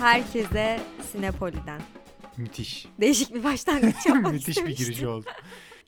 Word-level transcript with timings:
Herkese 0.00 0.80
Sinepoli'den. 1.12 1.80
Müthiş. 2.36 2.86
Değişik 3.00 3.34
bir 3.34 3.44
başlangıç 3.44 3.94
yapmak 4.06 4.32
Müthiş 4.32 4.56
bir 4.56 4.76
giriş 4.76 5.02
oldu. 5.02 5.26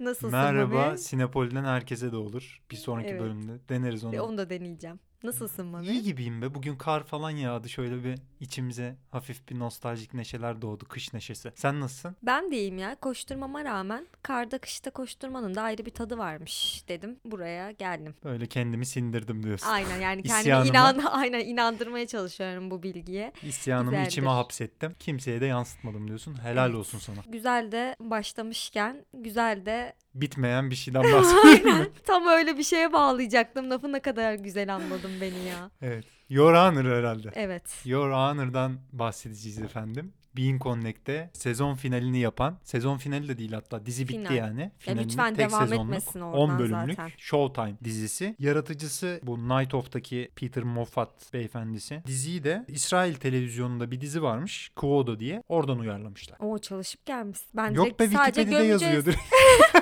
Nasılsın 0.01 0.31
Merhaba, 0.31 0.75
Mami? 0.75 0.99
Sinepoli'den 0.99 1.65
herkese 1.65 2.13
de 2.13 2.17
olur. 2.17 2.61
Bir 2.71 2.77
sonraki 2.77 3.09
Evet. 3.09 3.21
bölümde 3.21 3.53
deneriz 3.69 4.05
onu. 4.05 4.13
Ve 4.13 4.21
Onu 4.21 4.39
da 4.39 4.51
deneyeceğim. 4.51 5.01
Nasılsın 5.25 5.67
Mami? 5.67 5.87
İyi 5.87 6.03
gibiyim 6.03 6.43
be. 6.43 6.55
Bugün 6.55 6.77
kar 6.77 7.05
falan 7.05 7.31
yağdı. 7.31 7.69
Şöyle 7.69 8.05
bir 8.05 8.19
içimize 8.41 8.97
hafif 9.11 9.49
bir 9.49 9.59
nostaljik 9.59 10.15
neşeler 10.15 10.63
doğdu. 10.63 10.85
Kış 10.85 11.13
neşesi. 11.15 11.53
Sen 11.55 11.81
nasılsın? 11.81 12.17
Ben 12.23 12.51
de 12.51 12.57
iyiyim 12.57 12.79
ya. 12.79 12.95
Koşturmama 12.95 13.65
rağmen 13.65 14.07
karda 14.23 14.59
kışta 14.59 14.91
koşturmanın 14.91 15.55
da 15.55 15.63
ayrı 15.63 15.87
bir 15.87 15.91
tadı 15.91 16.19
varmış 16.19 16.85
dedim. 16.89 17.17
Buraya 17.25 17.71
geldim. 17.71 18.15
Böyle 18.25 18.47
kendimi 18.47 18.87
sindirdim 18.87 19.43
diyorsun. 19.43 19.67
Aynen 19.69 20.01
yani 20.01 20.23
kendimi 20.43 20.69
inan 20.69 20.99
aynen 21.11 21.41
inandırmaya 21.41 22.07
çalışıyorum 22.07 22.71
bu 22.71 22.83
bilgiye. 22.83 23.33
İsyanımı 23.43 23.91
Güzeldir. 23.91 24.07
içime 24.11 24.29
hapsettim. 24.31 24.95
Kimseye 24.99 25.41
de 25.41 25.47
yansıtmadım 25.47 26.09
diyorsun. 26.09 26.43
Helal 26.45 26.67
Evet. 26.67 26.79
olsun 26.79 26.99
sana. 26.99 27.19
Güzel 27.29 27.73
de 27.73 27.97
başlamışken 28.01 29.05
güzel 29.15 29.67
de 29.67 29.95
Bitmeyen 30.15 30.71
bir 30.71 30.75
şeyden 30.77 31.03
bahsediyorum. 31.13 31.71
aynen 31.73 31.89
tam 32.07 32.27
öyle 32.27 32.59
bir 32.59 32.63
şeye 32.65 32.93
bağlayacaktım. 32.93 33.71
Lafı 33.71 33.93
ne 33.93 34.01
kadar 34.01 34.35
güzel 34.35 34.75
anladın 34.75 35.11
beni 35.21 35.39
ya. 35.49 35.71
evet. 35.83 36.05
Your 36.29 36.55
Honor 36.55 36.85
herhalde. 36.99 37.31
Evet. 37.35 37.63
Your 37.85 38.11
Honor'dan 38.11 38.79
bahsedeceğiz 38.93 39.59
efendim. 39.59 40.13
Being 40.37 40.63
Connect'te 40.63 41.31
sezon 41.33 41.75
finalini 41.75 42.19
yapan, 42.19 42.59
sezon 42.65 42.97
finali 42.97 43.29
de 43.29 43.39
değil 43.39 43.53
hatta 43.53 43.87
dizi 43.87 44.09
bitti 44.09 44.19
Final. 44.19 44.35
yani. 44.35 44.61
Ya 44.61 44.71
Finalini 44.79 45.05
lütfen 45.05 45.35
tek 45.35 45.49
devam 45.51 45.69
sezonluk, 45.69 45.85
etmesin 45.95 46.21
10 46.21 46.33
oradan 46.33 46.59
bölümlük 46.59 46.97
zaten. 46.97 47.13
Showtime 47.19 47.75
dizisi. 47.85 48.37
Yaratıcısı 48.39 49.21
bu 49.23 49.49
Night 49.49 49.75
Of'taki 49.75 50.31
Peter 50.37 50.63
Moffat 50.63 51.33
beyefendisi. 51.33 52.03
Diziyi 52.07 52.45
de 52.45 52.65
İsrail 52.69 53.15
televizyonunda 53.15 53.91
bir 53.91 54.01
dizi 54.01 54.23
varmış. 54.23 54.71
Quodo 54.77 55.19
diye. 55.21 55.43
Oradan 55.49 55.79
uyarlamışlar. 55.79 56.39
O 56.41 56.59
çalışıp 56.59 57.07
gelmiş. 57.07 57.39
Ben 57.55 57.71
Yok 57.71 58.01
be 58.01 58.07
sadece 58.09 58.17
Wikipedia'da 58.17 58.65
gömeceğiz. 58.67 58.95
yazıyordur. 58.95 59.21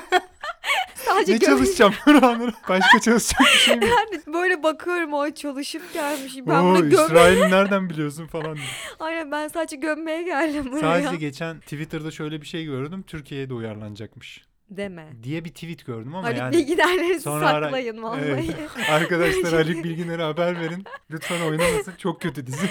Sadece 1.26 1.32
ne 1.32 1.38
göm- 1.38 1.48
çalışacağım? 1.50 1.94
Başka 2.68 3.00
çalışacak 3.00 3.40
bir 3.40 3.58
şey 3.58 3.76
mi? 3.76 3.82
De 3.82 4.32
böyle 4.32 4.62
bakıyorum 4.62 5.12
o 5.12 5.30
çalışıp 5.30 5.92
gelmiş. 5.94 6.36
Ben 6.46 6.60
Oo, 6.60 6.64
bunu 6.64 6.90
göm 6.90 7.04
İsrail'i 7.04 7.50
nereden 7.50 7.90
biliyorsun 7.90 8.26
falan 8.26 8.56
diye. 8.56 8.66
Aynen 9.00 9.30
ben 9.32 9.48
sadece 9.48 9.76
gömmeye 9.76 10.22
geldim 10.22 10.72
buraya. 10.72 10.80
Sadece 10.80 11.16
geçen 11.16 11.60
Twitter'da 11.60 12.10
şöyle 12.10 12.40
bir 12.40 12.46
şey 12.46 12.64
gördüm. 12.64 13.02
Türkiye'ye 13.06 13.48
de 13.50 13.54
uyarlanacakmış. 13.54 14.44
Deme. 14.70 15.08
diye 15.22 15.44
bir 15.44 15.50
tweet 15.50 15.86
gördüm 15.86 16.14
ama 16.14 16.26
Haluk 16.28 16.38
yani 16.38 16.56
Bilginerleri 16.56 17.20
sonra 17.20 17.48
ara- 17.48 17.64
saklayın 17.64 18.02
vallahi. 18.02 18.20
Evet. 18.24 18.50
arkadaşlar 18.90 19.52
Haluk 19.52 19.84
Bilginer'e 19.84 20.22
haber 20.22 20.60
verin. 20.60 20.84
Lütfen 21.10 21.40
oynamasın. 21.40 21.94
Çok 21.98 22.20
kötü 22.20 22.46
dizi. 22.46 22.66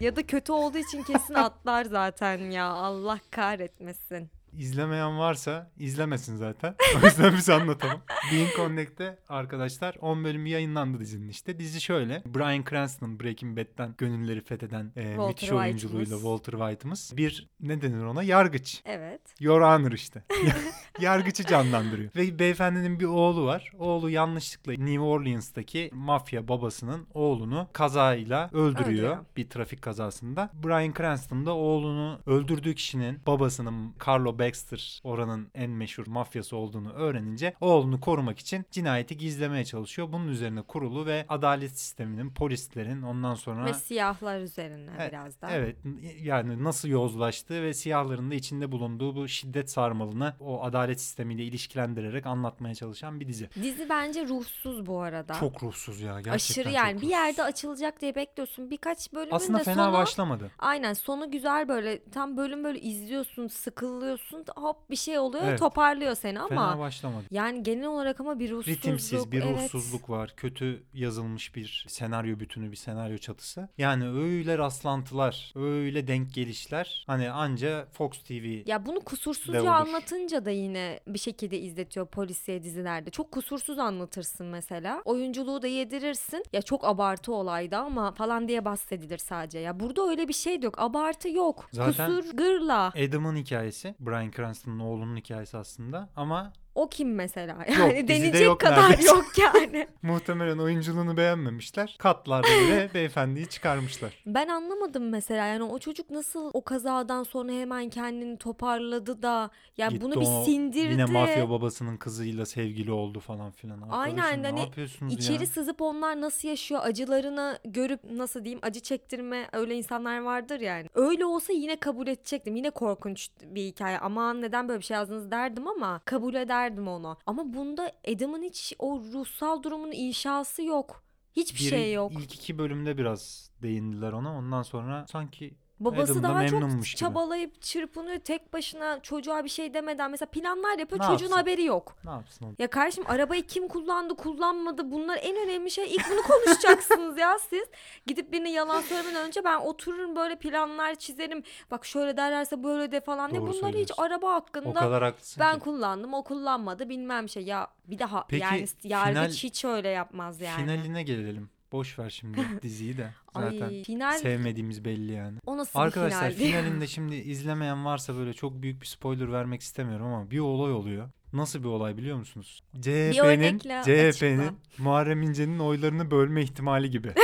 ya 0.00 0.16
da 0.16 0.26
kötü 0.26 0.52
olduğu 0.52 0.78
için 0.78 1.02
kesin 1.02 1.34
atlar 1.34 1.84
zaten 1.84 2.38
ya. 2.50 2.64
Allah 2.66 3.18
kahretmesin. 3.30 4.30
İzlemeyen 4.58 5.18
varsa 5.18 5.70
izlemesin 5.78 6.36
zaten. 6.36 6.74
O 7.02 7.06
yüzden 7.06 7.32
biz 7.32 7.50
anlatalım. 7.50 8.00
Being 8.32 8.50
Connect'te 8.56 9.18
arkadaşlar 9.28 9.96
10 10.00 10.24
bölümü 10.24 10.48
yayınlandı 10.48 11.00
dizinin 11.00 11.28
işte. 11.28 11.58
Dizi 11.58 11.80
şöyle. 11.80 12.22
Bryan 12.26 12.64
Cranston 12.70 13.20
Breaking 13.20 13.58
Bad'den 13.58 13.94
gönülleri 13.98 14.40
fetheden 14.40 14.92
e, 14.96 15.02
Walter 15.02 15.28
müthiş 15.28 15.52
oyunculuğuyla 15.52 16.16
Walter 16.16 16.52
White'ımız. 16.52 17.12
Bir 17.16 17.48
ne 17.60 17.82
denir 17.82 18.04
ona? 18.04 18.22
Yargıç. 18.22 18.82
Evet. 18.84 19.20
Your 19.40 19.60
Honor 19.60 19.92
işte. 19.92 20.22
Yargıcı 21.00 21.46
canlandırıyor. 21.46 22.10
Ve 22.16 22.38
beyefendinin 22.38 23.00
bir 23.00 23.04
oğlu 23.04 23.46
var. 23.46 23.72
Oğlu 23.78 24.10
yanlışlıkla 24.10 24.72
New 24.72 25.00
Orleans'taki 25.00 25.90
mafya 25.92 26.48
babasının 26.48 27.06
oğlunu 27.14 27.68
kazayla 27.72 28.48
öldürüyor. 28.52 28.80
Öldürüyor. 28.80 29.18
Bir 29.36 29.50
trafik 29.50 29.82
kazasında. 29.82 30.50
Bryan 30.64 30.92
Cranston 30.92 31.46
da 31.46 31.54
oğlunu 31.54 32.20
öldürdüğü 32.26 32.74
kişinin 32.74 33.18
babasının 33.26 33.94
Carlo 34.06 34.38
Baxter 34.40 35.00
oranın 35.04 35.50
en 35.54 35.70
meşhur 35.70 36.06
mafyası 36.06 36.56
olduğunu 36.56 36.92
öğrenince 36.92 37.54
oğlunu 37.60 38.00
korumak 38.00 38.38
için 38.38 38.64
cinayeti 38.70 39.16
gizlemeye 39.16 39.64
çalışıyor. 39.64 40.12
Bunun 40.12 40.28
üzerine 40.28 40.62
kurulu 40.62 41.06
ve 41.06 41.24
adalet 41.28 41.78
sisteminin, 41.78 42.30
polislerin 42.30 43.02
ondan 43.02 43.34
sonra 43.34 43.64
Ve 43.64 43.74
siyahlar 43.74 44.40
üzerine 44.40 44.90
Evet, 44.98 45.12
biraz 45.12 45.40
da. 45.40 45.50
Evet 45.50 45.76
yani 46.22 46.64
nasıl 46.64 46.88
yozlaştığı 46.88 47.62
ve 47.62 47.74
siyahların 47.74 48.30
da 48.30 48.34
içinde 48.34 48.72
bulunduğu 48.72 49.16
bu 49.16 49.28
şiddet 49.28 49.70
sarmalını 49.70 50.34
o 50.40 50.62
adalet 50.62 51.00
sistemiyle 51.00 51.44
ilişkilendirerek 51.44 52.26
anlatmaya 52.26 52.74
çalışan 52.74 53.20
bir 53.20 53.28
dizi. 53.28 53.48
Dizi 53.62 53.88
bence 53.88 54.28
ruhsuz 54.28 54.86
bu 54.86 55.00
arada. 55.00 55.34
Çok 55.34 55.62
ruhsuz 55.62 56.00
ya 56.00 56.20
gerçekten 56.20 56.34
Aşırı 56.34 56.74
yani 56.74 57.00
bir 57.00 57.08
yerde 57.08 57.42
açılacak 57.42 58.00
diye 58.00 58.14
bekliyorsun. 58.14 58.70
Birkaç 58.70 59.12
bölümün 59.12 59.34
Aslında 59.36 59.58
de 59.58 59.64
fena 59.64 59.84
sonu 59.84 59.92
başlamadı. 59.92 60.50
Aynen 60.58 60.92
sonu 60.92 61.30
güzel 61.30 61.68
böyle 61.68 62.10
tam 62.10 62.36
bölüm 62.36 62.64
böyle 62.64 62.80
izliyorsun 62.80 63.46
sıkılıyorsun 63.46 64.29
hop 64.56 64.90
bir 64.90 64.96
şey 64.96 65.18
oluyor 65.18 65.44
Evet. 65.44 65.58
toparlıyor 65.58 66.14
seni 66.14 66.38
Fena 66.48 66.70
ama 66.70 66.78
başlamadı. 66.78 67.24
yani 67.30 67.62
genel 67.62 67.86
olarak 67.86 68.20
ama 68.20 68.38
bir 68.38 68.50
ruhsuzluk. 68.50 68.78
Ritimsiz 68.78 69.32
bir 69.32 69.42
evet. 69.42 69.58
ruhsuzluk 69.64 70.10
var. 70.10 70.32
Kötü 70.36 70.82
yazılmış 70.94 71.56
bir 71.56 71.84
senaryo 71.88 72.38
bütünü, 72.40 72.70
bir 72.70 72.76
senaryo 72.76 73.18
çatısı. 73.18 73.68
Yani 73.78 74.08
öyle 74.08 74.58
rastlantılar, 74.58 75.52
öyle 75.56 76.06
denk 76.06 76.34
gelişler. 76.34 77.04
Hani 77.06 77.30
anca 77.30 77.86
Fox 77.92 78.22
TV 78.22 78.68
Ya 78.68 78.86
bunu 78.86 79.00
kusursuzca 79.00 79.72
anlatınca 79.72 80.44
da 80.44 80.50
yine 80.50 81.00
bir 81.06 81.18
şekilde 81.18 81.58
izletiyor 81.58 82.06
polisiye 82.06 82.62
dizilerde. 82.62 83.10
Çok 83.10 83.32
kusursuz 83.32 83.78
anlatırsın 83.78 84.46
mesela. 84.46 85.02
Oyunculuğu 85.04 85.62
da 85.62 85.66
yedirirsin. 85.66 86.44
Ya 86.52 86.62
çok 86.62 86.84
abartı 86.84 87.32
olaydı 87.32 87.76
ama 87.76 88.12
falan 88.12 88.48
diye 88.48 88.64
bahsedilir 88.64 89.18
sadece. 89.18 89.58
Ya 89.58 89.80
burada 89.80 90.08
öyle 90.08 90.28
bir 90.28 90.32
şey 90.32 90.60
yok. 90.60 90.74
Abartı 90.78 91.28
yok. 91.28 91.68
Zaten- 91.72 92.06
Kusur 92.16 92.36
gırla. 92.36 92.92
Adam'ın 93.08 93.36
hikayesi, 93.36 93.94
Bryan 94.20 94.30
Cranston'ın 94.30 94.78
oğlunun 94.78 95.16
hikayesi 95.16 95.56
aslında. 95.56 96.08
Ama 96.16 96.52
O 96.74 96.88
kim 96.88 97.14
mesela? 97.14 97.52
Yok, 97.52 97.78
Yani 97.78 98.08
dizide 98.08 98.08
denecek 98.08 98.46
yok 98.46 98.60
kadar 98.60 98.90
neredeyse. 98.90 99.10
yok 99.14 99.24
yani. 99.38 99.86
muhtemelen 100.02 100.58
oyunculuğunu 100.58 101.16
beğenmemişler. 101.16 101.96
Katlarda 101.98 102.46
bile 102.48 102.90
beyefendiyi 102.94 103.46
çıkarmışlar. 103.46 104.22
Ben 104.26 104.48
anlamadım 104.48 105.08
mesela 105.08 105.46
yani 105.46 105.62
o 105.62 105.78
çocuk 105.78 106.10
nasıl 106.10 106.50
o 106.52 106.64
kazadan 106.64 107.22
sonra 107.22 107.52
hemen 107.52 107.88
kendini 107.90 108.38
toparladı 108.38 109.22
da 109.22 109.50
ya 109.78 109.88
Gitti 109.88 110.02
bunu 110.02 110.20
bir 110.20 110.44
sindirdi. 110.44 110.92
Yine 110.92 111.04
mafya 111.04 111.50
babasının 111.50 111.96
kızıyla 111.96 112.46
sevgili 112.46 112.92
oldu 112.92 113.20
falan 113.20 113.50
filan. 113.50 113.80
Aynen, 113.90 114.18
Arkadaşım, 114.18 114.44
hani 114.44 114.56
ne 114.56 114.60
yapıyorsunuz 114.60 115.12
İçeri 115.12 115.40
ya? 115.42 115.46
sızıp 115.46 115.80
onlar 115.82 116.20
nasıl 116.20 116.48
yaşıyor 116.48 116.80
acılarını 116.84 117.58
görüp 117.64 118.00
nasıl 118.10 118.44
diyeyim 118.44 118.60
acı 118.62 118.80
çektirme 118.80 119.48
öyle 119.52 119.74
insanlar 119.76 120.18
vardır 120.20 120.60
yani. 120.60 120.88
Öyle 120.94 121.24
olsa 121.24 121.52
yine 121.52 121.76
kabul 121.80 122.06
edecektim. 122.06 122.56
Yine 122.56 122.70
korkunç 122.70 123.28
bir 123.42 123.62
hikaye. 123.62 123.98
Aman 123.98 124.42
neden 124.42 124.68
böyle 124.68 124.80
bir 124.80 124.84
şey 124.84 124.94
yazdınız 124.94 125.30
derdim 125.30 125.68
ama 125.68 126.00
kabul 126.04 126.34
ederdim 126.66 126.88
onu. 126.88 127.16
Ama 127.26 127.54
bunda 127.54 127.92
Adam'ın 128.08 128.42
hiç 128.42 128.72
o 128.78 129.00
ruhsal 129.12 129.62
durumun 129.62 129.92
inşası 129.92 130.62
yok. 130.62 131.02
Hiçbir 131.36 131.60
Biri- 131.60 131.68
şey 131.70 131.92
yok. 131.92 132.12
İlk 132.12 132.34
iki 132.34 132.58
bölümde 132.58 132.98
biraz 132.98 133.50
değindiler 133.62 134.12
ona. 134.12 134.38
Ondan 134.38 134.62
sonra 134.62 135.06
sanki 135.10 135.54
Babası 135.80 136.12
Adam 136.12 136.22
da 136.22 136.28
daha 136.28 136.46
çok 136.46 136.60
memnunmuş 136.60 136.90
gibi. 136.90 136.98
çabalayıp 136.98 137.62
çırpınıyor 137.62 138.18
tek 138.18 138.52
başına 138.52 139.00
çocuğa 139.02 139.44
bir 139.44 139.48
şey 139.48 139.74
demeden 139.74 140.10
mesela 140.10 140.30
planlar 140.30 140.78
yapıyor 140.78 141.00
Ne 141.00 141.06
çocuğun 141.06 141.24
yapsın? 141.24 141.36
haberi 141.38 141.64
yok. 141.64 141.96
ne 142.04 142.10
yapsın 142.10 142.46
o? 142.46 142.48
Ya 142.58 142.70
kardeşim 142.70 143.04
arabayı 143.08 143.46
kim 143.46 143.68
kullandı 143.68 144.16
kullanmadı 144.16 144.90
bunlar 144.90 145.18
en 145.22 145.36
önemli 145.36 145.70
şey 145.70 145.94
ilk 145.94 146.10
bunu 146.10 146.22
konuşacaksınız 146.22 147.18
ya 147.18 147.38
siz. 147.38 147.64
Gidip 148.06 148.32
birine 148.32 148.50
yalan 148.50 148.80
söylemeden 148.80 149.26
önce 149.26 149.44
ben 149.44 149.60
otururum 149.60 150.16
böyle 150.16 150.36
planlar 150.38 150.94
çizerim. 150.94 151.42
Bak 151.70 151.84
şöyle 151.86 152.16
derlerse 152.16 152.62
böyle 152.64 152.92
de 152.92 153.00
falan 153.00 153.30
diye 153.30 153.40
Doğru 153.40 153.48
bunları 153.48 153.66
hiç 153.66 153.72
söylüyorsun. 153.88 154.02
araba 154.02 154.26
O 154.26 154.32
hakkında 154.32 154.74
kadar 154.80 155.02
haklısın 155.02 155.40
ben 155.40 155.54
ki. 155.54 155.60
kullandım 155.60 156.14
o 156.14 156.24
kullanmadı 156.24 156.88
bilmem 156.88 157.28
şey 157.28 157.42
ya 157.42 157.68
bir 157.84 157.98
daha 157.98 158.26
Peki, 158.28 158.42
yani 158.44 158.66
yargıç 158.84 159.14
final- 159.14 159.28
hiç 159.30 159.64
öyle 159.64 159.88
yapmaz 159.88 160.40
yani. 160.40 160.62
Finaline 160.62 161.02
gelelim. 161.02 161.50
Boş 161.72 161.98
ver 161.98 162.10
şimdi 162.10 162.38
diziyi 162.62 162.98
de. 162.98 163.10
Zaten 163.34 163.68
Ay 163.68 163.82
final 163.82 164.18
sevmediğimiz 164.18 164.84
belli 164.84 165.12
yani. 165.12 165.38
o 165.46 165.56
nasıl 165.56 165.78
Arkadaşlar 165.78 166.30
bir 166.30 166.34
finaldi? 166.34 166.50
finalinde 166.52 166.86
şimdi 166.86 167.14
izlemeyen 167.14 167.84
varsa 167.84 168.16
böyle 168.16 168.32
çok 168.32 168.62
büyük 168.62 168.80
bir 168.80 168.86
spoiler 168.86 169.32
vermek 169.32 169.60
istemiyorum 169.60 170.06
ama 170.06 170.30
bir 170.30 170.38
olay 170.38 170.72
oluyor. 170.72 171.08
Nasıl 171.32 171.58
bir 171.62 171.68
olay 171.68 171.96
biliyor 171.96 172.16
musunuz? 172.16 172.62
CHP'nin 172.80 173.58
CHP'nin. 173.58 174.58
Muharrem 174.78 175.22
İnce'nin 175.22 175.58
oylarını 175.58 176.10
bölme 176.10 176.42
ihtimali 176.42 176.90
gibi. 176.90 177.14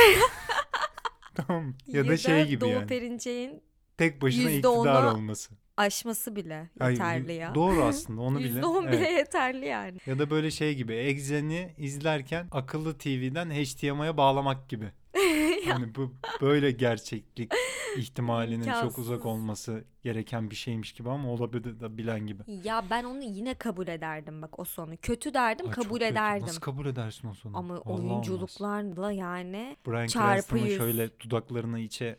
tamam 1.35 1.63
mı? 1.65 1.73
Ya, 1.87 2.07
da 2.07 2.17
şey 2.17 2.47
gibi 2.47 2.61
Doğu 2.61 2.69
yani. 2.69 2.87
Perinçek'in 2.87 3.61
Tek 3.97 4.21
başına 4.21 4.49
iktidar 4.51 5.13
olması. 5.13 5.53
aşması 5.77 6.35
bile 6.35 6.69
yeterli 6.81 7.33
ya. 7.33 7.55
Doğru 7.55 7.83
aslında 7.83 8.21
onu 8.21 8.39
bile. 8.39 8.47
Yüzde 8.47 8.65
on 8.65 8.83
Evet. 8.83 8.93
bile 8.99 9.09
yeterli 9.09 9.65
yani. 9.65 9.97
Ya 10.05 10.19
da 10.19 10.29
böyle 10.29 10.51
şey 10.51 10.75
gibi 10.75 10.93
Exen'i 10.93 11.73
izlerken 11.77 12.47
akıllı 12.51 12.97
TV'den 12.97 13.49
HDMI'ye 13.51 14.17
bağlamak 14.17 14.69
gibi. 14.69 14.91
Hani 15.67 15.95
bu 15.95 16.13
böyle 16.41 16.71
gerçeklik 16.71 17.51
ihtimalinin 17.97 18.63
çok 18.65 18.67
İmkansız. 18.75 18.99
uzak 18.99 19.25
olması 19.25 19.83
gereken 20.03 20.49
bir 20.49 20.55
şeymiş 20.55 20.93
gibi 20.93 21.09
ama 21.09 21.29
olabilir 21.31 21.79
de 21.79 21.97
bilen 21.97 22.27
gibi. 22.27 22.43
Ya 22.63 22.83
ben 22.89 23.03
onu 23.03 23.23
yine 23.23 23.53
kabul 23.53 23.87
ederdim 23.87 24.41
bak 24.41 24.59
o 24.59 24.65
sonu. 24.65 24.97
Kötü 25.01 25.33
derdim 25.33 25.65
çok 25.65 25.75
kabul 25.75 25.99
kötü. 25.99 26.05
ederdim. 26.05 26.47
Nasıl 26.47 26.61
kabul 26.61 26.85
edersin 26.85 27.27
o 27.27 27.33
sonu? 27.33 27.57
Ama 27.57 27.73
Vallahi 27.73 27.89
olmaz. 27.89 28.11
oyunculuklarla 28.11 29.11
yani 29.11 29.77
Bryan 29.87 30.07
çarpı 30.07 30.57
yüz. 30.57 30.77
şöyle 30.77 31.19
dudaklarını 31.19 31.79
içe 31.79 32.17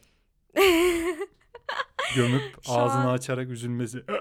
gömüp 2.16 2.43
ağzını 2.69 3.08
an- 3.10 3.14
açarak 3.14 3.50
üzülmesi. 3.50 4.02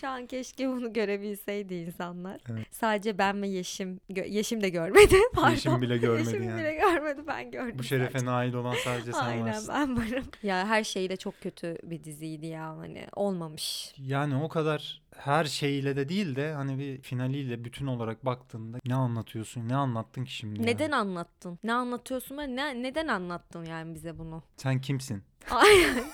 Şu 0.00 0.08
an 0.08 0.26
keşke 0.26 0.68
bunu 0.68 0.92
görebilseydi 0.92 1.74
insanlar. 1.74 2.40
Evet. 2.50 2.66
Sadece 2.70 3.18
ben 3.18 3.42
ve 3.42 3.48
Yeşim. 3.48 4.00
gö- 4.10 4.28
Yeşim 4.28 4.60
de 4.62 4.68
görmedi. 4.68 5.16
Pardon. 5.34 5.50
Yeşim 5.50 5.82
bile 5.82 5.96
görmedi 5.98 6.26
Yeşim 6.28 6.42
yani. 6.42 6.60
bile 6.60 6.74
görmedi 6.74 7.20
ben 7.26 7.50
gördüm. 7.50 7.74
Bu 7.78 7.82
şerefe 7.82 8.10
sadece. 8.12 8.26
nail 8.26 8.54
olan 8.54 8.74
sadece 8.84 9.12
sen 9.12 9.20
Aynen 9.24 9.46
varsın. 9.46 9.74
ben 9.74 9.96
varım. 9.96 10.24
Ya 10.42 10.66
her 10.66 10.84
şeyle 10.84 11.16
çok 11.16 11.40
kötü 11.40 11.76
bir 11.82 12.04
diziydi 12.04 12.46
ya 12.46 12.76
hani 12.78 13.06
olmamış. 13.16 13.94
Yani 13.98 14.36
o 14.36 14.48
kadar 14.48 15.02
her 15.16 15.44
şeyiyle 15.44 15.96
de 15.96 16.08
değil 16.08 16.36
de 16.36 16.52
hani 16.52 16.78
bir 16.78 17.00
finaliyle 17.02 17.64
bütün 17.64 17.86
olarak 17.86 18.24
baktığında 18.24 18.78
ne 18.86 18.94
anlatıyorsun? 18.94 19.68
Ne 19.68 19.76
anlattın 19.76 20.24
ki 20.24 20.32
şimdi? 20.34 20.62
Neden 20.66 20.84
yani? 20.84 20.96
anlattın? 20.96 21.58
Ne 21.64 21.72
anlatıyorsun 21.72 22.38
ve 22.38 22.56
ne, 22.56 22.82
neden 22.82 23.08
anlattın 23.08 23.64
yani 23.64 23.94
bize 23.94 24.18
bunu? 24.18 24.42
Sen 24.56 24.80
kimsin? 24.80 25.22
Aynen. 25.56 26.04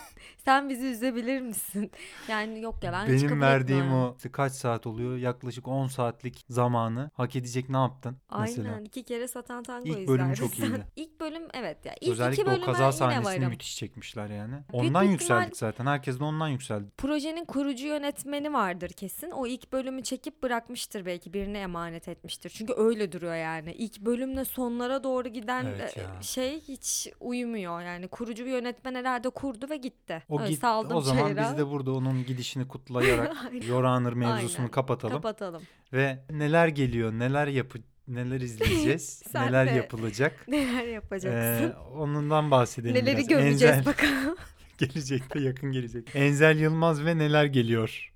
Sen 0.45 0.69
bizi 0.69 0.87
üzebilir 0.87 1.41
misin? 1.41 1.91
Yani 2.29 2.61
yok 2.61 2.85
ya 2.85 2.93
ben 2.93 3.09
Benim 3.09 3.41
verdiğim 3.41 3.81
etmem. 3.85 3.95
o 3.99 4.17
kaç 4.33 4.53
saat 4.53 4.87
oluyor? 4.87 5.17
Yaklaşık 5.17 5.69
10 5.69 5.87
saatlik 5.87 6.45
zamanı 6.49 7.11
hak 7.15 7.37
edecek 7.37 7.69
ne 7.69 7.77
yaptın 7.77 8.17
mesela? 8.41 8.69
Aynen 8.75 8.85
iki 8.85 9.03
kere 9.03 9.29
satan 9.29 9.63
tango 9.63 9.89
İlk 9.89 10.09
bölüm 10.09 10.35
çok 10.35 10.59
iyiydi. 10.59 10.87
İlk 10.97 11.21
bölüm 11.21 11.43
evet 11.55 11.87
ya. 11.87 11.95
İlk 12.01 12.11
Özellikle 12.13 12.43
iki 12.43 12.63
o 12.63 12.65
kaza 12.65 12.93
sahnesini 12.93 13.25
varım. 13.41 13.49
müthiş 13.51 13.77
çekmişler 13.77 14.31
yani. 14.31 14.53
Büyük 14.53 14.65
Ondan 14.85 15.05
bir 15.07 15.11
yükseldik 15.11 15.55
ihtimal- 15.55 15.59
zaten. 15.71 15.87
Herkes 15.87 16.21
de 16.21 16.25
ondan 16.25 16.49
yükseldi. 16.49 16.85
Projenin 16.99 17.45
kurucu 17.45 17.87
yönetmeni 17.87 18.53
vardır 18.53 18.89
kesin. 18.91 19.31
O 19.31 19.47
ilk 19.47 19.73
bölümü 19.73 20.03
çekip 20.03 20.43
bırakmıştır 20.43 21.07
belki 21.07 21.33
birine 21.33 21.59
emanet 21.59 22.09
etmiştir. 22.09 22.51
Çünkü 22.51 22.73
öyle 22.77 23.13
duruyor 23.13 23.35
yani. 23.37 23.73
İlk 23.73 24.01
bölümle 24.01 24.45
sonlara 24.45 25.05
doğru 25.05 25.29
giden 25.29 25.65
Evet 25.67 25.97
e, 25.97 26.01
ya. 26.01 26.23
şey 26.23 26.61
hiç 26.61 27.09
uyumuyor. 27.21 27.81
Yani 27.81 28.09
kurucu 28.09 28.45
bir 28.47 28.51
yönetmen 28.51 28.95
herhalde 28.95 29.28
kurdu 29.31 29.67
ve 29.71 29.77
gitti. 29.77 30.23
O, 30.29 30.41
Öyle 30.41 30.51
git, 30.51 30.61
saldım 30.61 30.97
o 30.97 31.01
zaman 31.01 31.23
çayıra. 31.23 31.43
biz 31.51 31.59
de 31.59 31.71
burada 31.71 31.93
onun 31.93 32.25
gidişini 32.27 32.69
kutlayarak 32.69 33.37
Honor 33.71 34.13
mevzusunu 34.13 34.59
Aynen. 34.59 34.71
kapatalım. 34.71 35.15
Kapatalım. 35.15 35.63
Ve 35.93 36.19
neler 36.31 36.69
geliyor, 36.69 37.13
neler 37.13 37.47
yapı 37.47 37.79
neler 38.09 38.41
izleyeceğiz, 38.41 39.23
neler 39.35 39.67
de 39.67 39.75
yapılacak. 39.77 40.45
Neler 40.49 40.87
yapacaksın? 40.87 41.69
Ee, 41.71 41.73
onundan 41.99 42.51
bahsedelim 42.51 42.95
Neleri 42.95 43.17
biraz. 43.17 43.29
göreceğiz 43.29 43.63
Enzel 43.63 43.87
bakalım. 43.87 44.37
gelecekte 44.79 45.41
yakın 45.41 45.73
gelecek. 45.73 46.09
Enzel 46.15 46.59
Yılmaz 46.59 47.05
ve 47.05 47.19
neler 47.19 47.45
geliyor. 47.45 48.13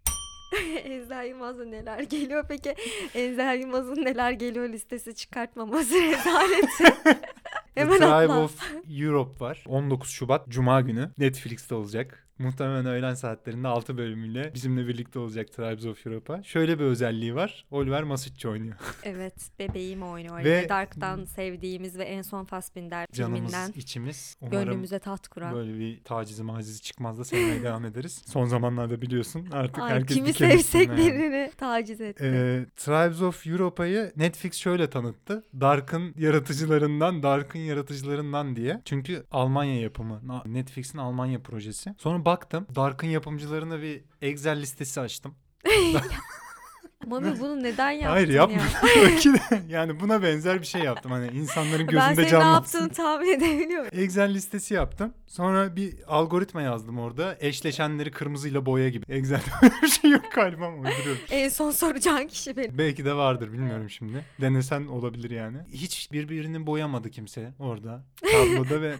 Enzel 0.84 1.26
Yılmaz'a 1.28 1.64
neler 1.64 2.00
geliyor 2.00 2.44
peki? 2.48 2.74
Enzel 3.14 3.60
Yılmaz'ın 3.60 4.04
neler 4.04 4.30
geliyor 4.32 4.68
listesi 4.68 5.14
çıkartmaması 5.14 5.94
rezaleti. 5.94 6.94
The 7.74 7.80
Hemen 7.80 7.96
Tribe 7.96 8.08
atla. 8.08 8.44
of 8.44 8.72
Europe 8.88 9.44
var. 9.44 9.64
19 9.66 10.10
Şubat 10.10 10.48
Cuma 10.48 10.80
günü 10.80 11.10
Netflix'te 11.18 11.74
olacak. 11.74 12.21
Muhtemelen 12.38 12.86
öğlen 12.86 13.14
saatlerinde 13.14 13.68
6 13.68 13.98
bölümüyle 13.98 14.50
bizimle 14.54 14.86
birlikte 14.88 15.18
olacak 15.18 15.52
Tribes 15.52 15.86
of 15.86 16.06
Europe'a. 16.06 16.42
Şöyle 16.42 16.78
bir 16.78 16.84
özelliği 16.84 17.34
var. 17.34 17.64
Oliver 17.70 18.02
Masucci 18.02 18.48
oynuyor. 18.48 18.76
Evet 19.04 19.34
bebeğim 19.58 20.02
oynuyor. 20.02 20.44
Ve- 20.44 20.68
Dark'tan 20.68 21.24
sevdiğimiz 21.24 21.98
ve 21.98 22.04
en 22.04 22.22
son 22.22 22.44
Fassbinder 22.44 23.06
Canımız, 23.12 23.38
filminden 23.40 23.72
içimiz. 23.76 24.36
Umarım 24.40 24.64
gönlümüze 24.64 24.98
taht 24.98 25.28
kuran. 25.28 25.54
böyle 25.54 25.78
bir 25.78 26.00
tacizi 26.04 26.42
macizi 26.42 26.82
çıkmaz 26.82 27.18
da 27.18 27.24
sevmeye 27.24 27.62
devam 27.62 27.84
ederiz. 27.84 28.22
Son 28.26 28.44
zamanlarda 28.46 29.02
biliyorsun 29.02 29.48
artık 29.52 29.78
Ay, 29.78 29.90
herkes 29.90 30.16
kimi 30.16 30.32
sevsek 30.32 30.88
yani. 30.88 30.98
birini 30.98 31.50
taciz 31.56 32.00
etti. 32.00 32.24
Ee, 32.24 32.66
Tribes 32.76 33.22
of 33.22 33.46
Europa'yı 33.46 34.12
Netflix 34.16 34.54
şöyle 34.56 34.90
tanıttı. 34.90 35.44
Dark'ın 35.60 36.14
yaratıcılarından, 36.18 37.22
Dark'ın 37.22 37.58
yaratıcılarından 37.58 38.56
diye. 38.56 38.80
Çünkü 38.84 39.24
Almanya 39.30 39.80
yapımı. 39.80 40.20
Netflix'in 40.46 40.98
Almanya 40.98 41.42
projesi. 41.42 41.94
Sonra 41.98 42.21
baktım. 42.24 42.66
Dark'ın 42.74 43.06
yapımcılarına 43.08 43.82
bir 43.82 44.04
Excel 44.22 44.60
listesi 44.60 45.00
açtım. 45.00 45.34
Mami 47.06 47.34
bunu 47.40 47.62
neden 47.62 47.90
yaptın 47.90 48.10
Hayır 48.10 48.28
yapma. 48.28 48.56
ya? 48.56 48.62
Belki 48.96 49.32
de 49.34 49.38
yani 49.68 50.00
buna 50.00 50.22
benzer 50.22 50.60
bir 50.60 50.66
şey 50.66 50.82
yaptım. 50.82 51.12
Hani 51.12 51.26
insanların 51.26 51.78
Ben 51.80 51.86
gözünde 51.86 52.14
senin 52.14 52.26
ne 52.26 52.30
canlansın. 52.30 52.78
yaptığını 52.78 52.88
tahmin 53.06 53.28
edebiliyorum. 53.32 53.88
Excel 53.92 54.34
listesi 54.34 54.74
yaptım. 54.74 55.14
Sonra 55.26 55.76
bir 55.76 55.94
algoritma 56.06 56.62
yazdım 56.62 56.98
orada. 56.98 57.36
Eşleşenleri 57.40 58.10
kırmızıyla 58.10 58.66
boya 58.66 58.88
gibi. 58.88 59.04
Excel'de 59.08 59.42
böyle 59.62 59.74
bir 59.82 59.88
şey 59.88 60.10
yok 60.10 60.24
galiba 60.34 60.66
ama 60.66 60.76
uyduruyorum. 60.76 61.22
En 61.30 61.48
son 61.48 61.70
soracağın 61.70 62.26
kişi 62.26 62.56
benim. 62.56 62.78
Belki 62.78 63.04
de 63.04 63.14
vardır 63.14 63.52
bilmiyorum 63.52 63.90
şimdi. 63.90 64.24
Denesen 64.40 64.86
olabilir 64.86 65.30
yani. 65.30 65.58
Hiç 65.72 66.12
birbirini 66.12 66.66
boyamadı 66.66 67.10
kimse 67.10 67.52
orada. 67.58 68.02
Tabloda 68.32 68.82
ve 68.82 68.94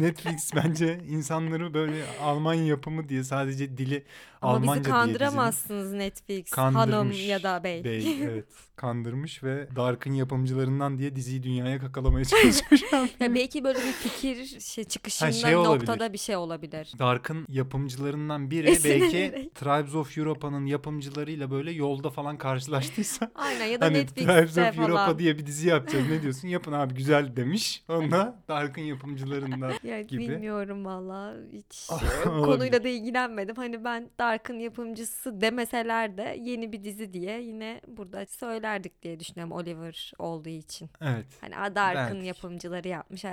Netflix 0.00 0.50
bence 0.54 1.00
insanları 1.08 1.74
böyle 1.74 2.04
Almanya 2.22 2.64
yapımı 2.64 3.08
diye 3.08 3.24
sadece 3.24 3.78
dili 3.78 4.04
Ama 4.42 4.52
Almanca 4.52 4.72
bizi 4.80 4.84
diye 4.84 4.92
kandıramazsınız 4.94 5.92
Netflix 5.92 6.50
Kandırmış 6.50 6.94
hanım 6.94 7.12
ya 7.16 7.42
da 7.42 7.64
bey. 7.64 7.84
Bey 7.84 8.22
evet 8.22 8.44
kandırmış 8.76 9.42
ve 9.44 9.68
Dark'ın 9.76 10.12
yapımcılarından 10.12 10.98
diye 10.98 11.16
diziyi 11.16 11.42
dünyaya 11.42 11.78
kakalamaya 11.78 12.24
an. 12.92 13.08
Ya 13.20 13.34
belki 13.34 13.64
böyle 13.64 13.78
bir 13.78 13.92
fikir 13.92 14.60
şey, 14.60 14.84
çıkışında 14.84 15.32
şey 15.32 15.56
olabilir. 15.56 15.80
noktada 15.88 16.12
bir 16.12 16.18
şey 16.18 16.36
olabilir. 16.36 16.92
Dark'ın 16.98 17.46
yapımcılarından 17.48 18.50
biri 18.50 18.66
belki 18.66 19.50
Tribes 19.54 19.94
of 19.94 20.18
Europa'nın 20.18 20.66
yapımcılarıyla 20.66 21.50
böyle 21.50 21.70
yolda 21.70 22.10
falan 22.10 22.38
karşılaştıysa 22.38 23.30
Aynen 23.34 23.64
ya 23.66 23.80
da 23.80 23.84
hani 23.84 23.94
Netflix'te 23.94 24.34
Tribes 24.34 24.58
of 24.58 24.74
falan. 24.76 24.90
Europa 24.90 25.18
diye 25.18 25.38
bir 25.38 25.46
dizi 25.46 25.68
yapacağız 25.68 26.04
ne 26.10 26.22
diyorsun 26.22 26.48
yapın 26.48 26.72
abi 26.72 26.94
güzel 26.94 27.36
demiş. 27.36 27.82
Onda 27.88 28.42
Dark'ın 28.48 28.82
yapımcılarından 28.82 29.72
Ya 29.82 30.02
gibi. 30.02 30.20
bilmiyorum 30.28 30.84
valla 30.84 31.34
hiç 31.52 31.88
Ah, 31.90 32.24
konuyla 32.24 32.84
da 32.84 32.88
ilgilenmedim. 32.88 33.56
Hani 33.56 33.84
ben 33.84 34.10
Dark'ın 34.18 34.58
yapımcısı 34.58 35.40
demeseler 35.40 36.16
de 36.16 36.36
yeni 36.42 36.72
bir 36.72 36.84
dizi 36.84 37.12
diye 37.12 37.40
yine 37.42 37.80
burada 37.88 38.26
söylerdik 38.66 39.02
diye 39.02 39.20
düşünüyorum 39.20 39.52
Oliver 39.52 40.12
olduğu 40.18 40.48
için. 40.48 40.90
Evet. 41.00 41.26
Hani 41.40 41.56
"Aa, 41.56 41.74
Dark'ın 41.74 42.20
yapımcıları 42.20 42.88
yapmış." 42.88 43.24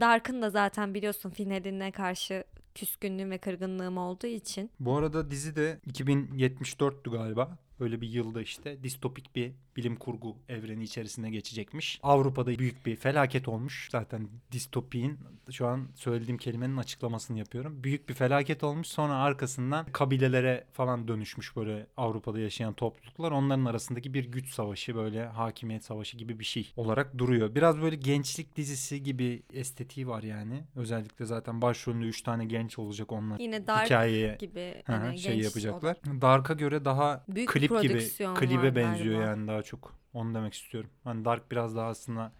Dark'ın 0.00 0.42
da 0.42 0.50
zaten 0.50 0.94
biliyorsun 0.94 1.30
finaline 1.30 1.90
karşı 1.92 2.44
küskünlüğüm 2.74 3.30
ve 3.30 3.38
kırgınlığım 3.38 3.98
olduğu 3.98 4.26
için. 4.26 4.70
Bu 4.80 4.96
arada 4.96 5.30
dizi 5.30 5.56
de 5.56 5.80
2074'tü 5.86 7.10
galiba. 7.10 7.58
Böyle 7.80 8.00
bir 8.00 8.08
yılda 8.08 8.42
işte 8.42 8.82
distopik 8.82 9.36
bir 9.36 9.52
bilim 9.76 9.96
kurgu 9.96 10.36
evreni 10.48 10.84
içerisinde 10.84 11.30
geçecekmiş. 11.30 12.00
Avrupa'da 12.02 12.58
büyük 12.58 12.86
bir 12.86 12.96
felaket 12.96 13.48
olmuş. 13.48 13.88
Zaten 13.92 14.28
distopiğin 14.52 15.18
şu 15.50 15.66
an 15.66 15.88
söylediğim 15.94 16.38
kelimenin 16.38 16.76
açıklamasını 16.76 17.38
yapıyorum. 17.38 17.84
Büyük 17.84 18.08
bir 18.08 18.14
felaket 18.14 18.64
olmuş. 18.64 18.86
Sonra 18.86 19.14
arkasından 19.14 19.86
kabilelere 19.92 20.64
falan 20.72 21.08
dönüşmüş 21.08 21.56
böyle 21.56 21.86
Avrupa'da 21.96 22.40
yaşayan 22.40 22.72
topluluklar. 22.72 23.30
Onların 23.32 23.64
arasındaki 23.64 24.14
bir 24.14 24.24
güç 24.24 24.54
savaşı 24.54 24.94
böyle 24.94 25.26
hakimiyet 25.26 25.84
savaşı 25.84 26.16
gibi 26.16 26.38
bir 26.40 26.44
şey 26.44 26.72
olarak 26.76 27.18
duruyor. 27.18 27.54
Biraz 27.54 27.80
böyle 27.80 27.96
gençlik 27.96 28.56
dizisi 28.56 29.02
gibi 29.02 29.42
estetiği 29.52 30.08
var 30.08 30.22
yani. 30.22 30.64
Özellikle 30.76 31.24
zaten 31.24 31.62
başrolünde 31.62 32.06
3 32.06 32.22
tane 32.22 32.44
genç 32.44 32.78
olacak 32.78 33.12
onlar. 33.12 33.38
Yine 33.38 33.66
Dark 33.66 33.84
Hikayeye 33.84 34.36
gibi 34.40 34.82
hani 34.86 35.18
şey 35.18 35.38
yapacaklar. 35.38 35.96
Dark'a 36.20 36.54
göre 36.54 36.84
daha 36.84 37.24
Büyük 37.28 37.48
klip 37.50 37.82
gibi 37.82 37.98
klibe 38.34 38.76
benziyor 38.76 39.14
galiba. 39.14 39.30
yani 39.30 39.48
daha 39.48 39.62
çok. 39.66 39.94
Onu 40.14 40.34
demek 40.34 40.54
istiyorum. 40.54 40.90
Hani 41.04 41.24
Dark 41.24 41.50
biraz 41.50 41.76
daha 41.76 41.88
aslında 41.88 42.32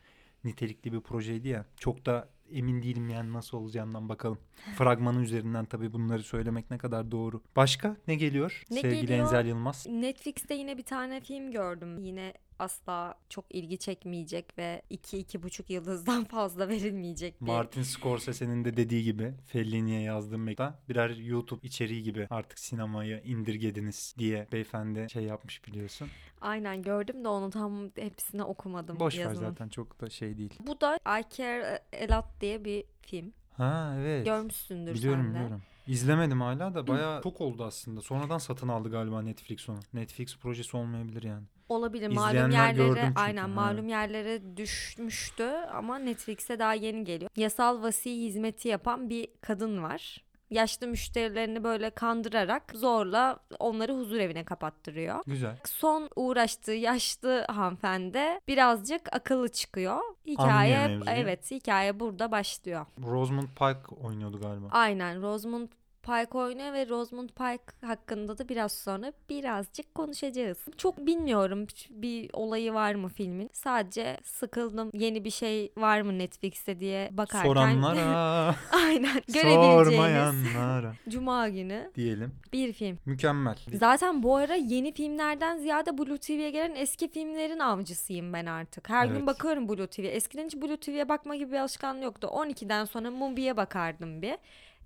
nitelikli 0.45 0.93
bir 0.93 1.01
projeydi 1.01 1.49
ya. 1.49 1.65
Çok 1.77 2.07
da 2.07 2.29
emin 2.51 2.83
değilim 2.83 3.09
yani 3.09 3.33
nasıl 3.33 3.59
olacağından 3.59 4.09
bakalım. 4.09 4.39
Fragmanı 4.79 5.23
üzerinden 5.23 5.65
tabii 5.65 5.93
bunları 5.93 6.23
söylemek 6.23 6.71
ne 6.71 6.79
kadar 6.79 7.11
doğru. 7.11 7.43
Başka 7.57 7.97
ne 8.09 8.15
geliyor? 8.15 8.63
Ne 8.71 8.81
Sevgili 8.81 9.01
geliyor? 9.01 9.19
Enzel 9.19 9.47
Yılmaz. 9.47 9.87
Netflix'te 9.87 10.55
yine 10.55 10.79
bir 10.79 10.83
tane 10.83 11.21
film 11.21 11.51
gördüm. 11.51 11.99
Yine 11.99 12.35
asla 12.59 13.15
çok 13.29 13.45
ilgi 13.55 13.79
çekmeyecek 13.79 14.59
ve 14.59 14.83
2-2,5 14.91 15.73
yıldızdan 15.73 16.25
fazla 16.31 16.69
verilmeyecek 16.69 17.41
bir 17.41 17.47
Martin 17.47 17.83
Scorsese'nin 17.83 18.65
de 18.65 18.77
dediği 18.77 19.05
gibi 19.05 19.35
Fellini'ye 19.47 20.01
yazdığım 20.01 20.43
mektup 20.43 20.67
birer 20.89 21.11
YouTube 21.11 21.61
içeriği 21.67 22.03
gibi 22.03 22.27
artık 22.31 22.59
sinemayı 22.59 23.23
indirgediniz 23.25 24.15
diye 24.19 24.49
beyefendi 24.53 25.07
şey 25.13 25.23
yapmış 25.23 25.67
biliyorsun. 25.67 26.09
Aynen 26.41 26.83
gördüm 26.83 27.25
de 27.25 27.29
onu 27.29 27.51
tam 27.51 27.91
hepsini 27.97 28.43
okumadım 28.43 29.01
Boş 29.01 29.19
ver 29.19 29.23
yazının. 29.23 29.49
zaten 29.49 29.69
çok 29.69 30.01
da 30.01 30.11
şey 30.11 30.39
değil. 30.39 30.55
Bu 30.67 30.81
da 30.81 30.97
I 30.97 31.25
Care 31.37 31.83
A 32.11 32.17
Lot 32.17 32.25
diye 32.41 32.65
bir 32.65 32.85
film. 33.03 33.33
Ha 33.57 33.95
evet. 33.99 34.25
Görmüşsündür 34.27 34.95
Biliyorum 34.95 35.23
sen 35.25 35.31
de. 35.31 35.35
biliyorum. 35.35 35.63
İzlemedim 35.87 36.41
hala 36.41 36.75
da 36.75 36.87
bayağı 36.89 37.23
çok 37.23 37.41
oldu 37.41 37.65
aslında. 37.65 38.01
Sonradan 38.01 38.39
satın 38.39 38.69
aldı 38.69 38.91
galiba 38.91 39.23
Netflix 39.23 39.69
onu. 39.69 39.79
Netflix 39.95 40.37
projesi 40.39 40.77
olmayabilir 40.77 41.23
yani. 41.23 41.45
Olabilir 41.69 42.09
malum 42.09 42.29
İzleyenler 42.29 42.71
gördüm 42.75 42.87
yerlere 42.89 43.07
çünkü, 43.07 43.21
aynen 43.21 43.43
ha. 43.43 43.49
malum 43.49 43.89
yerlere 43.89 44.57
düşmüştü 44.57 45.45
ama 45.73 45.99
Netflix'e 45.99 46.59
daha 46.59 46.75
yeni 46.75 47.05
geliyor. 47.05 47.31
Yasal 47.37 47.83
vasi 47.83 48.21
hizmeti 48.23 48.69
yapan 48.69 49.11
bir 49.11 49.29
kadın 49.41 49.83
var. 49.83 50.25
Yaşlı 50.51 50.87
müşterilerini 50.87 51.65
böyle 51.65 51.91
kandırarak 51.91 52.63
zorla 52.75 53.39
onları 53.59 53.95
huzur 53.95 54.17
evine 54.17 54.45
kapattırıyor. 54.45 55.23
Güzel. 55.27 55.57
Son 55.65 56.09
uğraştığı 56.17 56.73
yaşlı 56.73 57.45
hanımefendi 57.49 58.21
birazcık 58.49 59.01
akıllı 59.13 59.49
çıkıyor. 59.49 59.99
Hikaye 60.27 60.79
Anlıyor 60.79 60.97
mevzuyu. 60.99 61.17
evet 61.17 61.51
hikaye 61.51 62.01
burada 62.01 62.31
başlıyor. 62.33 62.87
Rosamund 63.07 63.49
Pike 63.49 63.95
oynuyordu 64.07 64.41
galiba. 64.41 64.67
Aynen 64.71 65.23
Rosamund 65.23 65.69
Pike 66.07 66.39
oynuyor 66.39 66.73
ve 66.73 66.89
Rosamund 66.89 67.29
Pike 67.29 67.87
hakkında 67.87 68.39
da 68.39 68.49
biraz 68.49 68.73
sonra 68.73 69.13
birazcık 69.31 69.95
konuşacağız. 69.95 70.59
Çok 70.77 71.07
bilmiyorum 71.07 71.67
bir 71.91 72.31
olayı 72.33 72.75
var 72.75 72.95
mı 72.95 73.09
filmin. 73.09 73.51
Sadece 73.53 74.17
sıkıldım. 74.25 74.91
Yeni 74.95 75.25
bir 75.25 75.31
şey 75.31 75.73
var 75.77 76.01
mı 76.01 76.19
Netflix'te 76.19 76.81
diye 76.81 77.09
bakarken. 77.13 77.49
Soranlara, 77.49 78.55
Aynen. 78.73 79.21
Sormayanlara 79.29 80.93
Cuma 81.09 81.49
günü 81.49 81.91
diyelim. 81.95 82.35
bir 82.53 82.73
film. 82.73 82.99
Mükemmel. 83.07 83.57
Zaten 83.75 84.23
bu 84.23 84.37
ara 84.37 84.55
yeni 84.55 84.93
filmlerden 84.93 85.59
ziyade 85.59 85.99
Blue 85.99 86.19
TV'ye 86.19 86.51
gelen 86.51 86.75
eski 86.75 87.09
filmlerin 87.11 87.59
avcısıyım 87.59 88.33
ben 88.33 88.47
artık. 88.47 88.89
Her 88.89 89.07
Evet. 89.07 89.17
gün 89.17 89.27
bakıyorum 89.27 89.69
Blue 89.69 89.87
TV'ye. 89.87 90.11
Eskiden 90.11 90.45
hiç 90.47 90.57
Blue 90.57 90.77
TV'ye 90.77 91.09
bakma 91.09 91.37
gibi 91.37 91.53
bir 91.53 91.59
alışkanlığı 91.59 92.05
yoktu. 92.05 92.29
12'den 92.33 92.85
sonra 92.85 93.11
Mubi'ye 93.11 93.57
bakardım 93.57 94.23
bir. 94.23 94.37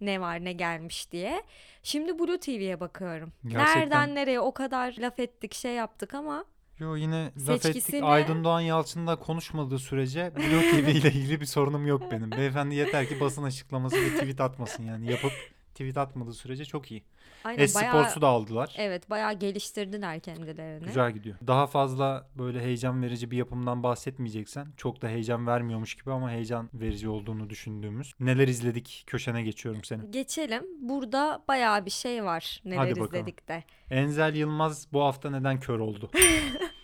Ne 0.00 0.21
var 0.21 0.45
ne 0.45 0.52
gelmiş 0.52 1.12
diye. 1.12 1.42
Şimdi 1.83 2.19
Blue 2.19 2.40
TV'ye 2.40 2.80
bakıyorum. 2.80 3.33
Gerçekten. 3.47 3.80
Nereden 3.80 4.14
nereye 4.14 4.40
o 4.40 4.54
kadar 4.54 4.95
laf 4.99 5.19
ettik 5.19 5.54
şey 5.54 5.73
yaptık 5.75 6.14
ama 6.14 6.45
Yo 6.78 6.97
yine 6.97 7.33
laf 7.49 7.66
ettik. 7.66 7.83
Seçkisini- 7.85 8.04
Aydın 8.04 8.45
Doğan 8.45 8.61
Yalçın 8.61 9.07
da 9.07 9.16
konuşmadığı 9.16 9.78
sürece 9.78 10.33
Blue 10.37 10.71
TV 10.71 10.90
ile 10.90 11.09
ilgili 11.09 11.40
bir 11.40 11.47
sorunum 11.47 11.87
yok 11.87 12.02
benim. 12.11 12.30
Beyefendi 12.30 12.75
yeter 12.75 13.09
ki 13.09 13.21
basın 13.21 13.42
açıklaması 13.42 13.97
ve 13.97 14.09
tweet 14.09 14.40
atmasın 14.40 14.85
yani. 14.85 15.11
Yapıp 15.11 15.33
tweet 15.71 15.97
atmadığı 15.97 16.35
sürece 16.35 16.64
çok 16.64 16.90
iyi. 16.90 17.02
Aynen 17.44 17.68
bayağı 17.75 17.94
Esports'u 17.94 18.23
da 18.23 18.28
aldılar. 18.28 18.75
evet 18.76 19.11
bayağı 19.11 19.32
geliştirdiler 19.32 20.20
kendilerini. 20.20 20.85
Güzel 20.87 21.12
gidiyor. 21.12 21.37
Daha 21.47 21.66
fazla 21.66 22.28
böyle 22.38 22.61
heyecan 22.61 23.02
verici 23.02 23.30
bir 23.30 23.37
yapımdan 23.37 23.82
bahsetmeyeceksen 23.82 24.66
çok 24.76 25.02
da 25.02 25.09
heyecan 25.09 25.47
vermiyormuş 25.47 25.94
gibi 25.94 26.12
ama 26.12 26.30
heyecan 26.30 26.70
verici 26.75 27.09
olduğunu 27.09 27.50
düşündüğümüz. 27.50 28.12
Neler 28.20 28.49
izledik 28.49 29.04
köşene 29.06 29.42
geçiyorum 29.42 29.85
seni. 29.85 30.11
Geçelim. 30.11 30.62
Burada 30.80 31.44
bayağı 31.49 31.87
bir 31.87 31.90
şey 31.90 32.25
var. 32.25 32.61
Neler 32.64 32.76
Hadi 32.76 32.90
bakalım. 32.90 33.06
izledik 33.06 33.49
de. 33.49 33.64
Enzel 33.90 34.35
Yılmaz 34.35 34.87
bu 34.92 35.02
hafta 35.04 35.30
neden 35.30 35.61
kör 35.61 35.78
oldu? 35.78 36.11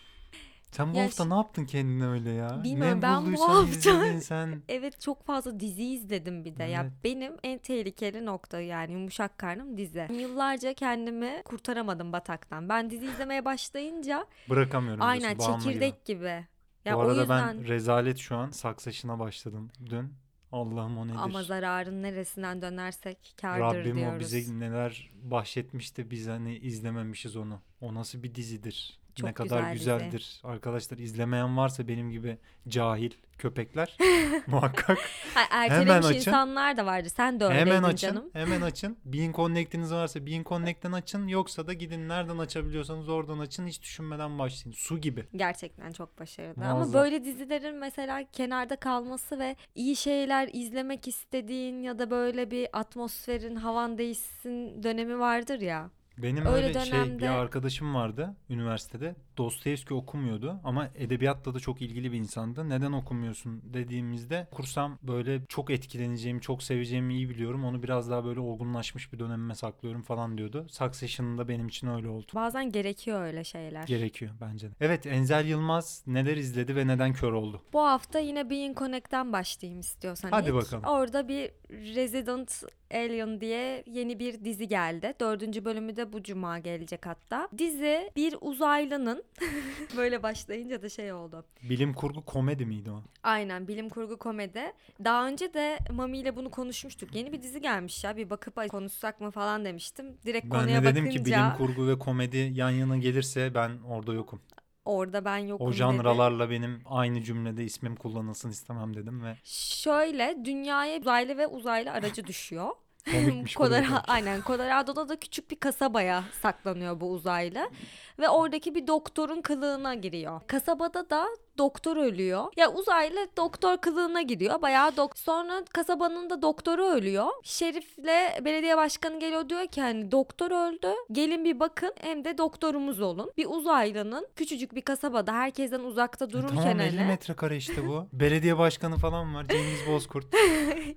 sen 0.76 0.94
bu 0.94 0.98
Ya 0.98 1.04
hafta 1.04 1.24
şi- 1.24 1.30
ne 1.30 1.34
yaptın 1.34 1.64
kendine 1.64 2.06
öyle 2.06 2.30
ya? 2.30 2.60
Bilmiyorum, 2.64 2.98
ne 2.98 3.02
ben 3.02 3.20
bu 3.22 3.26
bulduysan 3.26 3.48
hafta- 3.48 3.70
izledin 3.90 4.18
sen. 4.20 4.62
Evet 4.68 5.00
çok 5.00 5.26
fazla 5.26 5.60
dizi 5.60 5.84
izledim 5.84 6.44
bir 6.44 6.56
de. 6.56 6.64
Ya 6.64 6.82
Evet. 6.82 6.92
benim 7.04 7.32
en 7.42 7.58
tehlikeli 7.58 8.26
nokta 8.26 8.60
yani 8.60 8.92
yumuşak 8.92 9.38
karnım 9.38 9.76
dizi. 9.76 10.06
Yıllarca 10.10 10.74
kendimi 10.74 11.42
kurtaramadım 11.44 12.12
bataktan. 12.12 12.68
Ben 12.68 12.90
dizi 12.90 13.06
izlemeye 13.06 13.44
başlayınca 13.44 14.26
Bırakamıyorum 14.50 15.02
aynen 15.02 15.38
diyorsun, 15.38 15.48
bağımlı 15.48 15.62
gibi. 15.64 15.72
çekirdek 15.72 16.04
gibi. 16.04 16.44
Ya 16.84 16.94
bu 16.94 16.98
o 16.98 17.00
arada 17.00 17.20
yüzden 17.20 17.58
ben 17.58 17.68
rezalet 17.68 18.18
şu 18.18 18.36
an 18.36 18.50
Succession'a 18.50 19.18
başladım 19.18 19.70
dün. 19.90 20.12
Allah'ım 20.52 20.98
o 20.98 21.06
nedir? 21.08 21.18
ama 21.20 21.42
zararın 21.42 22.02
neresinden 22.02 22.62
dönersek 22.62 23.34
kârdır 23.40 23.62
Rabbim 23.80 23.96
diyoruz. 23.96 24.16
o 24.16 24.20
bize 24.20 24.58
neler 24.60 25.10
bahşetmiş 25.22 25.96
de 25.96 26.10
biz 26.10 26.26
hani 26.28 26.56
izlememişiz 26.58 27.36
onu. 27.36 27.60
O 27.80 27.94
nasıl 27.94 28.22
bir 28.22 28.34
dizidir? 28.34 28.98
Çok 29.16 29.26
ne 29.26 29.32
kadar 29.34 29.72
güzel 29.72 29.72
dizi. 29.72 29.78
güzeldir. 29.78 30.40
Arkadaşlar 30.44 30.98
izlemeyen 30.98 31.56
varsa 31.56 31.88
benim 31.88 32.10
gibi 32.10 32.38
cahil 32.68 33.10
köpekler 33.38 33.96
muhakkak 34.46 34.98
Ha, 35.34 35.40
ertelemiş 35.50 36.06
açın. 36.06 36.16
insanlar 36.18 36.76
da 36.76 36.86
vardı. 36.86 37.08
Sen 37.10 37.40
de 37.40 37.44
öyleydin 37.44 37.66
hemen 37.66 37.82
açın. 37.82 38.08
canım. 38.08 38.30
Hemen 38.32 38.60
açın. 38.62 38.96
Bean 39.04 39.32
Connect'iniz 39.32 39.92
varsa 39.92 40.26
Bean 40.26 40.44
Connect'ten 40.44 40.92
açın. 40.92 41.28
Yoksa 41.28 41.66
da 41.66 41.72
gidin 41.72 42.08
nereden 42.08 42.38
açabiliyorsanız 42.38 43.08
oradan 43.08 43.38
açın. 43.38 43.66
Hiç 43.66 43.82
düşünmeden 43.82 44.38
başlayın. 44.38 44.74
Su 44.78 44.98
gibi. 45.00 45.24
Gerçekten 45.36 45.92
çok 45.92 46.20
başarılı. 46.20 46.54
Muazzam. 46.56 46.76
Ama 46.76 46.92
böyle 46.92 47.24
dizilerin 47.24 47.74
mesela 47.76 48.24
kenarda 48.32 48.76
kalması 48.76 49.38
ve 49.38 49.56
iyi 49.74 49.96
şeyler 49.96 50.48
izlemek 50.52 51.08
istediğin 51.08 51.82
ya 51.82 51.98
da 51.98 52.10
böyle 52.10 52.50
bir 52.50 52.68
atmosferin 52.72 53.56
havan 53.56 53.98
değişsin 53.98 54.82
dönemi 54.82 55.18
vardır 55.18 55.60
ya. 55.60 55.90
Benim 56.18 56.46
Öyle 56.46 56.66
öyle, 56.66 56.80
şey 56.80 56.92
bir 57.00 57.06
dönemde- 57.06 57.30
arkadaşım 57.30 57.94
vardı 57.94 58.34
üniversitede. 58.50 59.14
Dostoyevski 59.38 59.94
okumuyordu 59.94 60.60
ama 60.64 60.88
edebiyatla 60.94 61.54
da 61.54 61.60
çok 61.60 61.82
ilgili 61.82 62.12
bir 62.12 62.18
insandı. 62.18 62.68
Neden 62.68 62.92
okumuyorsun 62.92 63.62
dediğimizde 63.64 64.46
kursam 64.50 64.98
böyle 65.02 65.40
çok 65.48 65.70
etkileneceğimi, 65.70 66.40
çok 66.40 66.62
seveceğimi 66.62 67.14
iyi 67.14 67.28
biliyorum. 67.28 67.64
Onu 67.64 67.82
biraz 67.82 68.10
daha 68.10 68.24
böyle 68.24 68.40
olgunlaşmış 68.40 69.12
bir 69.12 69.18
dönemime 69.18 69.54
saklıyorum 69.54 70.02
falan 70.02 70.38
diyordu. 70.38 70.66
Succession'da 70.70 71.48
benim 71.48 71.68
için 71.68 71.86
öyle 71.86 72.08
oldu. 72.08 72.26
Bazen 72.34 72.72
gerekiyor 72.72 73.22
öyle 73.22 73.44
şeyler. 73.44 73.86
Gerekiyor 73.86 74.30
bence 74.40 74.70
de. 74.70 74.74
Evet 74.80 75.06
Enzel 75.06 75.46
Yılmaz 75.46 76.02
neler 76.06 76.36
izledi 76.36 76.76
ve 76.76 76.86
neden 76.86 77.12
kör 77.12 77.32
oldu? 77.32 77.62
Bu 77.72 77.80
hafta 77.80 78.18
yine 78.18 78.50
Being 78.50 78.78
Connect'ten 78.78 79.32
başlayayım 79.32 79.80
istiyorsan. 79.80 80.30
Hadi 80.30 80.48
ilk. 80.48 80.54
bakalım. 80.54 80.84
Orada 80.84 81.28
bir 81.28 81.50
Resident 81.70 82.62
Alien 82.94 83.40
diye 83.40 83.84
yeni 83.86 84.18
bir 84.18 84.44
dizi 84.44 84.68
geldi. 84.68 85.14
Dördüncü 85.20 85.64
bölümü 85.64 85.96
de 85.96 86.12
bu 86.12 86.22
cuma 86.22 86.58
gelecek 86.58 87.06
hatta. 87.06 87.48
Dizi 87.58 88.10
bir 88.16 88.36
uzaylının 88.40 89.24
böyle 89.96 90.22
başlayınca 90.22 90.82
da 90.82 90.88
şey 90.88 91.12
oldu. 91.12 91.44
Bilim 91.62 91.94
kurgu 91.94 92.24
komedi 92.24 92.66
miydi 92.66 92.90
o? 92.90 93.02
Aynen 93.22 93.68
bilim 93.68 93.88
kurgu 93.88 94.18
komedi. 94.18 94.72
Daha 95.04 95.26
önce 95.26 95.54
de 95.54 95.78
Mami 95.90 96.18
ile 96.18 96.36
bunu 96.36 96.50
konuşmuştuk. 96.50 97.14
Yeni 97.14 97.32
bir 97.32 97.42
dizi 97.42 97.60
gelmiş 97.60 98.04
ya 98.04 98.16
bir 98.16 98.30
bakıp 98.30 98.58
"Ay, 98.58 98.68
konuşsak 98.68 99.20
mı 99.20 99.30
falan 99.30 99.64
demiştim. 99.64 100.16
Direkt 100.26 100.44
Ben 100.44 100.50
konuya 100.60 100.82
de 100.82 100.86
dedim 100.86 101.04
bakınca 101.04 101.18
ki 101.18 101.24
bilim 101.26 101.52
kurgu 101.56 101.88
ve 101.88 101.98
komedi 101.98 102.50
yan 102.54 102.70
yana 102.70 102.96
gelirse 102.96 103.54
ben 103.54 103.78
orada 103.88 104.12
yokum. 104.14 104.40
orada 104.84 105.24
ben 105.24 105.38
yokum 105.38 105.66
O 105.66 105.70
dedi. 105.70 105.76
janralarla 105.78 106.50
benim 106.50 106.82
aynı 106.86 107.22
cümlede 107.22 107.64
ismim 107.64 107.96
kullanılsın 107.96 108.50
istemem 108.50 108.94
dedim 108.96 109.24
ve 109.24 109.36
Şöyle 109.44 110.36
dünyaya 110.44 110.98
uzaylı 111.00 111.38
ve 111.38 111.46
uzaylı 111.46 111.90
aracı 111.90 112.26
düşüyor. 112.26 112.68
Komikmiş. 113.12 113.54
komik. 113.54 113.84
aynen 114.08 114.42
Colorado'da 114.46 115.08
da 115.08 115.16
küçük 115.16 115.50
bir 115.50 115.56
kasabaya 115.56 116.24
saklanıyor 116.42 117.00
bu 117.00 117.10
uzaylı 117.10 117.70
ve 118.18 118.28
oradaki 118.28 118.74
bir 118.74 118.86
doktorun 118.86 119.40
kılığına 119.40 119.94
giriyor. 119.94 120.40
Kasabada 120.46 121.10
da 121.10 121.26
doktor 121.58 121.96
ölüyor. 121.96 122.44
Ya 122.56 122.72
uzaylı 122.72 123.28
doktor 123.36 123.76
kılığına 123.78 124.22
giriyor. 124.22 124.62
Bayağı 124.62 124.96
dok 124.96 125.18
sonra 125.18 125.64
kasabanın 125.72 126.30
da 126.30 126.42
doktoru 126.42 126.84
ölüyor. 126.86 127.26
Şerifle 127.42 128.40
belediye 128.44 128.76
başkanı 128.76 129.20
geliyor 129.20 129.48
diyor 129.48 129.66
ki 129.66 129.80
hani 129.80 130.12
doktor 130.12 130.50
öldü. 130.50 130.88
Gelin 131.12 131.44
bir 131.44 131.60
bakın 131.60 131.92
hem 132.00 132.24
de 132.24 132.38
doktorumuz 132.38 133.00
olun. 133.00 133.30
Bir 133.36 133.46
uzaylının 133.46 134.26
küçücük 134.36 134.74
bir 134.74 134.80
kasabada 134.82 135.32
herkesten 135.32 135.80
uzakta 135.80 136.24
E 136.24 136.30
dururken 136.30 136.56
tamam 136.56 136.80
50 136.80 136.92
hele. 136.92 137.04
metrekare 137.06 137.56
işte 137.56 137.86
bu. 137.88 138.06
Belediye 138.12 138.58
başkanı 138.58 138.96
falan 138.96 139.34
var. 139.34 139.46
Cengiz 139.48 139.86
Bozkurt. 139.88 140.26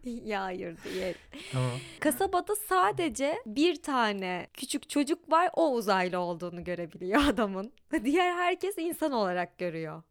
ya 0.05 0.43
hayır 0.43 0.77
değil. 0.83 1.15
tamam. 1.51 1.69
Kasabada 1.99 2.55
sadece 2.55 3.35
bir 3.45 3.81
tane 3.81 4.47
küçük 4.53 4.89
çocuk 4.89 5.31
var 5.31 5.49
o 5.55 5.71
uzaylı 5.71 6.19
olduğunu 6.19 6.63
görebiliyor 6.63 7.21
adamın. 7.27 7.71
Diğer 8.03 8.33
herkes 8.33 8.77
insan 8.77 9.11
olarak 9.11 9.57
görüyor. 9.57 10.03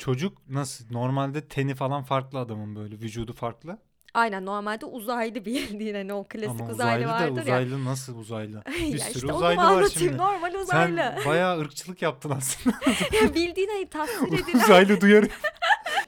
Çocuk 0.00 0.38
nasıl? 0.48 0.84
Normalde 0.90 1.48
teni 1.48 1.74
falan 1.74 2.02
farklı 2.02 2.38
adamın 2.38 2.76
böyle. 2.76 2.94
Vücudu 3.00 3.32
farklı. 3.32 3.78
Aynen 4.14 4.46
normalde 4.46 4.86
uzaylı 4.86 5.44
bildiğin 5.44 5.94
hani 6.00 6.12
o 6.12 6.24
klasik 6.28 6.60
Ama 6.60 6.70
uzaylı, 6.70 7.04
uzaylı 7.04 7.06
da 7.08 7.12
vardır 7.12 7.42
uzaylı 7.42 7.84
nasıl 7.84 8.18
uzaylı? 8.18 8.56
ya. 8.56 8.64
Bir 8.80 8.92
ya 8.92 8.98
sürü 8.98 9.14
işte 9.16 9.32
uzaylı 9.32 9.60
var 9.62 9.84
şimdi. 9.94 10.16
normal 10.18 10.54
uzaylı. 10.54 10.96
Sen 10.96 11.24
bayağı 11.26 11.58
ırkçılık 11.60 12.02
yaptın 12.02 12.30
aslında. 12.30 12.76
ya 13.22 13.34
bildiğin 13.34 13.68
hani 13.68 13.86
tasvir 13.88 14.38
edilen. 14.38 14.58
uzaylı 14.58 15.00
duyarım. 15.00 15.28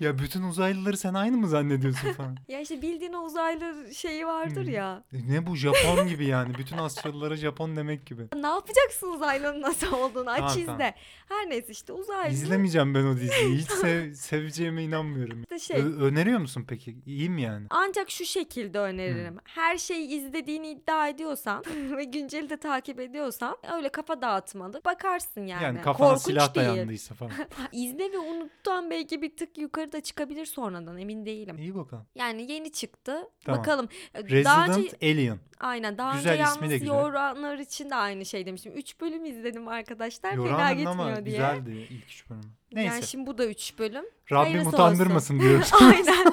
Ya 0.00 0.18
bütün 0.18 0.42
uzaylıları 0.42 0.96
sen 0.96 1.14
aynı 1.14 1.36
mı 1.36 1.48
zannediyorsun 1.48 2.12
falan? 2.16 2.36
ya 2.48 2.60
işte 2.60 2.82
bildiğin 2.82 3.12
o 3.12 3.22
uzaylı 3.24 3.94
şeyi 3.94 4.26
vardır 4.26 4.64
Hmm. 4.66 4.72
ya. 4.72 5.04
E 5.12 5.32
Ne 5.32 5.46
bu 5.46 5.56
Japon 5.56 6.08
gibi 6.08 6.26
yani. 6.26 6.54
Bütün 6.58 6.78
Asyalılara 6.78 7.36
Japon 7.36 7.76
demek 7.76 8.06
gibi. 8.06 8.22
Ne 8.36 8.46
yapacaksın 8.46 9.06
uzaylının 9.12 9.62
nasıl 9.62 9.92
olduğunu 9.92 10.30
aç 10.30 10.38
Tamam, 10.38 10.58
izle. 10.58 10.66
tamam. 10.66 10.92
Her 11.28 11.50
neyse 11.50 11.72
işte 11.72 11.92
uzaylı. 11.92 12.32
İzlemeyeceğim 12.34 12.94
ben 12.94 13.04
o 13.04 13.16
diziyi. 13.16 13.56
Hiç 13.58 13.70
sev- 13.70 14.14
seveceğime 14.14 14.82
inanmıyorum. 14.84 15.42
İşte 15.42 15.58
şey 15.58 15.76
Ö- 15.82 16.00
öneriyor 16.00 16.38
musun 16.38 16.64
peki? 16.68 16.96
İyi 17.06 17.30
mi 17.30 17.42
yani? 17.42 17.66
Ancak 17.70 18.10
şu 18.10 18.24
şekilde 18.24 18.78
öneririm. 18.78 19.36
Her 19.44 19.78
şeyi 19.78 20.08
izlediğini 20.08 20.70
iddia 20.70 21.08
ediyorsan 21.08 21.64
ve 21.96 22.04
günceli 22.04 22.50
de 22.50 22.56
takip 22.56 23.00
ediyorsan 23.00 23.56
öyle 23.76 23.88
kafa 23.88 24.22
dağıtmalı. 24.22 24.80
Bakarsın 24.84 25.46
yani. 25.46 25.62
Yani, 25.64 25.80
kafana 25.82 26.08
Korkunç 26.08 26.22
silah 26.26 26.54
değil. 26.54 26.66
dayandıysa 26.68 27.14
falan. 27.14 27.32
İzle 27.72 28.12
ve 28.12 28.18
unuttan 28.18 28.90
belki 28.90 29.22
bir 29.22 29.36
tık 29.36 29.58
yukarıda 29.92 30.00
çıkabilir 30.04 30.46
sonradan 30.46 30.98
emin 30.98 31.26
değilim. 31.26 31.58
İyi 31.58 31.74
bakalım. 31.74 32.06
Yani 32.14 32.52
yeni 32.52 32.72
çıktı. 32.72 33.16
Tamam. 33.44 33.60
Bakalım. 33.60 33.88
Ee, 34.14 34.44
Daha 34.44 34.66
önce 34.66 34.78
Resident 34.80 35.02
Alien. 35.02 35.38
aynen 35.60 35.98
daha 35.98 36.14
Güzel, 36.14 36.32
önce 36.32 36.42
yalnız 36.42 36.70
güzel. 36.72 36.86
yoranlar 36.86 37.58
için 37.58 37.90
de 37.90 37.94
aynı 37.94 38.24
şey 38.24 38.46
demiştim. 38.46 38.72
3 38.76 39.00
bölüm 39.00 39.24
izledim 39.24 39.68
arkadaşlar. 39.68 40.30
Fena 40.30 40.42
Yoran'ın 40.42 40.68
gitmiyor 40.76 40.92
ama 40.92 41.06
diye. 41.16 41.20
güzeldi 41.24 41.86
ilk 41.90 42.04
üç 42.04 42.30
bölümü. 42.30 42.44
Neyse. 42.72 42.94
Yani 42.94 43.06
şimdi 43.06 43.26
bu 43.26 43.38
da 43.38 43.46
3 43.46 43.78
bölüm. 43.78 44.04
Rabbim 44.32 44.44
hayırlısı 44.52 44.68
utandırmasın 44.68 45.40
diyoruz. 45.40 45.70
Aynen. 45.80 46.32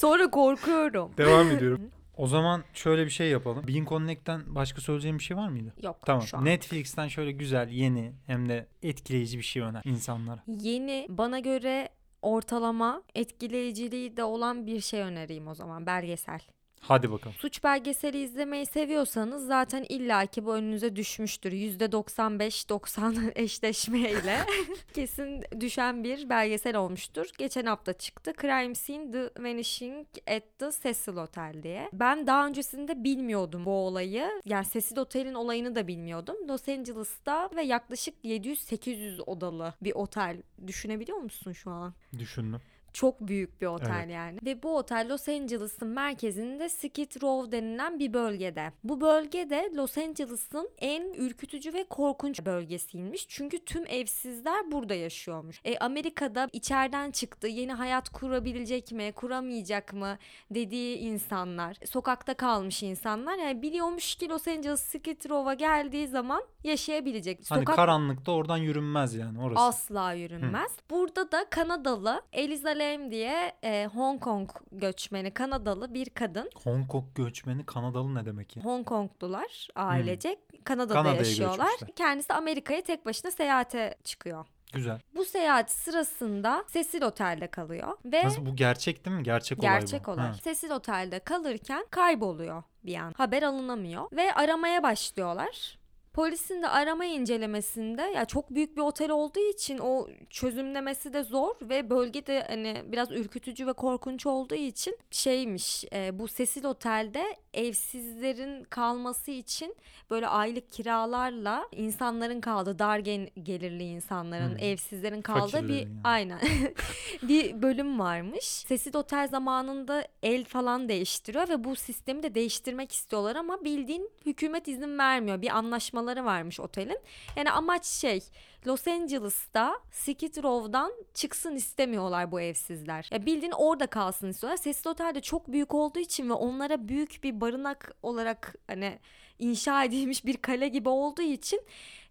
Sonra 0.00 0.30
korkuyorum. 0.30 1.10
Devam 1.16 1.50
ediyorum. 1.56 1.90
O 2.16 2.26
zaman 2.26 2.64
şöyle 2.74 3.04
bir 3.04 3.10
şey 3.10 3.28
yapalım. 3.30 3.64
Bean 3.68 3.84
Connect'ten 3.84 4.42
başka 4.46 4.80
söyleyeceğim 4.80 5.18
bir 5.18 5.22
şey 5.22 5.36
var 5.36 5.48
mıydı? 5.48 5.74
Yok 5.82 5.96
Tamam. 6.06 6.22
şu 6.22 6.36
an. 6.36 6.44
Netflix'ten 6.44 7.08
şöyle 7.08 7.32
güzel, 7.32 7.68
yeni 7.68 8.12
hem 8.26 8.48
de 8.48 8.66
etkileyici 8.82 9.38
bir 9.38 9.42
şey 9.42 9.62
öner 9.62 9.82
insanlara. 9.84 10.42
Yeni 10.46 11.06
bana 11.08 11.38
göre 11.38 11.88
ortalama 12.22 13.02
etkileyiciliği 13.14 14.16
de 14.16 14.24
olan 14.24 14.66
bir 14.66 14.80
şey 14.80 15.00
önereyim 15.00 15.48
o 15.48 15.54
zaman 15.54 15.86
belgesel. 15.86 16.40
Hadi 16.80 17.10
bakalım. 17.12 17.36
Suç 17.38 17.64
belgeseli 17.64 18.22
izlemeyi 18.22 18.66
seviyorsanız 18.66 19.46
zaten 19.46 19.86
illaki 19.88 20.46
bu 20.46 20.54
önünüze 20.54 20.96
düşmüştür. 20.96 21.52
%95-90 21.52 23.32
eşleşmeyle 23.40 24.38
kesin 24.94 25.42
düşen 25.60 26.04
bir 26.04 26.28
belgesel 26.28 26.76
olmuştur. 26.76 27.26
Geçen 27.38 27.66
hafta 27.66 27.92
çıktı. 27.92 28.32
Crime 28.40 28.74
Scene 28.74 29.10
The 29.10 29.42
Vanishing 29.42 30.06
at 30.26 30.42
the 30.58 30.70
Cecil 30.82 31.16
Hotel 31.16 31.62
diye. 31.62 31.88
Ben 31.92 32.26
daha 32.26 32.46
öncesinde 32.46 33.04
bilmiyordum 33.04 33.64
bu 33.64 33.70
olayı. 33.70 34.30
Yani 34.44 34.66
Cecil 34.72 34.96
Hotel'in 34.96 35.34
olayını 35.34 35.74
da 35.74 35.86
bilmiyordum. 35.86 36.36
Los 36.48 36.68
Angeles'ta 36.68 37.50
ve 37.56 37.62
yaklaşık 37.62 38.24
700-800 38.24 39.20
odalı 39.22 39.74
bir 39.82 39.92
otel. 39.94 40.42
Düşünebiliyor 40.66 41.18
musun 41.18 41.52
şu 41.52 41.70
an? 41.70 41.94
Düşündüm. 42.18 42.60
Çok 42.92 43.20
büyük 43.20 43.60
bir 43.60 43.66
otel 43.66 44.00
Evet. 44.04 44.14
yani. 44.14 44.38
Ve 44.44 44.62
bu 44.62 44.76
otel 44.76 45.06
Los 45.10 45.28
Angeles'ın 45.28 45.88
merkezinde 45.88 46.68
Skid 46.68 47.22
Row 47.22 47.52
denilen 47.52 47.98
bir 47.98 48.12
bölgede. 48.12 48.72
Bu 48.84 49.00
bölgede 49.00 49.70
Los 49.74 49.98
Angeles'ın 49.98 50.70
en 50.78 51.12
ürkütücü 51.12 51.72
ve 51.74 51.84
korkunç 51.84 52.44
bölgesiymiş. 52.44 53.28
Çünkü 53.28 53.64
tüm 53.64 53.86
evsizler 53.86 54.72
burada 54.72 54.94
yaşıyormuş. 54.94 55.60
E, 55.64 55.78
Amerika'da 55.78 56.48
içeriden 56.52 57.10
çıktı, 57.10 57.46
yeni 57.46 57.72
hayat 57.72 58.08
kurabilecek 58.08 58.92
mi, 58.92 59.12
kuramayacak 59.12 59.92
mı 59.92 60.18
dediği 60.50 60.96
insanlar, 60.96 61.76
sokakta 61.86 62.34
kalmış 62.34 62.82
insanlar. 62.82 63.38
Yani 63.38 63.62
biliyormuş 63.62 64.14
ki 64.14 64.28
Los 64.28 64.48
Angeles 64.48 64.80
Skid 64.80 65.30
Row'a 65.30 65.54
geldiği 65.54 66.08
zaman 66.08 66.42
yaşayabilecek. 66.64 67.40
Hani 67.48 67.60
Sokak 67.60 67.76
karanlıkta 67.76 68.32
oradan 68.32 68.56
yürünmez 68.56 69.14
yani 69.14 69.42
orası. 69.42 69.60
Asla 69.60 70.12
yürünmez. 70.12 70.70
Burada 70.90 71.32
da 71.32 71.44
Kanadalı 71.50 72.22
Eliza 72.32 72.70
Lam 72.80 73.10
diye 73.10 73.52
e, 73.64 73.86
Hong 73.94 74.20
Kong 74.22 74.50
göçmeni 74.72 75.30
Kanadalı 75.30 75.94
bir 75.94 76.10
kadın. 76.10 76.50
Hong 76.64 76.88
Kong 76.88 77.04
göçmeni 77.14 77.66
Kanadalı 77.66 78.14
ne 78.14 78.24
demek 78.26 78.56
ya? 78.56 78.64
Hong 78.64 78.86
Konglular 78.86 79.68
ailecek 79.76 80.38
Kanada'da 80.64 80.94
Kanada'ya 80.94 81.16
yaşıyorlar. 81.18 81.66
göçmüşler. 81.70 81.94
Kendisi 81.96 82.32
Amerika'ya 82.34 82.82
tek 82.82 83.06
başına 83.06 83.30
seyahate 83.30 83.94
çıkıyor. 84.04 84.46
Güzel. 84.72 85.00
Bu 85.16 85.24
seyahat 85.24 85.70
sırasında 85.70 86.64
Cecil 86.72 87.02
Otel'de 87.02 87.46
kalıyor 87.46 87.96
ve 88.04 88.24
Nasıl 88.24 88.46
bu 88.46 88.56
gerçek 88.56 89.04
değil 89.06 89.16
mi? 89.16 89.22
Gerçek 89.22 89.58
olay 89.58 89.70
bu. 89.76 89.80
gerçek 89.80 90.08
olay. 90.08 90.26
Ha. 90.26 90.32
Cecil 90.44 90.70
Otel'de 90.70 91.18
kalırken 91.18 91.86
kayboluyor 91.90 92.62
bir 92.84 92.94
an. 92.94 93.12
Haber 93.16 93.42
alınamıyor 93.42 94.08
ve 94.12 94.34
aramaya 94.34 94.82
başlıyorlar. 94.82 95.78
Polisin 96.12 96.62
de 96.62 96.68
arama 96.68 97.04
incelemesinde 97.04 98.02
ya 98.02 98.24
çok 98.24 98.50
büyük 98.50 98.76
bir 98.76 98.82
otel 98.82 99.10
olduğu 99.10 99.50
için 99.50 99.78
o 99.78 100.08
çözümlemesi 100.30 101.12
de 101.12 101.22
zor 101.22 101.54
ve 101.62 101.90
bölgede 101.90 102.44
hani 102.48 102.82
biraz 102.86 103.10
ürkütücü 103.10 103.66
ve 103.66 103.72
korkunç 103.72 104.26
olduğu 104.26 104.54
için 104.54 104.98
şeymiş 105.10 105.84
e, 105.92 106.18
bu 106.18 106.28
Cecil 106.28 106.64
Otel'de 106.64 107.36
evsizlerin 107.54 108.64
kalması 108.64 109.30
için 109.30 109.76
böyle 110.10 110.28
aylık 110.28 110.72
kiralarla 110.72 111.68
insanların 111.72 112.40
kaldığı 112.40 112.78
dar 112.78 112.98
gelirli 112.98 113.82
insanların 113.82 114.50
Hmm. 114.50 114.58
evsizlerin 114.58 115.22
kaldığı 115.22 115.46
bir 115.46 115.50
Fakirlerin 115.52 115.78
yani. 115.88 116.00
aynen 116.04 116.40
bir 117.22 117.62
bölüm 117.62 117.98
varmış. 117.98 118.64
Cecil 118.68 118.96
Otel 118.96 119.28
zamanında 119.28 120.08
el 120.22 120.44
falan 120.44 120.88
değiştiriyor 120.88 121.48
ve 121.48 121.64
bu 121.64 121.76
sistemi 121.76 122.22
de 122.22 122.34
değiştirmek 122.34 122.92
istiyorlar 122.92 123.36
ama 123.36 123.64
bildiğin 123.64 124.10
hükümet 124.26 124.68
izin 124.68 124.98
vermiyor. 124.98 125.42
Bir 125.42 125.56
anlaşmaları 125.56 126.24
varmış 126.24 126.60
otelin. 126.60 126.98
Yani 127.36 127.50
amaç 127.50 127.84
şey 127.86 128.20
Los 128.66 128.88
Angeles'ta 128.88 129.80
Skid 129.92 130.42
Row'dan 130.42 130.92
çıksın 131.14 131.54
istemiyorlar 131.54 132.32
bu 132.32 132.40
evsizler. 132.40 133.08
Ya 133.12 133.26
bildiğin 133.26 133.52
orada 133.52 133.86
kalsın 133.86 134.28
istiyorlar. 134.28 134.62
Cecil 134.62 134.88
Otel 134.88 135.14
de 135.14 135.20
çok 135.20 135.52
büyük 135.52 135.74
olduğu 135.74 135.98
için 135.98 136.28
ve 136.28 136.32
onlara 136.32 136.88
büyük 136.88 137.24
bir 137.24 137.40
barınak 137.40 137.94
olarak 138.02 138.54
hani 138.66 138.98
inşa 139.38 139.84
edilmiş 139.84 140.24
bir 140.24 140.36
kale 140.36 140.68
gibi 140.68 140.88
olduğu 140.88 141.22
için 141.22 141.60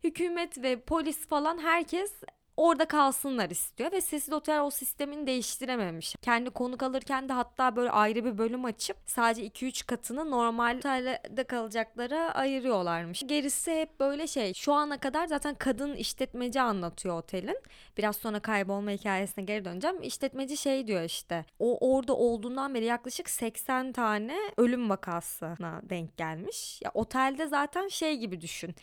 hükümet 0.04 0.64
ve 0.64 0.80
polis 0.82 1.28
falan 1.28 1.58
herkes 1.58 2.14
orada 2.60 2.86
kalsınlar 2.86 3.50
istiyor 3.50 3.92
ve 3.92 4.02
Cecil 4.02 4.32
Otel 4.32 4.62
o 4.62 4.70
sistemini 4.70 5.28
değiştirememiş. 5.28 6.16
Kendi 6.22 6.50
konuk 6.50 6.84
alırken 6.84 7.30
de 7.30 7.34
hatta 7.34 7.76
böyle 7.76 7.92
ayrı 7.92 8.26
bir 8.26 8.38
bölüm 8.38 8.66
açıp 8.66 8.98
sadece 9.06 9.48
2-3 9.48 9.86
katını 9.86 10.32
normal 10.32 10.78
otelde 10.78 11.44
kalacaklara 11.44 12.32
ayırıyorlarmış. 12.32 13.24
Gerisi 13.26 13.72
hep 13.72 14.00
böyle 14.00 14.28
şey. 14.28 14.54
Şu 14.54 14.74
ana 14.74 14.98
kadar 14.98 15.28
zaten 15.28 15.56
kadın 15.56 15.96
işletmeci 15.96 16.62
anlatıyor 16.62 17.18
otelin. 17.18 17.58
Biraz 17.98 18.16
sonra 18.16 18.40
kaybolma 18.40 18.92
hikayesine 18.92 19.46
geri 19.46 19.66
döneceğim. 19.66 20.02
İşletmeci 20.02 20.58
şey 20.58 20.88
diyor 20.88 21.04
işte. 21.04 21.46
O 21.60 21.94
orada 21.96 22.16
olduğundan 22.16 22.74
beri 22.74 22.86
yaklaşık 22.86 23.30
80 23.30 23.92
tane 23.92 24.38
ölüm 24.58 24.90
vakasına 24.90 25.82
denk 25.84 26.18
gelmiş. 26.18 26.82
Ya 26.82 26.92
otelde 26.94 27.48
zaten 27.48 27.88
şey 27.88 28.18
gibi 28.18 28.42
düşün 28.42 28.76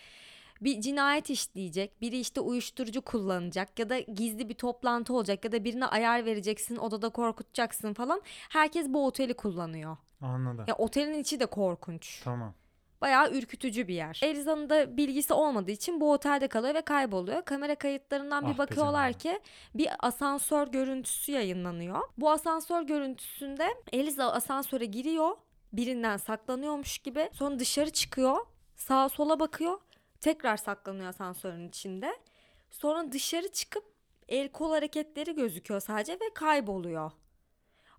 bir 0.61 0.81
cinayet 0.81 1.31
işleyecek, 1.31 2.01
biri 2.01 2.19
işte 2.19 2.41
uyuşturucu 2.41 3.03
kullanacak 3.03 3.79
ya 3.79 3.89
da 3.89 3.99
gizli 3.99 4.49
bir 4.49 4.55
toplantı 4.55 5.15
olacak 5.15 5.45
ya 5.45 5.53
da 5.53 5.65
birine 5.65 5.87
ayar 5.87 6.25
vereceksin, 6.25 6.77
odada 6.77 7.09
korkutacaksın 7.09 7.95
falan. 7.95 8.23
Herkes 8.49 8.89
bu 8.89 9.07
oteli 9.07 9.35
kullanıyor. 9.35 9.97
Anladım. 10.21 10.65
Ya 10.69 10.75
otelin 10.75 11.21
içi 11.21 11.41
de 11.41 11.47
korkunç. 11.47 12.23
Tamam. 12.25 12.55
Bayağı 13.01 13.31
ürkütücü 13.33 13.89
bir 13.89 13.95
yer. 13.95 14.21
Eliza'nın 14.23 14.71
da 14.71 14.97
bilgisi 14.97 15.35
olmadığı 15.35 15.71
için 15.71 16.01
bu 16.01 16.13
otelde 16.13 16.49
kalıyor 16.49 16.75
ve 16.75 16.83
kayboluyor. 16.83 17.43
Kamera 17.43 17.75
kayıtlarından 17.75 18.45
Ah 18.45 18.53
bir 18.53 18.59
bakıyorlar 18.59 19.13
ki 19.13 19.41
bir 19.75 19.89
asansör 19.99 20.69
görüntüsü 20.69 21.33
yayınlanıyor. 21.33 22.01
Bu 22.19 22.31
asansör 22.31 22.83
görüntüsünde 22.83 23.69
Eliza 23.93 24.33
asansöre 24.33 24.85
giriyor. 24.85 25.31
Birinden 25.73 26.17
saklanıyormuş 26.17 26.99
gibi. 26.99 27.31
Sonra 27.33 27.59
dışarı 27.59 27.91
çıkıyor. 27.91 28.37
Sağa 28.77 29.09
sola 29.09 29.41
bakıyor. 29.41 29.79
Tekrar 30.21 30.57
saklanıyor 30.57 31.09
asansörün 31.09 31.69
içinde. 31.69 32.13
Sonra 32.71 33.13
dışarı 33.13 33.53
çıkıp 33.53 33.85
el 34.29 34.49
kol 34.49 34.71
hareketleri 34.71 35.35
gözüküyor 35.35 35.81
sadece 35.81 36.13
ve 36.13 36.35
kayboluyor. 36.35 37.11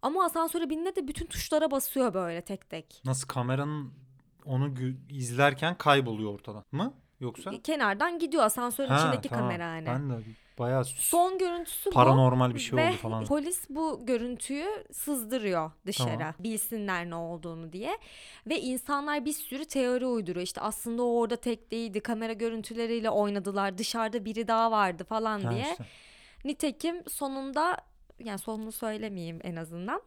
Ama 0.02 0.26
asansöre 0.26 0.70
bindiğinde 0.70 0.96
de 0.96 1.08
bütün 1.08 1.26
tuşlara 1.26 1.72
basıyor 1.72 2.14
böyle 2.14 2.42
tek 2.42 2.70
tek. 2.70 3.02
Nasıl 3.06 3.28
kameranın 3.28 3.94
onu 4.46 4.74
izlerken 5.10 5.78
kayboluyor 5.78 6.34
ortadan 6.34 6.64
mı? 6.72 6.94
Yoksa? 7.20 7.52
kenardan 7.64 8.20
gidiyor 8.20 8.44
asansörün 8.44 8.90
Ha, 8.90 8.98
içindeki 9.00 9.30
tamam. 9.30 9.46
kamera 9.46 9.70
hani. 9.70 9.86
Ben 9.86 10.10
de 10.10 10.14
bayağı 10.60 10.86
Son 10.86 11.38
görüntüsü 11.38 11.89
bu. 11.89 11.93
paranormal 11.93 12.54
bir 12.54 12.60
şey 12.60 12.78
Ve 12.80 12.89
oldu 12.89 12.96
falan. 12.98 13.26
polis 13.26 13.70
bu 13.70 14.06
görüntüyü 14.06 14.67
sızdırıyor 14.91 15.72
dışarı. 15.86 16.17
Tamam. 16.17 16.34
Bilsinler 16.39 17.10
ne 17.10 17.15
olduğunu 17.15 17.74
diye. 17.74 17.98
Ve 18.48 18.60
insanlar 18.62 19.26
bir 19.26 19.34
sürü 19.34 19.65
teori 19.65 20.06
uyduruyor. 20.06 20.43
İşte 20.43 20.62
aslında 20.62 21.04
o 21.04 21.20
orada 21.20 21.36
tek 21.36 21.72
değildi. 21.72 22.00
Kamera 22.00 22.34
görüntüleriyle 22.34 23.10
oynadılar. 23.10 23.78
Dışarıda 23.78 24.26
biri 24.26 24.48
daha 24.48 24.72
vardı 24.72 25.04
falan 25.04 25.39
Ha, 25.41 25.52
diye. 25.52 25.62
işte. 25.72 25.86
Nitekim 26.46 27.04
sonunda 27.10 27.78
yani 28.24 28.39
sonunu 28.39 28.72
söylemeyeyim 28.72 29.39
en 29.43 29.56
azından. 29.56 30.02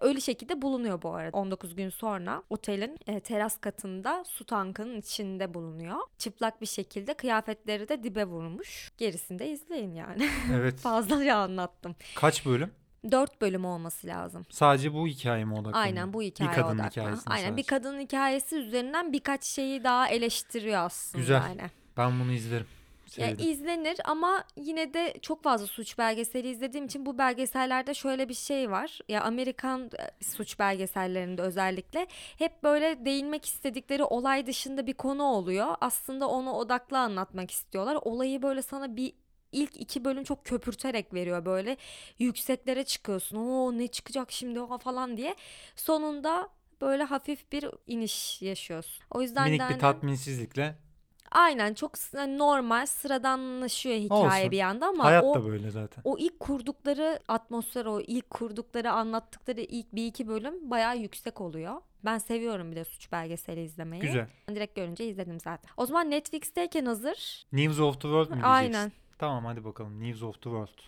Öyle 0.00 0.20
şekilde 0.20 0.62
bulunuyor 0.62 1.02
bu 1.02 1.14
arada. 1.14 1.36
19 1.38 1.74
gün 1.76 1.88
sonra 1.88 2.42
otelin 2.50 2.98
e, 3.06 3.20
teras 3.20 3.56
katında 3.60 4.24
su 4.26 4.44
tankının 4.44 4.96
içinde 5.00 5.54
bulunuyor. 5.54 5.96
Çıplak 6.18 6.60
bir 6.60 6.66
şekilde 6.66 7.14
kıyafetleri 7.14 7.88
de 7.88 8.02
dibe 8.02 8.24
vurmuş. 8.24 8.92
Gerisini 8.98 9.38
de 9.38 9.48
izleyin 9.50 9.94
yani. 9.94 10.28
Evet. 10.54 10.76
Fazlaca 10.78 11.36
anlattım. 11.36 11.96
Kaç 12.14 12.46
bölüm? 12.46 12.70
4 13.10 13.40
bölüm 13.40 13.64
olması 13.64 14.06
lazım. 14.06 14.46
Sadece 14.50 14.94
bu 14.94 15.06
hikaye 15.06 15.44
mi 15.44 15.52
odaklanıyor? 15.52 15.82
Aynen 15.84 16.12
bu 16.12 16.22
hikaye 16.22 16.50
Bir 16.50 16.54
kadının 16.54 16.74
odaklı. 16.78 16.90
hikayesine 16.90 17.34
Aynen 17.34 17.56
bir 17.56 17.62
sadece. 17.62 17.76
kadının 17.86 18.00
hikayesi 18.00 18.56
üzerinden 18.56 19.12
birkaç 19.12 19.44
şeyi 19.44 19.84
daha 19.84 20.08
eleştiriyor 20.08 20.78
aslında 20.84 21.20
Güzel. 21.20 21.42
yani. 21.42 21.70
Ben 21.96 22.20
bunu 22.20 22.32
izlerim. 22.32 22.66
Ya 23.06 23.26
Sevdim. 23.28 23.48
izlenir 23.50 23.96
ama 24.04 24.44
yine 24.56 24.94
de 24.94 25.14
çok 25.22 25.42
fazla 25.42 25.66
suç 25.66 25.98
belgeseli 25.98 26.48
izlediğim 26.48 26.86
için 26.86 27.06
bu 27.06 27.18
belgesellerde 27.18 27.94
şöyle 27.94 28.28
bir 28.28 28.34
şey 28.34 28.70
var. 28.70 28.98
Ya 29.08 29.22
Amerikan 29.22 29.90
e, 29.98 30.24
suç 30.24 30.58
belgesellerinde 30.58 31.42
özellikle 31.42 32.06
hep 32.38 32.62
böyle 32.62 33.04
değinmek 33.04 33.44
istedikleri 33.44 34.04
olay 34.04 34.46
dışında 34.46 34.86
bir 34.86 34.94
konu 34.94 35.22
oluyor. 35.22 35.74
Aslında 35.80 36.28
onu 36.28 36.52
odaklı 36.52 36.98
anlatmak 36.98 37.50
istiyorlar. 37.50 37.98
Olayı 38.02 38.42
böyle 38.42 38.62
sana 38.62 38.96
bir 38.96 39.12
ilk 39.52 39.76
iki 39.80 40.04
bölüm 40.04 40.24
çok 40.24 40.44
köpürterek 40.44 41.14
veriyor 41.14 41.44
böyle 41.44 41.76
yükseklere 42.18 42.84
çıkıyorsun. 42.84 43.36
Oo 43.36 43.78
ne 43.78 43.88
çıkacak 43.88 44.32
şimdi 44.32 44.60
o 44.60 44.78
falan 44.78 45.16
diye. 45.16 45.34
Sonunda 45.76 46.48
böyle 46.80 47.02
hafif 47.02 47.52
bir 47.52 47.70
iniş 47.86 48.42
yaşıyorsun. 48.42 49.04
O 49.10 49.22
yüzden 49.22 49.44
Minik 49.44 49.60
de 49.60 49.64
bir 49.64 49.70
hani- 49.70 49.80
tatminsizlikle. 49.80 50.85
Aynen 51.30 51.74
çok 51.74 51.98
s- 51.98 52.18
hani 52.18 52.38
normal 52.38 52.86
sıradanlaşıyor 52.86 53.96
hikaye 53.96 54.22
Olsun. 54.40 54.50
bir 54.50 54.56
yanda 54.56 54.86
ama 54.86 55.04
Hayat 55.04 55.24
o 55.24 55.34
da 55.34 55.44
böyle 55.46 55.70
zaten. 55.70 56.00
o 56.04 56.18
ilk 56.18 56.40
kurdukları 56.40 57.18
atmosfer 57.28 57.84
o 57.86 58.00
ilk 58.00 58.30
kurdukları 58.30 58.92
anlattıkları 58.92 59.60
ilk 59.60 59.92
bir 59.94 60.06
iki 60.06 60.28
bölüm 60.28 60.70
bayağı 60.70 60.96
yüksek 60.98 61.40
oluyor. 61.40 61.74
Ben 62.04 62.18
seviyorum 62.18 62.70
bir 62.70 62.76
de 62.76 62.84
suç 62.84 63.12
belgeseli 63.12 63.62
izlemeyi. 63.62 64.02
Güzel. 64.02 64.28
Direkt 64.54 64.76
görünce 64.76 65.04
izledim 65.08 65.40
zaten. 65.40 65.70
O 65.76 65.86
zaman 65.86 66.10
Netflix'teyken 66.10 66.84
hazır. 66.86 67.46
News 67.52 67.80
of 67.80 67.94
the 67.94 68.00
World 68.00 68.30
mu 68.30 68.34
diyeceksin? 68.42 68.48
Aynen. 68.50 68.92
Tamam 69.18 69.44
hadi 69.44 69.64
bakalım. 69.64 70.00
News 70.02 70.22
of 70.22 70.34
the 70.34 70.42
World. 70.42 70.78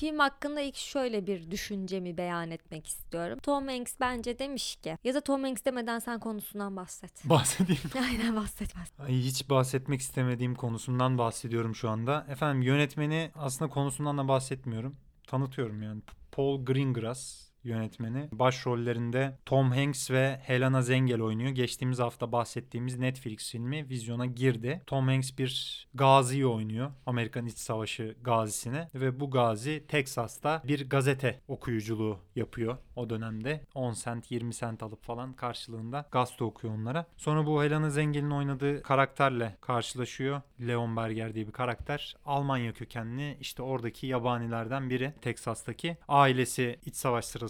Film 0.00 0.18
hakkında 0.18 0.60
ilk 0.60 0.76
şöyle 0.76 1.26
bir 1.26 1.50
düşüncemi 1.50 2.16
beyan 2.16 2.50
etmek 2.50 2.86
istiyorum. 2.86 3.38
Tom 3.42 3.68
Hanks 3.68 3.94
bence 4.00 4.38
demiş 4.38 4.76
ki 4.76 4.98
ya 5.04 5.14
da 5.14 5.20
Tom 5.20 5.42
Hanks 5.42 5.64
demeden 5.64 5.98
sen 5.98 6.20
konusundan 6.20 6.76
bahset. 6.76 7.24
Bahsedeyim. 7.24 7.80
Aynen 7.94 8.36
bahset 8.36 8.76
bahset. 8.76 9.00
Ay, 9.00 9.18
hiç 9.18 9.50
bahsetmek 9.50 10.00
istemediğim 10.00 10.54
konusundan 10.54 11.18
bahsediyorum 11.18 11.74
şu 11.74 11.90
anda. 11.90 12.26
Efendim 12.28 12.62
yönetmeni 12.62 13.30
aslında 13.34 13.70
konusundan 13.70 14.18
da 14.18 14.28
bahsetmiyorum. 14.28 14.96
Tanıtıyorum 15.26 15.82
yani. 15.82 16.02
Paul 16.32 16.64
Greengrass 16.64 17.49
yönetmeni. 17.64 18.28
Başrollerinde 18.32 19.38
Tom 19.46 19.70
Hanks 19.70 20.10
ve 20.10 20.40
Helena 20.42 20.82
Zengel 20.82 21.20
oynuyor. 21.20 21.50
Geçtiğimiz 21.50 21.98
hafta 21.98 22.32
bahsettiğimiz 22.32 22.98
Netflix 22.98 23.50
filmi 23.50 23.88
vizyona 23.88 24.26
girdi. 24.26 24.82
Tom 24.86 25.08
Hanks 25.08 25.30
bir 25.38 25.86
gaziyi 25.94 26.46
oynuyor. 26.46 26.90
Amerikan 27.06 27.46
İç 27.46 27.58
Savaşı 27.58 28.16
gazisini 28.22 28.88
ve 28.94 29.20
bu 29.20 29.30
gazi 29.30 29.84
Teksas'ta 29.88 30.62
bir 30.64 30.88
gazete 30.88 31.40
okuyuculuğu 31.48 32.18
yapıyor 32.36 32.76
o 32.96 33.10
dönemde. 33.10 33.60
10 33.74 33.92
sent 33.92 34.30
20 34.30 34.54
sent 34.54 34.82
alıp 34.82 35.04
falan 35.04 35.32
karşılığında 35.32 36.08
gazete 36.12 36.44
okuyor 36.44 36.74
onlara. 36.74 37.06
Sonra 37.16 37.46
bu 37.46 37.64
Helena 37.64 37.90
Zengel'in 37.90 38.30
oynadığı 38.30 38.82
karakterle 38.82 39.56
karşılaşıyor. 39.60 40.40
Leon 40.66 40.96
Berger 40.96 41.34
diye 41.34 41.46
bir 41.46 41.52
karakter. 41.52 42.16
Almanya 42.24 42.72
kökenli 42.72 43.36
işte 43.40 43.62
oradaki 43.62 44.06
yabanilerden 44.06 44.90
biri 44.90 45.12
Teksas'taki. 45.22 45.96
Ailesi 46.08 46.78
iç 46.86 46.94
savaş 46.94 47.24
sırasında 47.24 47.49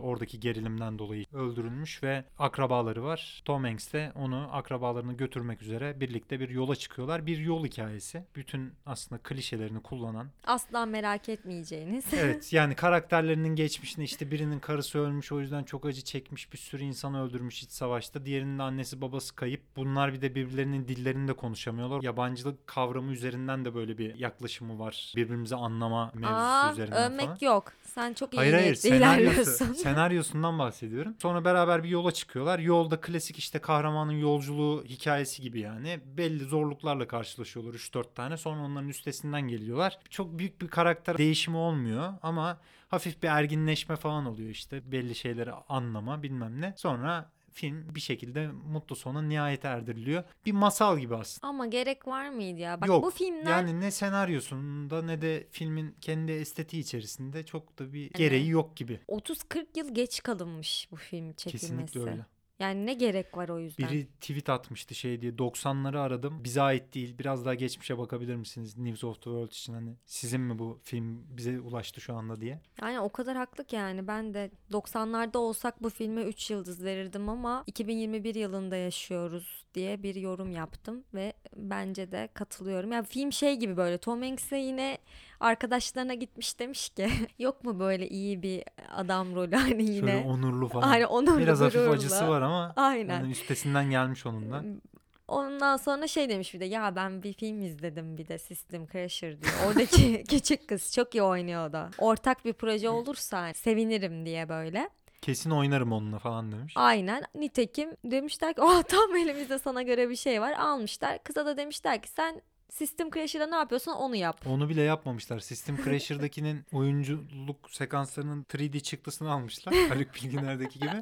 oradaki 0.00 0.40
gerilimden 0.40 0.98
dolayı 0.98 1.24
öldürülmüş 1.32 2.02
ve 2.02 2.24
akrabaları 2.38 3.02
var. 3.04 3.42
Tom 3.44 3.64
Hanks 3.64 3.92
de 3.92 4.12
onu 4.14 4.48
akrabalarını 4.52 5.12
götürmek 5.12 5.62
üzere 5.62 6.00
birlikte 6.00 6.40
bir 6.40 6.48
yola 6.48 6.76
çıkıyorlar. 6.76 7.26
Bir 7.26 7.38
yol 7.38 7.64
hikayesi. 7.66 8.24
Bütün 8.36 8.72
aslında 8.86 9.22
klişelerini 9.22 9.82
kullanan 9.82 10.26
Asla 10.46 10.86
merak 10.86 11.28
etmeyeceğiniz. 11.28 12.04
Evet 12.18 12.52
yani 12.52 12.74
karakterlerinin 12.74 13.56
geçmişini 13.56 14.04
işte 14.04 14.30
birinin 14.30 14.58
karısı 14.60 14.98
ölmüş 14.98 15.32
o 15.32 15.40
yüzden 15.40 15.64
çok 15.64 15.86
acı 15.86 16.02
çekmiş 16.04 16.52
bir 16.52 16.58
sürü 16.58 16.82
insanı 16.82 17.22
öldürmüş 17.24 17.62
iç 17.62 17.70
savaşta. 17.70 18.24
Diğerinin 18.24 18.58
de 18.58 18.62
annesi 18.62 19.00
babası 19.00 19.34
kayıp. 19.34 19.62
Bunlar 19.76 20.12
bir 20.12 20.20
de 20.20 20.34
birbirlerinin 20.34 20.88
dillerinde 20.88 21.32
konuşamıyorlar. 21.32 22.02
Yabancılık 22.02 22.66
kavramı 22.66 23.12
üzerinden 23.12 23.64
de 23.64 23.74
böyle 23.74 23.98
bir 23.98 24.14
yaklaşımı 24.14 24.78
var. 24.78 25.12
Birbirimizi 25.16 25.56
anlama 25.56 26.10
mevzusu 26.14 26.34
Aa, 26.34 26.72
üzerinden 26.72 27.12
övmek 27.12 27.26
falan. 27.26 27.38
yok. 27.40 27.72
Sen 27.82 28.12
çok 28.14 28.34
iyi 28.34 28.36
Hayır 28.36 28.52
hayır 28.52 28.64
niyetli 28.64 28.88
ilerliyorsun. 29.32 29.72
senaryosundan 29.72 30.58
bahsediyorum. 30.58 31.14
Sonra 31.22 31.44
beraber 31.44 31.84
bir 31.84 31.88
yola 31.88 32.12
çıkıyorlar. 32.12 32.58
Yolda 32.58 33.00
klasik 33.00 33.38
işte 33.38 33.58
kahramanın 33.58 34.12
yolculuğu 34.12 34.84
hikayesi 34.84 35.42
gibi 35.42 35.60
yani. 35.60 36.00
Belli 36.04 36.44
zorluklarla 36.44 37.08
karşılaşıyorlar 37.08 37.74
3-4 37.74 38.14
tane. 38.14 38.36
Sonra 38.36 38.60
onların 38.60 38.88
üstesinden 38.88 39.48
geliyorlar. 39.48 39.98
Çok 40.10 40.38
büyük 40.38 40.60
bir 40.60 40.68
karakter 40.68 41.18
değişimi 41.18 41.56
olmuyor 41.56 42.12
ama 42.22 42.60
hafif 42.88 43.22
bir 43.22 43.28
erginleşme 43.28 43.96
falan 43.96 44.26
oluyor 44.26 44.50
işte. 44.50 44.92
Belli 44.92 45.14
şeyleri 45.14 45.52
anlama 45.52 46.22
bilmem 46.22 46.60
ne. 46.60 46.74
Sonra 46.76 47.30
film 47.58 47.94
bir 47.94 48.00
şekilde 48.00 48.48
mutlu 48.48 48.96
sona 48.96 49.22
nihayete 49.22 49.68
erdiriliyor. 49.68 50.24
Bir 50.46 50.52
masal 50.52 50.98
gibi 50.98 51.16
aslında. 51.16 51.48
Ama 51.48 51.66
gerek 51.66 52.06
var 52.06 52.28
mıydı 52.28 52.60
ya? 52.60 52.80
Bak 52.80 52.88
Yok, 52.88 53.04
bu 53.04 53.10
filmler 53.10 53.50
Yani 53.50 53.80
ne 53.80 53.90
senaryosunda 53.90 55.02
ne 55.02 55.22
de 55.22 55.46
filmin 55.50 55.96
kendi 56.00 56.32
estetiği 56.32 56.82
içerisinde 56.82 57.46
çok 57.46 57.78
da 57.78 57.92
bir 57.92 58.10
gereği 58.10 58.48
yok 58.48 58.76
gibi. 58.76 59.00
30-40 59.08 59.66
yıl 59.76 59.94
geç 59.94 60.22
kalınmış 60.22 60.88
bu 60.90 60.96
film 60.96 61.32
çekilmesi. 61.32 61.66
Kesinlikle 61.66 62.00
öyle. 62.00 62.26
Yani 62.58 62.86
ne 62.86 62.94
gerek 62.94 63.36
var 63.36 63.48
o 63.48 63.58
yüzden? 63.58 63.88
Biri 63.88 64.06
tweet 64.20 64.48
atmıştı 64.48 64.94
şey 64.94 65.20
diye 65.20 65.32
90'ları 65.32 66.00
aradım. 66.00 66.44
Bize 66.44 66.62
ait 66.62 66.94
değil. 66.94 67.18
Biraz 67.18 67.44
daha 67.44 67.54
geçmişe 67.54 67.98
bakabilir 67.98 68.36
misiniz? 68.36 68.78
News 68.78 69.04
of 69.04 69.14
the 69.14 69.22
World 69.22 69.50
için 69.50 69.74
hani 69.74 69.96
sizin 70.06 70.40
mi 70.40 70.58
bu 70.58 70.80
film 70.82 71.24
bize 71.36 71.60
ulaştı 71.60 72.00
şu 72.00 72.14
anda 72.14 72.40
diye. 72.40 72.60
Yani 72.82 73.00
o 73.00 73.08
kadar 73.08 73.36
haklı 73.36 73.64
ki 73.64 73.76
yani 73.76 74.06
ben 74.06 74.34
de 74.34 74.50
90'larda 74.72 75.38
olsak 75.38 75.82
bu 75.82 75.90
filme 75.90 76.22
3 76.22 76.50
yıldız 76.50 76.84
verirdim 76.84 77.28
ama 77.28 77.64
2021 77.66 78.34
yılında 78.34 78.76
yaşıyoruz 78.76 79.64
diye 79.74 80.02
bir 80.02 80.14
yorum 80.14 80.50
yaptım 80.50 81.04
ve 81.14 81.32
bence 81.56 82.12
de 82.12 82.28
katılıyorum. 82.34 82.92
Yani 82.92 83.06
film 83.06 83.32
şey 83.32 83.56
gibi 83.56 83.76
böyle 83.76 83.98
Tom 83.98 84.22
Hanks'e 84.22 84.56
yine 84.56 84.98
arkadaşlarına 85.40 86.14
gitmiş 86.14 86.58
demiş 86.58 86.88
ki 86.88 87.08
yok 87.38 87.64
mu 87.64 87.78
böyle 87.80 88.08
iyi 88.08 88.42
bir 88.42 88.64
adam 88.90 89.34
rolü 89.34 89.56
hani 89.56 89.68
Şöyle 89.70 89.92
yine 89.92 90.24
onurlu 90.26 90.68
falan. 90.68 90.88
hani 90.88 91.06
onurlu 91.06 91.38
Biraz 91.38 91.60
hafif 91.60 91.74
gururlu. 91.80 91.92
acısı 91.92 92.28
var 92.28 92.42
ama 92.42 92.72
Aynen. 92.76 93.14
yani 93.14 93.30
üstesinden 93.30 93.90
gelmiş 93.90 94.26
onun 94.26 94.52
da. 94.52 94.62
Ondan 95.28 95.76
sonra 95.76 96.06
şey 96.06 96.28
demiş 96.28 96.54
bir 96.54 96.60
de 96.60 96.64
ya 96.64 96.96
ben 96.96 97.22
bir 97.22 97.32
film 97.32 97.62
izledim 97.62 98.18
bir 98.18 98.28
de 98.28 98.38
System 98.38 98.86
Crasher 98.86 99.42
diye. 99.42 99.52
Oradaki 99.66 100.24
küçük 100.28 100.68
kız 100.68 100.92
çok 100.92 101.14
iyi 101.14 101.22
oynuyordu. 101.22 101.78
Ortak 101.98 102.44
bir 102.44 102.52
proje 102.52 102.88
olursa 102.88 103.54
sevinirim 103.54 104.26
diye 104.26 104.48
böyle. 104.48 104.90
Kesin 105.22 105.50
oynarım 105.50 105.92
onunla 105.92 106.18
falan 106.18 106.52
demiş. 106.52 106.72
Aynen. 106.76 107.24
Nitekim 107.34 107.90
demişler 108.04 108.54
ki 108.54 108.62
oh 108.62 108.82
tam 108.82 109.16
elimizde 109.16 109.58
sana 109.58 109.82
göre 109.82 110.10
bir 110.10 110.16
şey 110.16 110.40
var. 110.40 110.52
Almışlar. 110.52 111.22
Kıza 111.24 111.46
da 111.46 111.56
demişler 111.56 112.02
ki 112.02 112.08
sen 112.08 112.42
System 112.72 113.10
Crasher'da 113.10 113.46
ne 113.46 113.56
yapıyorsan 113.56 113.96
onu 113.96 114.16
yap. 114.16 114.40
Onu 114.46 114.68
bile 114.68 114.82
yapmamışlar. 114.82 115.38
System 115.40 115.76
Crasher'dakinin 115.84 116.64
oyunculuk 116.72 117.70
sekanslarının 117.70 118.42
3D 118.44 118.80
çıktısını 118.80 119.32
almışlar. 119.32 119.74
Haluk 119.74 120.14
Bilginer'deki 120.14 120.78
gibi. 120.78 121.00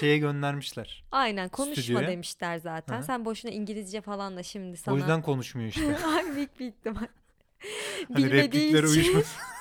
Şeye 0.00 0.18
göndermişler. 0.18 1.04
Aynen 1.10 1.48
konuşma 1.48 1.82
Stüdyoya. 1.82 2.08
demişler 2.08 2.58
zaten. 2.58 2.94
Hı 2.96 2.98
hı. 3.00 3.04
Sen 3.04 3.24
boşuna 3.24 3.52
İngilizce 3.52 4.00
falan 4.00 4.36
da 4.36 4.42
şimdi 4.42 4.76
sana. 4.76 4.94
O 4.94 4.98
yüzden 4.98 5.22
konuşmuyor 5.22 5.68
işte. 5.68 5.98
Ay 6.06 6.36
büyük 6.36 6.60
bir 6.60 6.66
ihtimal. 6.66 7.06
Hani 8.12 8.16
Bilmediği 8.24 8.68
için. 8.68 8.82
uyuşmasın. 8.82 9.40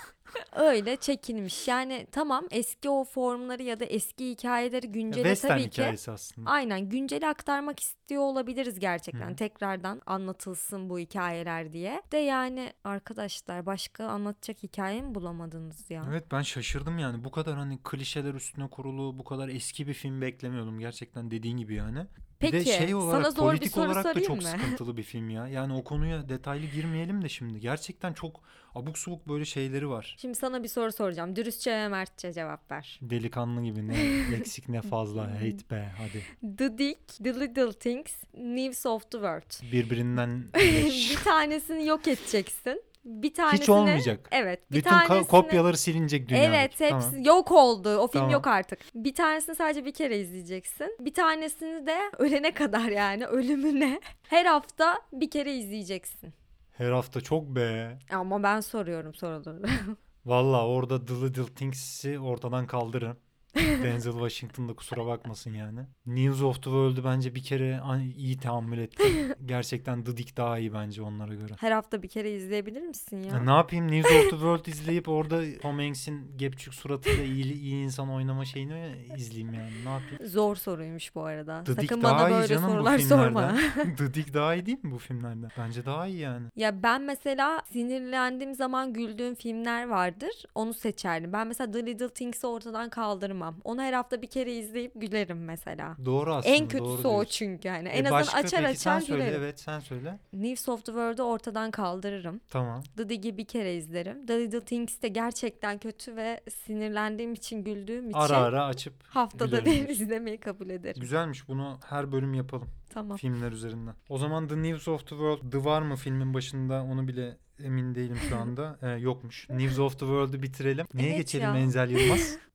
öyle 0.56 0.96
çekilmiş. 0.96 1.68
Yani 1.68 2.08
tamam 2.12 2.46
eski 2.52 2.90
o 2.90 3.04
formları 3.04 3.64
ya 3.64 3.80
da 3.80 3.86
eski 3.86 4.30
hikayeleri 4.30 4.88
güncele 4.88 5.24
Western 5.24 5.52
tabii 5.52 5.70
ki. 5.70 5.82
hikayesi 5.82 6.12
aslında. 6.12 6.50
Aynen 6.50 6.90
günceli 6.90 7.28
aktarmak 7.28 7.80
istiyor 7.80 8.22
olabiliriz 8.22 8.80
gerçekten. 8.80 9.32
Hı. 9.32 9.36
Tekrardan 9.36 10.02
anlatılsın 10.06 10.90
bu 10.90 11.00
hikayeler 11.00 11.74
diye. 11.74 12.02
De 12.12 12.18
yani 12.18 12.74
arkadaşlar 12.84 13.66
başka 13.66 14.06
anlatacak 14.06 14.64
hikaye 14.64 15.02
mi 15.02 15.16
bulamadınız 15.16 15.92
ya? 15.92 16.06
Evet 16.10 16.32
ben 16.32 16.42
şaşırdım 16.42 17.00
yani. 17.00 17.24
Bu 17.24 17.32
kadar 17.32 17.56
hani 17.56 17.80
klişeler 17.84 18.34
üstüne 18.34 18.70
kurulu, 18.70 19.20
bu 19.20 19.24
kadar 19.24 19.50
eski 19.50 19.88
bir 19.88 19.94
film 19.94 20.22
beklemiyordum. 20.22 20.80
Gerçekten 20.80 21.32
dediğin 21.32 21.58
gibi 21.58 21.76
yani. 21.76 22.06
Bir 22.44 22.52
Peki 22.52 22.66
de 22.70 22.78
şey 22.78 22.96
olarak 22.96 23.22
sana 23.22 23.32
zor 23.32 23.44
bir 23.44 23.58
politik 23.58 23.72
soru 23.72 23.86
olarak 23.86 24.06
da 24.06 24.10
sorayım 24.10 24.28
çok 24.28 24.36
mı? 24.38 24.44
sıkıntılı 24.44 24.98
bir 24.98 25.04
film 25.04 25.30
ya. 25.30 25.48
Yani 25.48 25.74
o 25.74 25.84
konuya 25.84 26.30
detaylı 26.30 26.66
girmeyelim 26.66 27.22
de 27.22 27.30
şimdi. 27.30 27.60
Gerçekten 27.60 28.14
çok 28.14 28.42
abuk 28.76 28.98
subuk 28.98 29.28
böyle 29.30 29.46
şeyleri 29.46 29.90
var. 29.90 30.16
Şimdi 30.20 30.36
sana 30.36 30.64
bir 30.64 30.68
soru 30.68 30.92
soracağım. 30.92 31.36
Dürüstçe 31.36 31.72
ve 31.72 31.88
mertçe 31.88 32.34
cevap 32.34 32.72
ver. 32.72 33.00
Delikanlı 33.02 33.64
gibi 33.64 33.88
ne 33.88 33.96
eksik 34.36 34.70
ne 34.70 34.82
fazla 34.82 35.24
hate 35.34 35.70
be 35.72 35.92
hadi. 35.98 36.24
The 36.58 36.78
Dick, 36.78 37.00
The 37.24 37.40
Little 37.40 37.74
Things, 37.74 38.14
News 38.38 38.86
of 38.86 39.02
the 39.12 39.18
World. 39.18 39.72
Birbirinden 39.72 40.44
bir 40.56 41.18
tanesini 41.24 41.86
yok 41.86 42.08
edeceksin. 42.08 42.84
Bir 43.06 43.34
tanesini... 43.34 43.62
hiç 43.62 43.70
olmayacak. 43.70 44.30
Evet. 44.32 44.72
Bir 44.72 44.78
Bütün 44.78 44.90
tanesini... 44.90 45.28
kopyaları 45.28 45.78
silinecek 45.78 46.30
dünyada. 46.30 46.46
Evet 46.46 46.80
hepsi 46.80 47.10
Tamam. 47.12 47.24
yok 47.24 47.52
oldu. 47.52 47.98
O 47.98 48.08
film 48.08 48.20
Tamam. 48.20 48.32
yok 48.32 48.48
artık. 48.48 48.80
Bir 48.96 49.16
tanesini 49.16 49.56
sadece 49.56 49.86
bir 49.86 49.94
kere 49.94 50.20
izleyeceksin. 50.20 50.98
Bir 51.00 51.14
tanesini 51.14 51.88
de 51.88 51.98
ölene 52.18 52.54
kadar 52.54 52.90
yani 52.90 53.26
ölümüne 53.26 54.02
her 54.28 54.46
hafta 54.46 55.02
bir 55.14 55.30
kere 55.30 55.56
izleyeceksin. 55.56 56.34
Her 56.72 56.92
hafta 56.92 57.22
çok 57.22 57.44
be. 57.44 57.98
Ama 58.12 58.44
ben 58.44 58.60
soruyorum 58.60 59.14
soruları. 59.14 59.66
Valla 60.26 60.68
orada 60.68 61.06
The 61.06 61.14
Little 61.14 61.46
Things'i 61.56 62.20
ortadan 62.20 62.68
kaldırın. 62.68 63.18
Denzel 63.56 64.12
Washington 64.14 64.70
da 64.70 64.74
kusura 64.74 65.06
bakmasın 65.06 65.54
yani. 65.54 65.80
News 66.06 66.42
of 66.42 66.56
the 66.56 66.64
World'u 66.64 67.04
bence 67.04 67.36
bir 67.36 67.44
kere 67.44 67.80
iyi 68.18 68.38
tahammül 68.38 68.78
etti. 68.78 69.04
Gerçekten 69.46 70.04
The 70.04 70.18
Dick 70.18 70.38
daha 70.38 70.60
iyi 70.60 70.74
bence 70.74 71.02
onlara 71.02 71.34
göre. 71.34 71.54
her 71.58 71.72
hafta 71.72 72.04
bir 72.04 72.08
kere 72.08 72.32
izleyebilir 72.32 72.82
misin 72.82 73.24
ya? 73.24 73.34
Ya 73.34 73.44
ne 73.44 73.52
yapayım 73.52 73.92
News 73.92 74.06
of 74.06 74.24
the 74.24 74.30
World 74.30 74.66
izleyip 74.66 75.10
orada 75.10 75.42
Tom 75.62 75.80
Hanks'in 75.80 76.38
gepçük 76.38 76.74
suratıyla 76.74 77.24
iyi, 77.24 77.54
iyi 77.54 77.84
insan 77.84 78.10
oynama 78.10 78.46
şeyini 78.46 78.96
izleyeyim 79.18 79.54
yani 79.54 79.72
ne 79.86 79.90
yapayım. 79.90 80.18
Zor 80.26 80.56
soruymuş 80.56 81.16
bu 81.16 81.24
arada. 81.24 81.64
The 81.64 81.78
Dick 81.78 81.82
Sakın 81.82 82.04
daha 82.04 82.20
bana 82.20 82.30
iyi 82.30 82.34
böyle 82.34 82.48
canım 82.48 82.70
sorular 82.72 83.00
sorma. 83.00 83.54
The 83.98 84.14
Dick 84.14 84.34
daha 84.34 84.56
iyi 84.56 84.66
değil 84.66 84.84
mi 84.84 84.92
bu 84.92 84.98
filmlerden? 84.98 85.50
Bence 85.58 85.86
daha 85.86 86.08
iyi 86.08 86.18
yani. 86.20 86.48
Ya 86.56 86.84
ben 86.84 87.02
mesela 87.02 87.62
sinirlendiğim 87.72 88.54
zaman 88.54 88.94
güldüğüm 88.94 89.36
filmler 89.36 89.88
vardır. 89.88 90.44
Onu 90.56 90.74
seçerdim. 90.74 91.34
Ben 91.34 91.48
mesela 91.48 91.72
The 91.72 91.86
Little 91.86 92.10
Things'i 92.10 92.48
ortadan 92.48 92.90
kaldırmam. 92.90 93.43
Onu 93.64 93.82
her 93.82 93.94
hafta 93.94 94.22
bir 94.22 94.28
kere 94.28 94.54
izleyip 94.56 94.92
gülerim 94.96 95.44
mesela. 95.46 95.96
Doğru 96.06 96.34
aslında. 96.34 96.56
en 96.56 96.60
doğru 96.62 96.68
kötüsü 96.70 97.08
o 97.08 97.12
diyorsun. 97.12 97.30
çünkü 97.32 97.68
yani. 97.68 97.88
E 97.90 97.92
En 97.92 98.04
azından 98.06 98.22
başka, 98.22 98.38
açar 98.38 98.66
peki 98.66 98.80
sen 98.80 98.92
açar 98.98 99.08
söyle 99.08 99.24
gülerim. 99.24 99.44
evet 99.44 99.60
sen 99.60 99.80
söyle. 99.80 100.20
News 100.34 100.70
of 100.70 100.80
the 100.86 100.92
World'u 100.92 101.24
ortadan 101.24 101.72
kaldırırım. 101.72 102.42
Tamam. 102.50 102.84
The 102.98 103.10
Dig'i 103.10 103.38
bir 103.38 103.46
kere 103.46 103.76
izlerim. 103.76 104.26
The 104.26 104.40
Little 104.40 104.62
Things 104.62 105.02
de 105.02 105.08
gerçekten 105.08 105.78
kötü 105.78 106.16
ve 106.16 106.42
sinirlendiğim 106.50 107.34
için 107.34 107.64
güldüğüm 107.64 108.10
için 108.10 108.20
Ara 108.20 108.38
ara 108.38 108.66
açıp 108.66 108.94
haftada 109.04 109.66
bir 109.66 109.90
izlemeyi 109.90 110.38
kabul 110.38 110.70
ederim. 110.70 111.02
Güzelmiş 111.02 111.48
bunu 111.48 111.80
her 111.90 112.12
bölüm 112.12 112.34
yapalım 112.34 112.70
Tamam. 112.90 113.18
filmler 113.18 113.52
üzerinden. 113.52 113.94
O 114.10 114.18
zaman 114.18 114.48
The 114.48 114.62
News 114.64 114.88
of 114.88 115.02
the 115.02 115.10
World 115.10 115.52
The 115.52 115.66
var 115.66 115.82
mı 115.82 115.96
filmin 115.96 116.34
başında 116.34 116.84
onu 116.84 117.08
bile 117.08 117.38
emin 117.64 117.96
değilim 117.96 118.18
şu 118.30 118.38
anda. 118.38 118.78
Ee, 118.82 118.88
yokmuş. 118.90 119.50
News 119.50 119.80
of 119.80 119.92
the 119.94 120.00
World'u 120.06 120.42
bitirelim. 120.44 120.88
Neye 120.94 121.08
Evet 121.08 121.18
geçelim 121.18 121.46
ya. 121.56 121.58
Enzel 121.58 121.90
Yılmaz? 121.90 122.38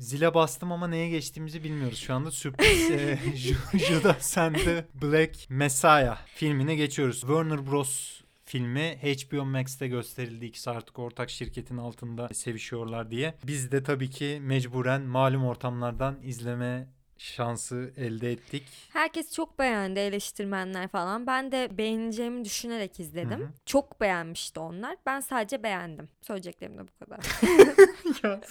Zile 0.00 0.34
bastım 0.34 0.72
ama 0.72 0.88
neye 0.88 1.08
geçtiğimizi 1.08 1.64
bilmiyoruz 1.64 1.98
şu 1.98 2.14
anda. 2.14 2.30
Sürpriz 2.30 2.90
e, 2.90 3.18
Ju- 3.34 3.78
Judas 3.78 4.34
the 4.34 4.84
Black 5.02 5.36
Messiah 5.48 6.26
filmine 6.26 6.74
geçiyoruz. 6.74 7.20
Warner 7.20 7.66
Bros 7.70 8.20
filmi 8.44 8.98
HBO 9.02 9.44
Max'te 9.44 9.88
gösterildi. 9.88 10.46
İkisi 10.46 10.70
artık 10.70 10.98
ortak 10.98 11.30
şirketin 11.30 11.76
altında 11.76 12.28
sevişiyorlar 12.28 13.10
diye. 13.10 13.34
Biz 13.46 13.72
de 13.72 13.82
tabii 13.82 14.10
ki 14.10 14.38
mecburen 14.42 15.02
malum 15.02 15.44
ortamlardan 15.44 16.18
izleme 16.22 16.88
şansı 17.18 17.92
elde 17.96 18.32
ettik. 18.32 18.64
Herkes 18.92 19.34
çok 19.34 19.58
beğendi 19.58 19.98
eleştirmenler 19.98 20.88
falan. 20.88 21.26
Ben 21.26 21.52
de 21.52 21.68
beğeneceğimi 21.78 22.44
düşünerek 22.44 23.00
izledim. 23.00 23.40
Hı 23.40 23.44
hı. 23.44 23.48
Çok 23.66 24.00
beğenmişti 24.00 24.60
onlar. 24.60 24.96
Ben 25.06 25.20
sadece 25.20 25.62
beğendim. 25.62 26.08
Söyleyeceklerim 26.22 26.78
de 26.78 26.82
bu 26.82 27.04
kadar. 27.04 27.20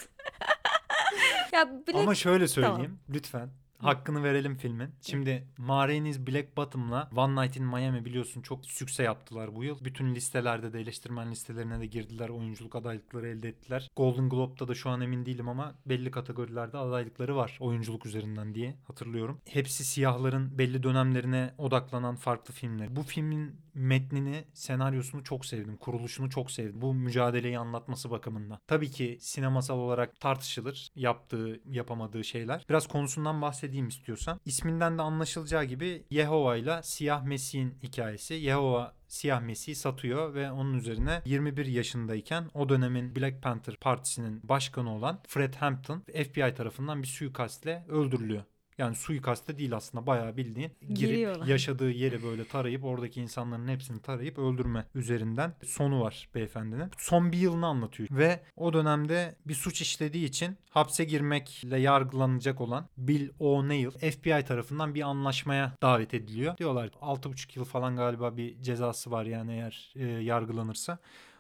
ya 1.54 1.70
Black... 1.88 1.96
Ama 1.96 2.16
şöyle 2.16 2.48
söyleyeyim 2.48 3.00
lütfen. 3.10 3.50
Hakkını 3.80 4.24
verelim 4.24 4.56
filmin. 4.56 4.90
Şimdi 5.02 5.48
Ma 5.58 5.88
Rainey's 5.88 6.20
Black 6.20 6.58
Bottom'la 6.58 7.10
One 7.16 7.44
Night 7.44 7.58
in 7.58 7.66
Miami 7.66 8.06
biliyorsun 8.06 8.42
çok 8.42 8.66
sükse 8.66 9.04
yaptılar 9.04 9.56
bu 9.56 9.64
yıl. 9.64 9.84
Bütün 9.84 10.16
listelerde 10.16 10.74
de 10.74 10.80
eleştirmen 10.80 11.32
listelerine 11.32 11.80
de 11.80 11.86
girdiler. 11.86 12.30
Oyunculuk 12.30 12.76
adaylıkları 12.76 13.28
elde 13.28 13.50
ettiler. 13.50 13.90
Golden 13.96 14.30
Globe'da 14.30 14.68
da 14.68 14.76
şu 14.76 14.90
an 14.90 15.02
emin 15.02 15.26
değilim 15.26 15.50
ama 15.50 15.76
belli 15.86 16.12
kategorilerde 16.12 16.78
adaylıkları 16.78 17.36
var. 17.36 17.58
Oyunculuk 17.60 18.06
üzerinden 18.06 18.56
diye 18.56 18.76
hatırlıyorum. 18.88 19.42
Hepsi 19.50 19.86
siyahların 19.86 20.58
belli 20.58 20.84
dönemlerine 20.84 21.54
odaklanan 21.58 22.16
farklı 22.16 22.54
filmler. 22.54 22.96
Bu 22.96 23.04
filmin 23.04 23.56
metnini, 23.80 24.46
senaryosunu 24.54 25.24
çok 25.24 25.46
sevdim. 25.46 25.78
Kuruluşunu 25.78 26.30
çok 26.30 26.52
sevdim. 26.52 26.82
Bu 26.82 26.94
mücadeleyi 26.94 27.60
anlatması 27.60 28.12
bakımından. 28.12 28.60
Tabii 28.68 28.92
ki 28.92 29.18
sinemasal 29.22 29.78
olarak 29.78 30.20
tartışılır 30.20 30.92
yaptığı, 30.96 31.62
yapamadığı 31.66 32.24
şeyler. 32.24 32.66
Biraz 32.70 32.88
konusundan 32.88 33.42
bahsedeyim 33.42 33.88
istiyorsan. 33.88 34.40
İsminden 34.46 34.98
de 34.98 35.02
anlaşılacağı 35.02 35.64
gibi 35.64 36.04
Yehova 36.10 36.58
ile 36.58 36.80
Siyah 36.84 37.24
Mesih'in 37.24 37.78
hikayesi. 37.84 38.34
Yehova 38.34 38.94
Siyah 39.08 39.42
Mesih'i 39.42 39.76
satıyor 39.76 40.34
ve 40.34 40.52
onun 40.52 40.74
üzerine 40.74 41.22
21 41.26 41.66
yaşındayken 41.66 42.50
o 42.54 42.70
dönemin 42.70 43.16
Black 43.16 43.44
Panther 43.44 43.76
partisinin 43.76 44.42
başkanı 44.44 44.96
olan 44.96 45.20
Fred 45.28 45.54
Hampton 45.54 46.00
FBI 46.00 46.54
tarafından 46.56 47.02
bir 47.02 47.08
suikastle 47.08 47.86
öldürülüyor. 47.88 48.44
Yani 48.80 48.96
suikaste 48.96 49.58
değil 49.58 49.76
aslında 49.76 50.08
bayağı 50.08 50.38
bildiğin 50.38 50.72
girip 50.82 50.98
Giriyorlar. 50.98 51.48
yaşadığı 51.48 51.92
yeri 51.92 52.24
böyle 52.24 52.46
tarayıp 52.46 52.86
oradaki 52.86 53.22
insanların 53.22 53.68
hepsini 53.68 54.02
tarayıp 54.02 54.38
öldürme 54.38 54.86
üzerinden 54.96 55.54
sonu 55.66 56.02
var 56.02 56.30
beyefendinin. 56.36 56.92
Son 56.98 57.32
bir 57.32 57.38
yılını 57.38 57.68
anlatıyor 57.68 58.10
ve 58.12 58.40
o 58.56 58.74
dönemde 58.74 59.36
bir 59.46 59.54
suç 59.54 59.82
işlediği 59.82 60.26
için 60.26 60.58
hapse 60.70 61.04
girmekle 61.04 61.80
yargılanacak 61.80 62.62
olan 62.62 62.90
Bill 62.98 63.30
O'Neill 63.40 63.90
FBI 63.90 64.46
tarafından 64.48 64.96
bir 64.96 65.02
anlaşmaya 65.02 65.74
davet 65.82 66.14
ediliyor. 66.14 66.58
Diyorlar 66.58 66.88
6,5 66.88 67.60
yıl 67.60 67.66
falan 67.66 67.96
galiba 67.96 68.38
bir 68.38 68.62
cezası 68.62 69.12
var 69.12 69.26
yani 69.26 69.52
eğer 69.52 69.94
e, 69.96 70.06
yargılanırsa. 70.06 71.00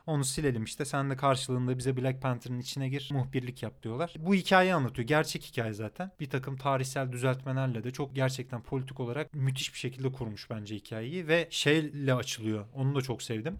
Onu 0.10 0.26
silelim 0.26 0.64
işte. 0.64 0.86
Sen 0.86 1.10
de 1.10 1.16
karşılığında 1.16 1.78
bize 1.78 1.98
Black 1.98 2.22
Panther'ın 2.22 2.60
içine 2.60 2.90
gir. 2.90 3.10
Muhbirlik 3.14 3.64
yap 3.64 3.84
diyorlar. 3.84 4.14
Bu 4.20 4.34
hikayeyi 4.34 4.74
anlatıyor. 4.74 5.08
Gerçek 5.08 5.44
hikaye 5.44 5.74
zaten. 5.74 6.12
Bir 6.20 6.30
takım 6.30 6.58
tarihsel 6.58 7.12
düzeltmelerle 7.12 7.84
de 7.84 7.92
çok 7.92 8.16
gerçekten 8.16 8.62
politik 8.62 9.00
olarak 9.00 9.34
müthiş 9.34 9.74
bir 9.74 9.80
şekilde 9.80 10.12
kurmuş 10.12 10.50
bence 10.50 10.76
hikayeyi. 10.76 11.28
Ve 11.28 11.48
şeyle 11.50 12.14
açılıyor. 12.14 12.66
Onu 12.74 12.96
da 12.96 13.02
çok 13.02 13.24
sevdim. 13.24 13.58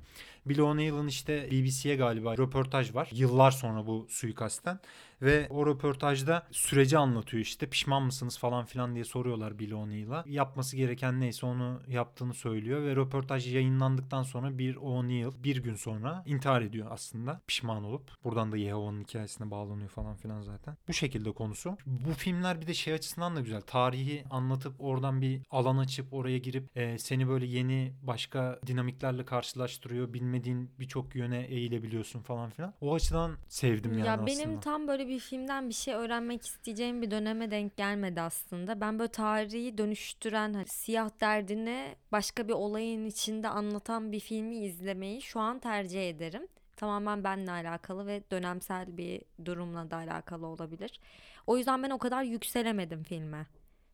Bill 0.50 0.60
O'Neill'ın 0.60 1.08
işte 1.08 1.48
BBC'ye 1.52 1.96
galiba 1.96 2.38
röportaj 2.38 2.96
var. 2.96 3.10
Yıllar 3.12 3.52
sonra 3.52 3.88
bu 3.88 4.08
suikastten. 4.10 4.80
Ve 5.22 5.48
o 5.50 5.68
röportajda 5.68 6.48
süreci 6.52 6.98
anlatıyor 6.98 7.44
işte 7.44 7.70
pişman 7.70 8.04
mısınız 8.04 8.38
falan 8.38 8.66
filan 8.66 8.96
diye 8.96 9.04
soruyorlar 9.04 9.60
Bill 9.60 9.72
O'Neill'a. 9.72 10.24
Yapması 10.28 10.78
gereken 10.78 11.20
neyse 11.20 11.46
onu 11.46 11.82
yaptığını 11.88 12.34
söylüyor 12.34 12.82
ve 12.82 12.96
röportaj 12.96 13.54
yayınlandıktan 13.56 14.24
sonra 14.24 14.58
bir 14.58 14.76
O'Neill 14.76 15.44
bir 15.44 15.64
gün 15.64 15.76
sonra 15.76 16.24
intihar 16.26 16.62
ediyor 16.62 16.88
aslında 16.92 17.42
pişman 17.48 17.84
olup. 17.84 18.12
Buradan 18.24 18.52
da 18.52 18.58
Yehova'nın 18.58 19.02
hikayesine 19.02 19.52
bağlanıyor 19.52 19.90
falan 19.90 20.16
filan 20.16 20.42
zaten. 20.42 20.78
Bu 20.88 20.94
şekilde 20.94 21.32
konusu. 21.32 21.78
Bu 21.86 22.14
filmler 22.14 22.62
bir 22.62 22.68
de 22.68 22.74
şey 22.74 22.94
açısından 22.94 23.36
da 23.36 23.42
güzel. 23.42 23.62
Tarihi 23.62 24.24
anlatıp 24.30 24.76
oradan 24.80 25.22
bir 25.22 25.42
alan 25.50 25.78
açıp 25.78 26.14
oraya 26.14 26.38
girip 26.38 26.78
e, 26.78 26.98
seni 26.98 27.28
böyle 27.28 27.46
yeni 27.46 27.94
başka 28.02 28.60
dinamiklerle 28.68 29.26
karşılaştırıyor. 29.26 30.14
Bilmediğin 30.14 30.39
birçok 30.80 31.16
yöne 31.16 31.42
eğilebiliyorsun 31.42 32.22
falan 32.22 32.50
filan. 32.50 32.74
O 32.82 32.94
açıdan 32.96 33.36
sevdim 33.48 33.92
yani 33.98 34.08
ya 34.08 34.14
aslında. 34.14 34.28
benim 34.28 34.60
tam 34.60 34.88
böyle 34.88 35.08
bir 35.08 35.20
filmden 35.20 35.70
bir 35.70 35.74
şey 35.74 35.94
öğrenmek 35.94 36.46
isteyeceğim 36.46 37.02
bir 37.02 37.12
döneme 37.12 37.52
denk 37.52 37.78
gelmedi 37.78 38.22
aslında. 38.22 38.82
Ben 38.82 39.00
böyle 39.00 39.12
tarihi 39.12 39.78
dönüştüren 39.78 40.54
hani 40.54 40.68
siyah 40.68 41.10
derdini 41.22 41.96
başka 42.12 42.48
bir 42.48 42.54
olayın 42.54 43.06
içinde 43.06 43.50
anlatan 43.50 44.12
bir 44.12 44.20
filmi 44.20 44.56
izlemeyi 44.58 45.22
şu 45.22 45.40
an 45.40 45.60
tercih 45.60 46.10
ederim. 46.10 46.48
Tamamen 46.76 47.24
benimle 47.24 47.52
alakalı 47.52 48.08
ve 48.08 48.24
dönemsel 48.32 48.98
bir 48.98 49.22
durumla 49.46 49.92
da 49.92 49.96
alakalı 49.96 50.48
olabilir. 50.48 51.00
O 51.48 51.58
yüzden 51.58 51.84
ben 51.84 51.90
o 51.90 51.98
kadar 51.98 52.24
yükselemedim 52.24 53.04
filme. 53.04 53.46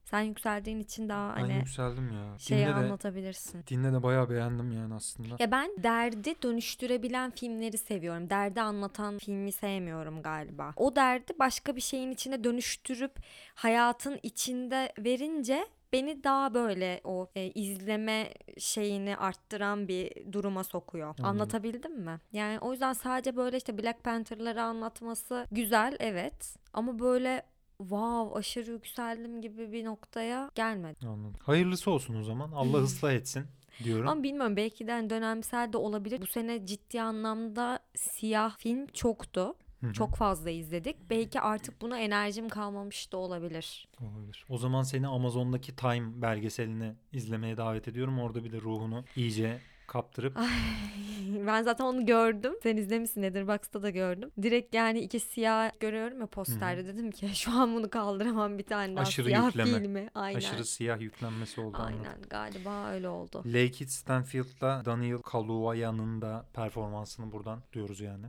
Sen 0.05 0.21
yükseldiğin 0.21 0.79
için 0.79 1.09
daha 1.09 1.35
Ben 1.35 1.41
hani 1.41 1.53
yükseldim 1.55 2.11
ya. 2.13 2.37
şeyi 2.39 2.59
Dinle 2.61 2.69
de, 2.69 2.73
anlatabilirsin. 2.73 3.63
dinle 3.67 3.93
de 3.93 4.03
bayağı 4.03 4.29
beğendim 4.29 4.71
yani 4.71 4.93
aslında. 4.93 5.35
Ya 5.39 5.51
ben 5.51 5.71
derdi 5.83 6.35
dönüştürebilen 6.43 7.31
filmleri 7.31 7.77
seviyorum. 7.77 8.29
Derdi 8.29 8.61
anlatan 8.61 9.17
filmi 9.17 9.51
sevmiyorum 9.51 10.21
galiba. 10.21 10.73
O 10.75 10.95
derdi 10.95 11.33
başka 11.39 11.75
bir 11.75 11.81
şeyin 11.81 12.11
içine 12.11 12.43
dönüştürüp 12.43 13.15
hayatın 13.55 14.19
içinde 14.23 14.93
verince 14.99 15.67
beni 15.93 16.23
daha 16.23 16.53
böyle 16.53 17.01
o 17.03 17.29
e, 17.35 17.45
izleme 17.51 18.33
şeyini 18.57 19.17
arttıran 19.17 19.87
bir 19.87 20.33
duruma 20.33 20.63
sokuyor. 20.63 21.07
Anladım. 21.07 21.25
Anlatabildim 21.25 21.99
mi? 21.99 22.19
Yani 22.31 22.59
o 22.59 22.71
yüzden 22.71 22.93
sadece 22.93 23.35
böyle 23.35 23.57
işte 23.57 23.77
Black 23.77 24.03
Panther'ları 24.03 24.63
anlatması 24.63 25.45
güzel 25.51 25.95
evet 25.99 26.55
ama 26.73 26.99
böyle 26.99 27.43
wow 27.77 28.39
aşırı 28.39 28.71
yükseldim 28.71 29.41
gibi 29.41 29.71
bir 29.71 29.85
noktaya 29.85 30.51
gelmedi. 30.55 31.07
Anladım. 31.07 31.39
Hayırlısı 31.43 31.91
olsun 31.91 32.15
o 32.15 32.23
zaman. 32.23 32.51
Allah 32.51 32.77
ıslah 32.83 33.13
etsin 33.13 33.45
diyorum. 33.83 34.07
Ama 34.07 34.23
bilmiyorum 34.23 34.55
belki 34.55 34.87
de 34.87 34.91
hani 34.91 35.09
dönemsel 35.09 35.73
de 35.73 35.77
olabilir. 35.77 36.21
Bu 36.21 36.27
sene 36.27 36.65
ciddi 36.65 37.01
anlamda 37.01 37.79
siyah 37.95 38.57
film 38.57 38.87
çoktu. 38.87 39.55
Çok 39.93 40.15
fazla 40.15 40.49
izledik. 40.49 40.95
Belki 41.09 41.41
artık 41.41 41.81
buna 41.81 41.99
enerjim 41.99 42.49
kalmamış 42.49 43.11
da 43.11 43.17
olabilir. 43.17 43.87
Olabilir. 44.01 44.45
O 44.49 44.57
zaman 44.57 44.83
seni 44.83 45.07
Amazon'daki 45.07 45.75
Time 45.75 46.21
belgeselini 46.21 46.93
izlemeye 47.13 47.57
davet 47.57 47.87
ediyorum. 47.87 48.19
Orada 48.19 48.43
bir 48.43 48.51
de 48.51 48.61
ruhunu 48.61 49.05
iyice 49.15 49.59
kaptırıp 49.87 50.37
ben 51.47 51.63
zaten 51.63 51.85
onu 51.85 52.05
gördüm. 52.05 52.53
Sen 52.63 52.77
izlemişsin 52.77 53.21
Letterboxd'da 53.23 53.83
da 53.83 53.89
gördüm. 53.89 54.31
Direkt 54.41 54.75
yani 54.75 54.99
iki 54.99 55.19
siyah 55.19 55.71
görüyorum 55.79 56.19
ya 56.19 56.27
posterde. 56.27 56.85
Dedim 56.85 57.11
ki 57.11 57.29
şu 57.35 57.51
an 57.51 57.75
bunu 57.75 57.89
kaldıramam 57.89 58.57
bir 58.57 58.63
tane 58.63 58.95
daha 58.95 59.01
Aşırı 59.01 59.25
siyah 59.27 59.45
yükleme. 59.45 59.69
filmi. 59.79 60.09
Aynen. 60.15 60.37
aşırı 60.37 60.65
siyah 60.65 61.01
yüklenmesi 61.01 61.61
oldu. 61.61 61.77
anladım. 61.77 61.99
Aynen 62.05 62.21
galiba 62.29 62.89
öyle 62.89 63.09
oldu. 63.09 63.43
Lake 63.45 63.65
It 63.65 63.91
Stanfield'da 63.91 64.81
Daniel 64.85 65.17
Kaluuya'nın 65.21 66.21
da 66.21 66.45
performansını 66.53 67.31
buradan 67.31 67.59
diyoruz 67.73 67.99
yani. 67.99 68.25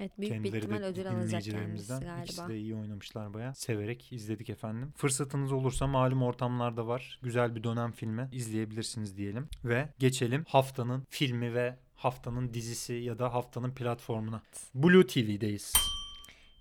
Evet 0.00 0.18
büyük 0.18 0.32
bir 0.32 0.36
Kendileri 0.36 0.58
ihtimal 0.58 0.80
de 0.80 0.84
ödül 0.84 1.08
alacak 1.08 1.42
kendisi 1.42 1.88
galiba. 1.88 2.22
İkisi 2.22 2.48
de 2.48 2.58
iyi 2.58 2.74
oynamışlar 2.74 3.34
baya. 3.34 3.54
Severek 3.54 4.12
izledik 4.12 4.50
efendim. 4.50 4.92
Fırsatınız 4.96 5.52
olursa 5.52 5.86
malum 5.86 6.22
ortamlarda 6.22 6.86
var. 6.86 7.18
Güzel 7.22 7.54
bir 7.54 7.64
dönem 7.64 7.92
filmi 7.92 8.28
izleyebilirsiniz 8.32 9.16
diyelim. 9.16 9.48
Ve 9.64 9.88
geçelim 9.98 10.44
haftanın 10.48 11.06
filmi 11.10 11.54
ve 11.54 11.76
haftanın 11.94 12.54
dizisi 12.54 12.92
ya 12.94 13.18
da 13.18 13.34
haftanın 13.34 13.70
platformuna. 13.70 14.42
Blue 14.74 15.06
TV'deyiz. 15.06 15.72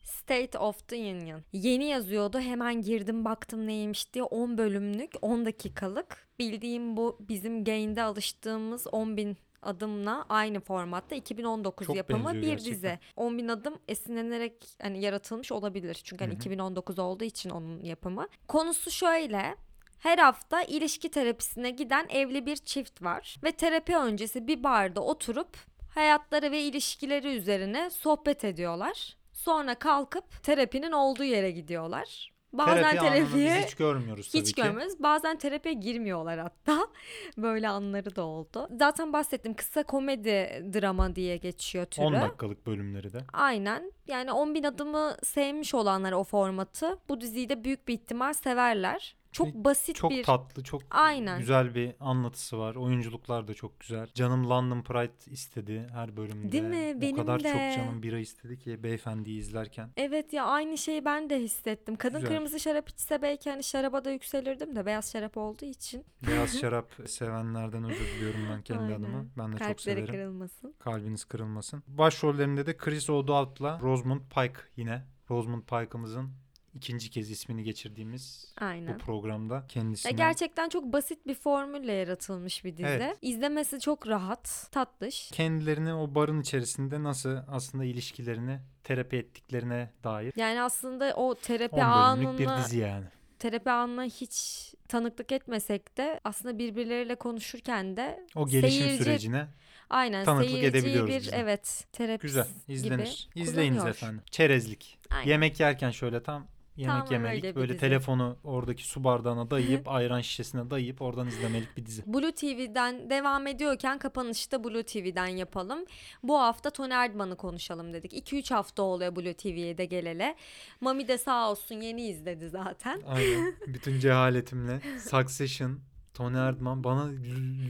State 0.03 0.57
of 0.57 0.87
the 0.87 0.95
Union. 0.95 1.41
Yeni 1.53 1.85
yazıyordu 1.85 2.39
hemen 2.39 2.81
girdim 2.81 3.25
baktım 3.25 3.67
neymiş 3.67 4.13
diye 4.13 4.23
10 4.23 4.57
bölümlük 4.57 5.11
10 5.21 5.45
dakikalık. 5.45 6.27
Bildiğim 6.39 6.97
bu 6.97 7.17
bizim 7.29 7.63
Gain'de 7.63 8.03
alıştığımız 8.03 8.87
10 8.91 9.17
bin 9.17 9.37
adımla 9.61 10.25
aynı 10.29 10.59
formatta 10.59 11.15
2019 11.15 11.87
Çok 11.87 11.95
yapımı 11.95 12.33
bir 12.33 12.41
gerçekten. 12.41 12.73
dizi. 12.73 12.99
10 13.15 13.37
bin 13.37 13.47
adım 13.47 13.79
esinlenerek 13.87 14.53
hani 14.81 15.01
yaratılmış 15.01 15.51
olabilir. 15.51 16.01
Çünkü 16.03 16.23
hani 16.23 16.31
Hı 16.33 16.35
hı. 16.35 16.39
2019 16.39 16.99
olduğu 16.99 17.23
için 17.23 17.49
onun 17.49 17.83
yapımı. 17.83 18.27
Konusu 18.47 18.91
şöyle. 18.91 19.55
Her 19.99 20.17
hafta 20.17 20.61
ilişki 20.63 21.11
terapisine 21.11 21.69
giden 21.69 22.07
evli 22.09 22.45
bir 22.45 22.55
çift 22.55 23.01
var 23.01 23.35
ve 23.43 23.51
terapi 23.51 23.97
öncesi 23.97 24.47
bir 24.47 24.63
barda 24.63 25.01
oturup 25.01 25.57
hayatları 25.95 26.51
ve 26.51 26.61
ilişkileri 26.61 27.27
üzerine 27.37 27.89
sohbet 27.89 28.43
ediyorlar. 28.43 29.17
Sonra 29.33 29.75
kalkıp 29.75 30.43
terapinin 30.43 30.91
olduğu 30.91 31.23
yere 31.23 31.51
gidiyorlar. 31.51 32.31
Bazen 32.57 32.75
Terapi 32.75 32.99
terapiye 32.99 33.61
hiç 33.65 33.75
görmüyoruz 33.75 34.31
tabii 34.31 34.41
hiç 34.41 34.53
ki. 34.53 34.61
görmüyoruz. 34.61 34.93
Bazen 34.99 35.37
terapiye 35.37 35.73
girmiyorlar 35.73 36.39
hatta. 36.39 36.87
Böyle 37.37 37.69
anları 37.69 38.15
da 38.15 38.21
oldu. 38.25 38.67
Zaten 38.79 39.13
bahsettim 39.13 39.53
kısa 39.53 39.83
komedi 39.83 40.65
drama 40.73 41.15
diye 41.15 41.37
geçiyor 41.37 41.85
türü. 41.85 42.05
10 42.05 42.13
dakikalık 42.13 42.67
bölümleri 42.67 43.13
de. 43.13 43.19
Aynen. 43.33 43.91
Yani 44.07 44.31
10 44.31 44.55
bin 44.55 44.63
adımı 44.63 45.17
sevmiş 45.23 45.73
olanlar 45.73 46.11
o 46.11 46.23
formatı 46.23 46.99
bu 47.09 47.21
diziyi 47.21 47.49
de 47.49 47.63
büyük 47.63 47.87
bir 47.87 47.93
ihtimal 47.93 48.33
severler. 48.33 49.16
Çok 49.37 49.47
Ve 49.47 49.63
basit 49.63 49.95
Çok 49.95 50.11
bir 50.11 50.23
tatlı, 50.23 50.63
çok 50.63 50.81
Aynen. 50.91 51.39
güzel 51.39 51.75
bir 51.75 51.95
anlatısı 51.99 52.59
var. 52.59 52.75
Oyunculuklar 52.75 53.47
da 53.47 53.53
çok 53.53 53.79
güzel. 53.79 54.07
Canım 54.13 54.49
London 54.49 54.81
Pride 54.81 55.31
istedi 55.31 55.87
her 55.93 56.17
bölümde. 56.17 56.51
Değil 56.51 56.63
mi? 56.63 56.93
O 56.97 57.01
Benim 57.01 57.15
kadar 57.15 57.43
de. 57.43 57.51
çok 57.51 57.83
canım 57.85 58.03
bira 58.03 58.19
istedi 58.19 58.59
ki 58.59 58.83
beyefendiyi 58.83 59.39
izlerken. 59.39 59.89
Evet 59.97 60.33
ya 60.33 60.45
aynı 60.45 60.77
şeyi 60.77 61.05
ben 61.05 61.29
de 61.29 61.39
hissettim. 61.41 61.95
Kadın 61.95 62.19
Güzel. 62.21 62.35
kırmızı 62.35 62.59
şarap 62.59 62.89
içse 62.89 63.21
belki 63.21 63.49
hani 63.49 63.63
şaraba 63.63 64.05
da 64.05 64.11
yükselirdim 64.11 64.75
de 64.75 64.85
beyaz 64.85 65.11
şarap 65.11 65.37
olduğu 65.37 65.65
için 65.65 66.05
Beyaz 66.27 66.57
şarap 66.61 66.91
sevenlerden 67.05 67.83
özür 67.83 68.05
diliyorum 68.05 68.41
ben 68.51 68.61
kendi 68.61 68.81
Aynen. 68.83 68.95
adıma. 68.95 69.25
Ben 69.37 69.47
de 69.47 69.57
çok 69.57 69.67
kalpleri 69.67 69.77
severim. 69.81 70.05
kırılmasın. 70.07 70.73
Kalbiniz 70.79 71.25
kırılmasın. 71.25 71.83
Başrollerinde 71.87 72.65
de 72.65 72.77
Chris 72.77 73.09
O'Dowd'la 73.09 73.79
Rosamund 73.81 74.21
Pike 74.35 74.59
yine. 74.75 75.03
Rosamund 75.29 75.63
Pike'ımızın 75.63 76.29
ikinci 76.77 77.09
kez 77.09 77.31
ismini 77.31 77.63
geçirdiğimiz 77.63 78.53
Aynen. 78.61 78.93
bu 78.93 78.97
programda 78.97 79.55
Ya 79.55 79.63
kendisine 79.67 80.11
gerçekten 80.11 80.69
çok 80.69 80.83
basit 80.93 81.27
bir 81.27 81.35
formülle 81.35 81.93
yaratılmış 81.93 82.65
bir 82.65 82.77
dizi. 82.77 82.87
Evet. 82.87 83.17
İzlemesi 83.21 83.79
çok 83.79 84.07
rahat, 84.07 84.67
tatlış. 84.71 85.29
kendilerini 85.31 85.93
o 85.93 86.15
barın 86.15 86.41
içerisinde 86.41 87.03
nasıl 87.03 87.37
aslında 87.47 87.85
ilişkilerini 87.85 88.59
terapi 88.83 89.15
ettiklerine 89.17 89.91
dair 90.03 90.33
Yani 90.35 90.61
aslında 90.61 91.13
o 91.15 91.23
10 91.31 91.35
terapi 91.35 91.75
bölümlük 91.75 92.39
bir 92.39 92.47
dizi 92.63 92.77
yani. 92.79 93.05
terapi 93.39 93.69
anına 93.71 94.03
hiç 94.03 94.67
tanıklık 94.87 95.31
etmesek 95.31 95.97
de 95.97 96.19
aslında 96.23 96.57
birbirleriyle 96.59 97.15
konuşurken 97.15 97.97
de 97.97 98.25
O 98.35 98.47
gelişim 98.47 98.85
seyirci- 98.87 98.97
sürecine 98.97 99.47
aynen 99.89 100.25
tanıklık 100.25 100.63
edebiliyoruz 100.63 101.09
bir 101.11 101.19
biz 101.19 101.31
de. 101.31 101.35
evet 101.35 101.85
terapist 101.91 102.21
güzel 102.21 102.47
izlenir. 102.67 103.29
gibi 103.35 103.43
İzleyiniz 103.43 103.85
efendim. 103.85 104.21
Çerezlik. 104.31 104.97
Aynen. 105.11 105.27
Yemek 105.29 105.59
yerken 105.59 105.91
şöyle 105.91 106.23
tam 106.23 106.47
yemek 106.77 106.95
Tamamen 106.95 107.11
yemelik 107.13 107.43
öyle 107.43 107.55
bir 107.55 107.59
böyle 107.59 107.69
dizi. 107.73 107.79
telefonu 107.79 108.37
oradaki 108.43 108.87
su 108.87 109.03
bardağına 109.03 109.51
dayayıp 109.51 109.87
ayran 109.87 110.21
şişesine 110.21 110.69
dayayıp 110.71 111.01
oradan 111.01 111.27
izlemelik 111.27 111.77
bir 111.77 111.85
dizi. 111.85 112.03
Blue 112.05 112.31
TV'den 112.31 113.09
devam 113.09 113.47
ediyorken 113.47 113.97
kapanışı 113.99 114.51
da 114.51 114.63
Blue 114.63 114.83
TV'den 114.83 115.27
yapalım. 115.27 115.79
Bu 116.23 116.39
hafta 116.39 116.69
Tony 116.69 116.93
Erdmann'ı 116.93 117.35
konuşalım 117.35 117.93
dedik. 117.93 118.13
2-3 118.33 118.53
hafta 118.53 118.83
oluyor 118.83 119.15
Blue 119.15 119.33
TV'ye 119.33 119.77
de 119.77 119.85
gelele. 119.85 120.35
Mami 120.81 121.07
de 121.07 121.17
sağ 121.17 121.51
olsun 121.51 121.75
yeni 121.81 122.07
izledi 122.07 122.49
zaten. 122.49 123.01
Aynen. 123.07 123.55
Bütün 123.67 123.99
cehaletimle 123.99 124.81
Succession, 125.09 125.79
Tony 126.17 126.37
Erdman 126.37 126.83
bana 126.83 127.09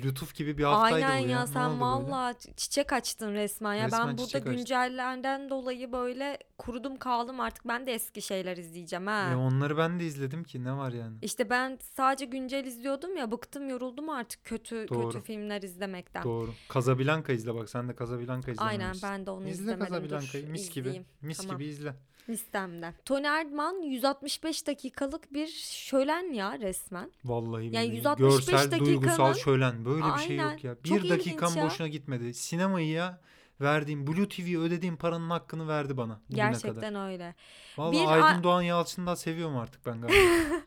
lütuf 0.04 0.36
gibi 0.36 0.58
bir 0.58 0.64
haftaydı 0.64 1.06
Aynen 1.06 1.24
bu 1.24 1.30
ya, 1.30 1.40
ya. 1.40 1.48
Sen 1.48 1.82
valla 1.82 2.34
çiçek 2.58 2.94
açtın 2.94 3.34
resmen 3.34 3.74
ya. 3.74 3.86
Resmen 3.86 4.08
ben 4.08 4.08
burada 4.08 4.26
çiçek 4.26 4.42
açtım. 4.42 4.56
güncellerden 4.56 5.50
dolayı 5.50 5.92
böyle 5.92 6.38
kurudum 6.58 6.96
kaldım 6.98 7.40
artık 7.40 7.68
ben 7.68 7.88
de 7.88 7.94
eski 7.94 8.22
şeyler 8.22 8.58
izleyeceğim 8.58 9.08
ha. 9.08 9.30
E 9.32 9.36
onları 9.36 9.78
ben 9.78 10.00
de 10.00 10.06
izledim 10.06 10.44
ki 10.44 10.64
ne 10.64 10.78
var 10.78 10.92
yani. 10.92 11.18
İşte 11.22 11.50
ben 11.50 11.80
sadece 11.96 12.26
güncel 12.26 12.66
izliyordum 12.66 13.18
ya 13.18 13.32
bıktım 13.32 13.70
yoruldum 13.70 14.10
artık 14.10 14.44
kötü 14.44 14.88
Doğru. 14.90 15.10
kötü 15.10 15.26
filmler 15.26 15.62
izlemekten. 15.62 16.24
Doğru. 16.24 16.54
Casablanca 16.74 17.34
izle 17.34 17.56
bak 17.56 17.70
sen 17.70 17.90
de 17.90 17.96
Casablanca 18.00 18.54
Aynen 18.58 18.74
izlememişsin. 18.76 19.10
ben 19.10 19.26
de 19.26 19.32
onu 19.32 19.48
İzle 19.48 19.64
izlemedim. 19.64 19.94
Casablanca'yı 19.94 20.46
Dur, 20.46 20.52
mis 20.52 20.70
gibi. 20.70 20.80
izleyeyim. 20.80 21.06
Mis 21.22 21.38
Tamam. 21.38 21.58
gibi 21.58 21.70
izle. 21.70 21.94
Listemde. 22.30 22.94
Tony 23.06 23.28
Erdman 23.28 23.82
165 23.82 24.68
dakikalık 24.68 25.34
bir 25.34 25.48
şölen 25.48 26.34
ya 26.34 26.60
resmen. 26.60 27.12
Vallahi 27.26 27.66
Yani 27.66 27.72
billahi. 27.72 27.96
165 27.96 28.46
Görsel, 28.46 28.80
duygusal 28.80 29.10
dakikanın- 29.30 29.34
şölen. 29.44 29.86
Böyle 29.86 30.04
bir 30.14 30.20
şey 30.20 30.40
Aynen. 30.42 30.52
yok 30.52 30.64
ya. 30.64 30.76
Çok 30.76 30.84
Bir 31.04 31.10
dakikam 31.10 31.50
ilginç 31.50 31.58
ya. 31.58 31.66
boşuna 31.66 31.88
gitmedi. 31.88 32.34
Sinemayı 32.34 32.88
ya 32.88 33.20
verdiğim 33.62 34.08
Blue 34.08 34.30
TV'ye 34.30 34.58
ödediğim 34.58 34.98
paranın 34.98 35.30
hakkını 35.30 35.68
verdi 35.68 35.98
bana. 35.98 36.20
bugüne 36.30 36.42
kadar. 36.44 36.52
Gerçekten 36.52 36.96
öyle. 36.96 37.36
Vallahi 37.78 37.94
Bir 38.02 38.08
Aydın 38.28 38.44
Doğan 38.44 38.62
Yalçın'ı 38.62 39.08
da 39.08 39.16
seviyorum 39.16 39.58
artık 39.58 39.86
ben 39.86 40.02
galiba. 40.02 40.16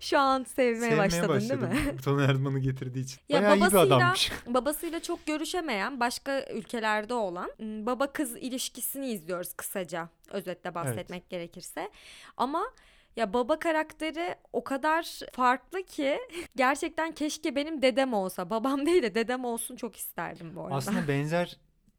Şu 0.00 0.18
an 0.18 0.44
sevmeye, 0.44 0.74
Sevmeye 0.90 0.98
başladın 0.98 1.28
başladım. 1.28 1.70
değil 1.72 1.86
mi? 1.94 2.00
Tony 2.04 2.24
Erdman'ı 2.24 2.58
getirdiği 2.58 3.00
için. 3.04 3.20
Ya 3.28 3.40
Bayağı 3.40 3.56
iyi 3.56 3.60
bir 3.60 3.66
babasıyla- 3.66 3.96
adammış. 3.96 4.32
Babasıyla 4.46 5.02
çok 5.02 5.26
görüşemeyen 5.26 6.00
başka 6.00 6.44
ülkelerde 6.54 7.14
olan 7.14 7.50
baba 7.60 8.12
kız 8.12 8.36
ilişkisini 8.36 9.10
izliyoruz 9.10 9.52
kısaca 9.54 10.08
özetle 10.30 10.74
bahsetmek 10.74 11.30
gerekirse. 11.30 11.90
Ama 12.36 12.62
ya 13.16 13.32
baba 13.32 13.58
karakteri 13.58 14.34
o 14.52 14.64
kadar 14.64 15.20
farklı 15.32 15.82
ki 15.82 16.18
gerçekten 16.56 17.12
keşke 17.12 17.56
benim 17.56 17.82
dedem 17.82 18.12
olsa. 18.12 18.50
Babam 18.50 18.86
değil 18.86 19.02
de 19.02 19.14
dedem 19.14 19.44
olsun 19.44 19.76
çok 19.76 19.96
isterdim 19.96 20.56
bu 20.56 20.62
arada. 20.64 20.74
Aslında 20.74 21.08
benzer 21.08 21.56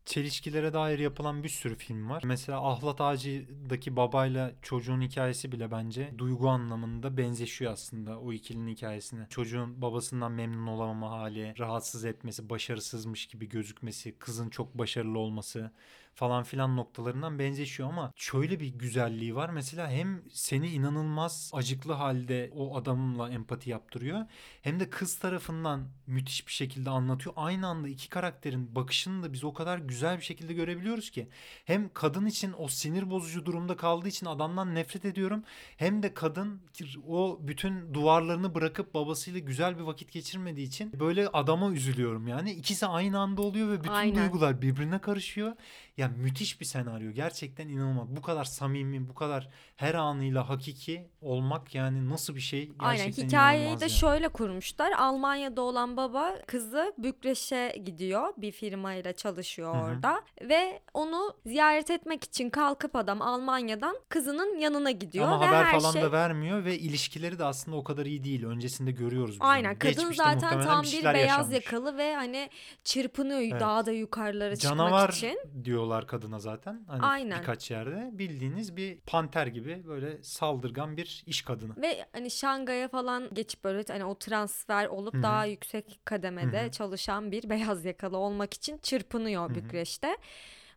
çelişkilere 0.08 0.74
dair 0.74 1.00
yapılan 1.00 1.44
bir 1.44 1.50
sürü 1.50 1.76
film 1.76 2.10
var. 2.10 2.24
Mesela 2.26 2.70
Ahlat 2.70 3.02
Ağacı'daki 3.02 3.96
babayla 3.96 4.52
çocuğun 4.62 5.02
hikayesi 5.02 5.52
bile 5.52 5.72
bence 5.72 6.14
duygu 6.18 6.50
anlamında 6.50 7.18
benzeşiyor 7.18 7.72
aslında 7.72 8.20
o 8.20 8.34
ikilinin 8.34 8.72
hikayesine. 8.72 9.28
Çocuğun 9.30 9.82
babasından 9.82 10.32
memnun 10.32 10.68
olamama 10.68 11.12
hali, 11.12 11.54
rahatsız 11.60 12.06
etmesi, 12.06 12.50
başarısızmış 12.50 13.28
gibi 13.28 13.50
gözükmesi, 13.50 14.20
kızın 14.20 14.50
çok 14.50 14.78
başarılı 14.78 15.20
olması 15.20 15.72
falan 16.18 16.44
filan 16.44 16.76
noktalarından 16.78 17.40
benzeşiyor 17.40 17.90
ama 17.90 18.14
şöyle 18.16 18.60
bir 18.60 18.68
güzelliği 18.68 19.36
var. 19.36 19.50
Mesela 19.50 19.90
hem 19.90 20.22
seni 20.32 20.70
inanılmaz 20.70 21.52
acıklı 21.54 21.94
halde 21.94 22.52
o 22.56 22.78
adamla 22.78 23.30
empati 23.30 23.70
yaptırıyor 23.70 24.26
hem 24.62 24.80
de 24.80 24.90
kız 24.90 25.20
tarafından 25.20 25.88
müthiş 26.08 26.48
bir 26.48 26.52
şekilde 26.52 26.90
anlatıyor. 26.90 27.36
Aynı 27.38 27.68
anda 27.68 27.88
iki 27.88 28.10
karakterin 28.10 28.76
bakışını 28.76 29.24
da 29.24 29.34
biz 29.34 29.44
o 29.44 29.54
kadar 29.54 29.78
güzel 29.78 30.18
bir 30.18 30.24
şekilde 30.24 30.54
görebiliyoruz 30.54 31.10
ki. 31.10 31.30
Hem 31.66 31.94
kadın 31.94 32.26
için 32.26 32.54
o 32.58 32.68
sinir 32.68 33.10
bozucu 33.10 33.46
durumda 33.46 33.78
kaldığı 33.78 34.08
için 34.08 34.26
adamdan 34.26 34.76
nefret 34.76 35.06
ediyorum. 35.06 35.44
Hem 35.78 36.04
de 36.04 36.14
kadın 36.14 36.62
o 37.08 37.40
bütün 37.42 37.94
duvarlarını 37.94 38.56
bırakıp 38.56 38.94
babasıyla 38.94 39.40
güzel 39.40 39.78
bir 39.78 39.84
vakit 39.84 40.12
geçirmediği 40.12 40.68
için 40.68 41.00
böyle 41.00 41.28
adama 41.28 41.72
üzülüyorum 41.72 42.28
yani. 42.28 42.52
İkisi 42.52 42.86
aynı 42.86 43.20
anda 43.20 43.42
oluyor 43.42 43.70
ve 43.70 43.80
bütün 43.80 43.92
Aynen. 43.92 44.24
duygular 44.24 44.62
birbirine 44.62 45.00
karışıyor. 45.00 45.54
Ya 45.98 46.08
müthiş 46.18 46.62
bir 46.62 46.66
senaryo. 46.66 47.12
Gerçekten 47.12 47.68
inanılmaz. 47.68 48.16
Bu 48.16 48.22
kadar 48.22 48.44
samimi, 48.46 49.10
bu 49.10 49.16
kadar 49.16 49.50
her 49.76 49.94
anıyla 49.94 50.50
hakiki 50.50 51.08
olmak 51.22 51.76
yani 51.76 52.10
nasıl 52.10 52.36
bir 52.36 52.40
şey? 52.42 52.60
Gerçekten 52.60 52.88
Aynen 52.88 53.12
hikayeyi 53.12 53.80
de 53.80 53.84
yani. 53.84 53.92
şöyle 53.92 54.28
kurmuşlar. 54.30 54.92
Almanya'da 54.92 55.62
olan 55.62 55.98
baba 55.98 56.36
kızı 56.48 56.94
Bükreş'e 56.98 57.76
gidiyor. 57.86 58.34
Bir 58.38 58.52
firmayla 58.52 59.14
çalışıyor 59.14 59.76
Hı 59.76 59.80
hı. 59.80 59.84
orada. 59.84 60.22
Ve 60.42 60.82
onu 60.94 61.34
ziyaret 61.46 61.92
etmek 61.92 62.24
için 62.24 62.50
kalkıp 62.50 62.96
adam 62.96 63.22
Almanya'dan 63.22 63.98
kızının 64.10 64.58
yanına 64.60 64.92
gidiyor. 64.92 65.26
Ama 65.28 65.42
ve 65.42 65.46
haber 65.46 65.64
her 65.64 65.80
falan 65.80 65.92
şey... 65.94 66.02
da 66.02 66.12
vermiyor 66.12 66.66
ve 66.66 66.80
ilişkileri 66.80 67.40
de 67.40 67.44
aslında 67.44 67.78
o 67.78 67.84
kadar 67.84 68.06
iyi 68.06 68.24
değil. 68.24 68.46
Öncesinde 68.46 68.92
görüyoruz 68.92 69.32
biz 69.34 69.42
Aynen 69.42 69.70
onu. 69.70 69.80
kadın 69.80 69.94
Geçmişte 69.96 70.24
zaten 70.24 70.62
tam 70.62 70.84
bir 70.84 71.04
beyaz 71.04 71.16
yaşanmış. 71.18 71.56
yakalı 71.56 71.98
ve 71.98 72.16
hani 72.16 72.50
çırpınıyor 72.84 73.40
Evet. 73.40 73.62
daha 73.62 73.86
da 73.86 73.92
yukarılara 73.92 74.56
Canavar 74.56 75.12
çıkmak 75.12 75.14
için. 75.14 75.64
Diyorlar 75.88 76.08
kadına 76.08 76.40
zaten. 76.40 76.84
Hani 76.88 77.06
Aynen. 77.06 77.40
birkaç 77.40 77.72
yerde 77.72 78.10
bildiğiniz 78.14 78.76
bir 78.76 79.00
panter 79.00 79.48
gibi 79.48 79.84
böyle 79.88 80.24
saldırgan 80.24 80.98
bir 80.98 81.24
iş 81.26 81.42
kadını. 81.42 81.82
Ve 81.82 82.06
hani 82.14 82.32
Şangay'a 82.32 82.88
falan 82.88 83.30
geçip 83.34 83.64
böyle 83.64 83.84
hani 83.88 84.06
o 84.06 84.16
transfer 84.16 84.88
olup 84.88 85.14
Hı 85.14 85.18
hı. 85.18 85.24
daha 85.24 85.46
yüksek 85.46 86.00
kademede 86.06 86.62
Hı 86.62 86.66
hı. 86.66 86.72
çalışan 86.72 87.32
bir 87.32 87.50
beyaz 87.50 87.86
yakalı 87.86 88.18
olmak 88.18 88.54
için 88.54 88.78
çırpınıyor. 88.78 89.56
Bükreş'te. 89.56 90.18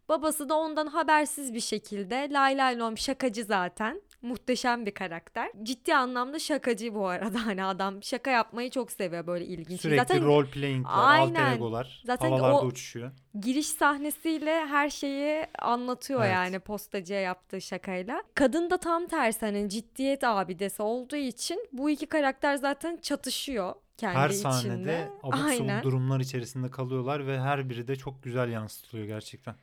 Babası 0.09 0.49
da 0.49 0.55
ondan 0.55 0.87
habersiz 0.87 1.55
bir 1.55 1.61
şekilde 1.61 2.29
lay 2.31 2.57
lay 2.57 2.79
lom 2.79 2.99
şakacı 2.99 3.45
zaten. 3.45 4.03
Muhteşem 4.23 4.87
bir 4.87 4.91
karakter. 4.95 5.51
Ciddi 5.63 5.95
anlamda 5.95 6.39
şakacı 6.39 6.95
bu 6.95 7.07
arada. 7.07 7.41
Hani 7.47 7.65
adam 7.65 8.03
şaka 8.03 8.31
yapmayı 8.31 8.71
çok 8.71 8.93
seviyor 8.93 9.27
böyle 9.27 9.45
ilginç. 9.47 9.81
Sürekli 9.81 9.99
zaten 10.01 10.25
role 10.25 10.51
playing'ler, 10.51 10.91
Aynen. 10.95 11.35
alter 11.35 11.53
egolar, 11.53 12.03
Zaten 12.07 12.31
havalarda 12.31 12.61
o- 12.61 12.67
uçuşuyor. 12.67 13.11
giriş 13.41 13.67
sahnesiyle 13.67 14.67
her 14.67 14.91
şeyi 14.91 15.47
anlatıyor 15.59 16.21
Evet. 16.25 16.33
yani 16.35 16.59
postacıya 16.59 17.21
yaptığı 17.21 17.61
şakayla. 17.61 18.23
Kadın 18.35 18.71
da 18.71 18.77
tam 18.77 19.07
tersi 19.07 19.41
hani 19.47 19.69
ciddiyet 19.69 20.25
abidesi 20.25 20.83
olduğu 20.83 21.17
için 21.17 21.69
bu 21.73 21.91
iki 21.91 22.07
karakter 22.07 22.57
zaten 22.57 22.97
çatışıyor 23.03 23.75
kendi 23.97 24.19
Her 24.19 24.29
içinde. 24.31 24.43
sahnede 24.43 25.09
abuk 25.23 25.35
Aynen. 25.49 25.69
sabuk 25.69 25.85
durumlar 25.85 26.21
içerisinde 26.21 26.71
kalıyorlar 26.71 27.27
ve 27.27 27.41
her 27.41 27.69
biri 27.71 27.89
de 27.89 27.97
çok 27.97 28.23
güzel 28.23 28.49
yansıtılıyor 28.53 29.07
gerçekten. 29.07 29.55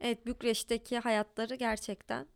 Evet 0.00 0.26
Bükreş'teki 0.26 0.98
hayatları 0.98 1.54
gerçekten 1.54 2.26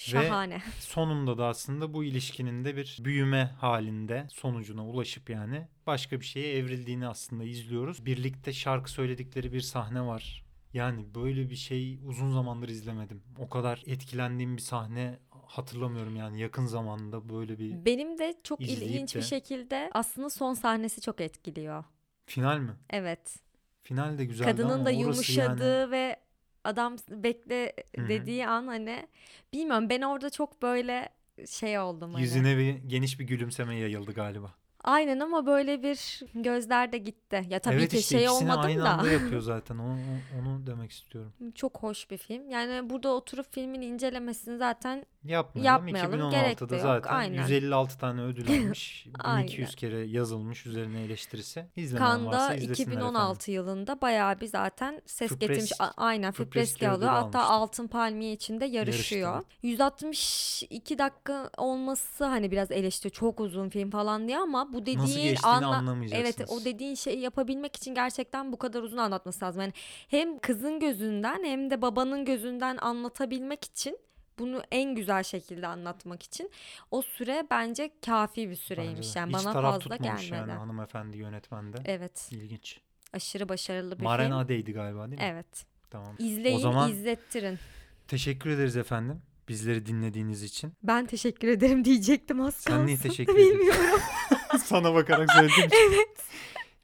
şahane. 0.00 0.62
Sonunda 0.78 1.38
da 1.38 1.46
aslında 1.46 1.94
bu 1.94 2.04
ilişkinin 2.04 2.64
de 2.64 2.76
bir 2.76 2.98
büyüme 3.00 3.44
halinde 3.60 4.26
sonucuna 4.30 4.86
ulaşıp 4.86 5.30
yani 5.30 5.68
başka 5.86 6.20
bir 6.20 6.24
şeye 6.24 6.56
evrildiğini 6.56 7.08
aslında 7.08 7.44
izliyoruz. 7.44 8.06
Birlikte 8.06 8.52
şarkı 8.52 8.90
söyledikleri 8.90 9.52
bir 9.52 9.60
sahne 9.60 10.00
var. 10.06 10.44
Yani 10.72 11.14
böyle 11.14 11.50
bir 11.50 11.56
şey 11.56 11.98
uzun 12.04 12.32
zamandır 12.32 12.68
izlemedim. 12.68 13.22
O 13.38 13.48
kadar 13.48 13.82
etkilendiğim 13.86 14.56
bir 14.56 14.62
sahne 14.62 15.18
hatırlamıyorum 15.46 16.16
yani 16.16 16.40
yakın 16.40 16.66
zamanda 16.66 17.28
böyle 17.28 17.58
bir 17.58 17.84
Benim 17.84 18.18
de 18.18 18.34
çok 18.44 18.60
ilginç 18.60 19.14
de- 19.14 19.18
bir 19.18 19.24
şekilde 19.24 19.90
aslında 19.94 20.30
son 20.30 20.54
sahnesi 20.54 21.00
çok 21.00 21.20
etkiliyor. 21.20 21.84
final 22.26 22.58
mi? 22.58 22.72
Evet. 22.90 23.36
Final 23.82 24.18
de 24.18 24.24
güzeldi 24.24 24.50
Kadının 24.50 24.84
da 24.84 24.90
yumuşadığı 24.90 25.80
yani 25.80 25.90
ve 25.90 26.16
adam 26.64 26.96
bekle 27.08 27.72
Hı 27.96 28.02
hı. 28.02 28.08
dediği 28.08 28.46
an 28.48 28.66
hani 28.66 29.08
bilmiyorum 29.52 29.90
ben 29.90 30.02
orada 30.02 30.30
çok 30.30 30.62
böyle 30.62 31.08
şey 31.48 31.78
oldum 31.78 32.12
hani. 32.12 32.22
yüzüne 32.22 32.58
bir 32.58 32.74
geniş 32.74 33.20
bir 33.20 33.24
gülümseme 33.24 33.76
yayıldı 33.76 34.12
galiba. 34.12 34.54
Aynen 34.84 35.20
ama 35.20 35.46
böyle 35.46 35.82
bir 35.82 36.20
gözler 36.34 36.92
de 36.92 36.98
gitti. 36.98 37.46
Ya 37.48 37.58
tabii 37.58 37.74
evet 37.76 37.90
ki 37.90 37.98
işte 37.98 38.18
şey 38.18 38.28
olmadım 38.28 38.60
aynı 38.60 38.82
da. 38.82 38.90
anda 38.90 39.10
yapıyor 39.12 39.40
zaten. 39.40 39.78
Onu, 39.78 39.98
onu 40.40 40.66
demek 40.66 40.90
istiyorum. 40.90 41.32
Çok 41.54 41.78
hoş 41.82 42.10
bir 42.10 42.16
film. 42.16 42.50
Yani 42.50 42.90
burada 42.90 43.08
oturup 43.08 43.52
filmin 43.52 43.82
incelemesini 43.82 44.58
zaten 44.58 45.06
Yapmayalım. 45.24 45.88
Yapmayalım, 45.88 46.30
gerek 46.30 46.60
de 46.60 46.64
2016'da 46.64 46.74
yok. 46.76 46.82
zaten 46.82 47.14
Aynen. 47.16 47.42
156 47.42 47.98
tane 47.98 48.22
ödül 48.22 48.48
almış. 48.64 49.06
Aynen. 49.18 49.48
1200 49.48 49.74
kere 49.74 49.98
yazılmış 50.06 50.66
üzerine 50.66 51.02
eleştirisi. 51.02 51.66
İzlemeyen 51.76 52.10
Kanda 52.12 52.26
varsa 52.30 52.54
izlesinler 52.54 52.92
2016 52.96 53.50
yılında 53.50 54.00
bayağı 54.00 54.40
bir 54.40 54.46
zaten 54.46 55.02
ses 55.06 55.30
Fıpres- 55.32 55.38
getirmiş. 55.38 55.72
Aynen 55.96 56.32
Fıpreski 56.32 56.88
alıyor. 56.88 57.10
Hatta. 57.10 57.42
Altın 57.44 57.86
Palmiye 57.86 58.32
içinde 58.32 58.64
yarışıyor. 58.64 59.32
Yarıştı. 59.34 59.50
162 59.62 60.98
dakika 60.98 61.50
olması 61.56 62.24
hani 62.24 62.50
biraz 62.50 62.70
eleştiri 62.70 63.12
çok 63.12 63.40
uzun 63.40 63.68
film 63.68 63.90
falan 63.90 64.28
diye 64.28 64.38
ama 64.38 64.72
bu 64.72 64.86
dediğin 64.86 65.36
anla- 65.42 65.66
anlamayacaksınız. 65.76 66.36
Evet 66.38 66.50
o 66.50 66.64
dediğin 66.64 66.94
şeyi 66.94 67.20
yapabilmek 67.20 67.76
için 67.76 67.94
gerçekten 67.94 68.52
bu 68.52 68.56
kadar 68.58 68.82
uzun 68.82 68.96
anlatması 68.98 69.44
lazım. 69.44 69.60
Yani 69.60 69.72
hem 70.08 70.38
kızın 70.38 70.80
gözünden 70.80 71.44
hem 71.44 71.70
de 71.70 71.82
babanın 71.82 72.24
gözünden 72.24 72.76
anlatabilmek 72.76 73.64
için 73.64 73.98
bunu 74.40 74.62
en 74.70 74.94
güzel 74.94 75.22
şekilde 75.22 75.66
anlatmak 75.66 76.22
için 76.22 76.50
o 76.90 77.02
süre 77.02 77.46
bence 77.50 77.90
kafi 78.06 78.50
bir 78.50 78.56
süreymiş. 78.56 78.96
Bence 78.98 79.14
de. 79.14 79.18
Yani 79.18 79.28
Hiç 79.36 79.44
bana 79.44 79.52
taraf 79.52 79.74
fazla 79.74 79.96
tutmamış 79.96 80.22
gelmedi. 80.30 80.50
yani 80.50 80.58
hanımefendi 80.58 81.18
yönetmende. 81.18 81.76
Evet. 81.84 82.28
İlginç. 82.32 82.80
Aşırı 83.12 83.48
başarılı 83.48 83.98
bir 83.98 84.04
Maren 84.04 84.26
film. 84.26 84.36
Adeydi 84.36 84.72
galiba 84.72 85.10
değil 85.10 85.20
mi? 85.20 85.26
Evet. 85.32 85.64
Tamam. 85.90 86.14
İzleyin, 86.18 86.56
O 86.56 86.60
zaman- 86.60 86.90
izlettirin. 86.90 87.58
Teşekkür 88.08 88.50
ederiz 88.50 88.76
efendim. 88.76 89.22
Bizleri 89.48 89.86
dinlediğiniz 89.86 90.42
için. 90.42 90.72
Ben 90.82 91.06
teşekkür 91.06 91.48
ederim 91.48 91.84
diyecektim 91.84 92.40
az 92.40 92.54
Sen 92.54 92.86
niye 92.86 92.96
kalsın. 92.96 93.08
teşekkür 93.08 93.32
ediyorsun? 93.34 93.58
Bilmiyorum. 93.60 94.00
Sana 94.64 94.94
bakarak 94.94 95.32
söyledim. 95.32 95.78
evet. 95.88 96.24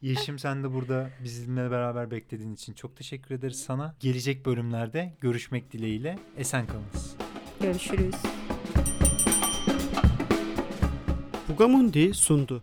Yeşim 0.02 0.38
sen 0.38 0.62
de 0.64 0.72
burada 0.72 1.10
bizimle 1.24 1.70
beraber 1.70 2.10
beklediğin 2.10 2.54
için 2.54 2.72
çok 2.72 2.96
teşekkür 2.96 3.34
ederiz 3.34 3.62
sana. 3.64 3.94
Gelecek 4.00 4.46
bölümlerde 4.46 5.14
görüşmek 5.20 5.72
dileğiyle. 5.72 6.18
Esen 6.36 6.66
kalınız. 6.66 7.16
Görüşürüz. 7.60 8.14
Fugamundi 11.46 12.14
sundu. 12.14 12.62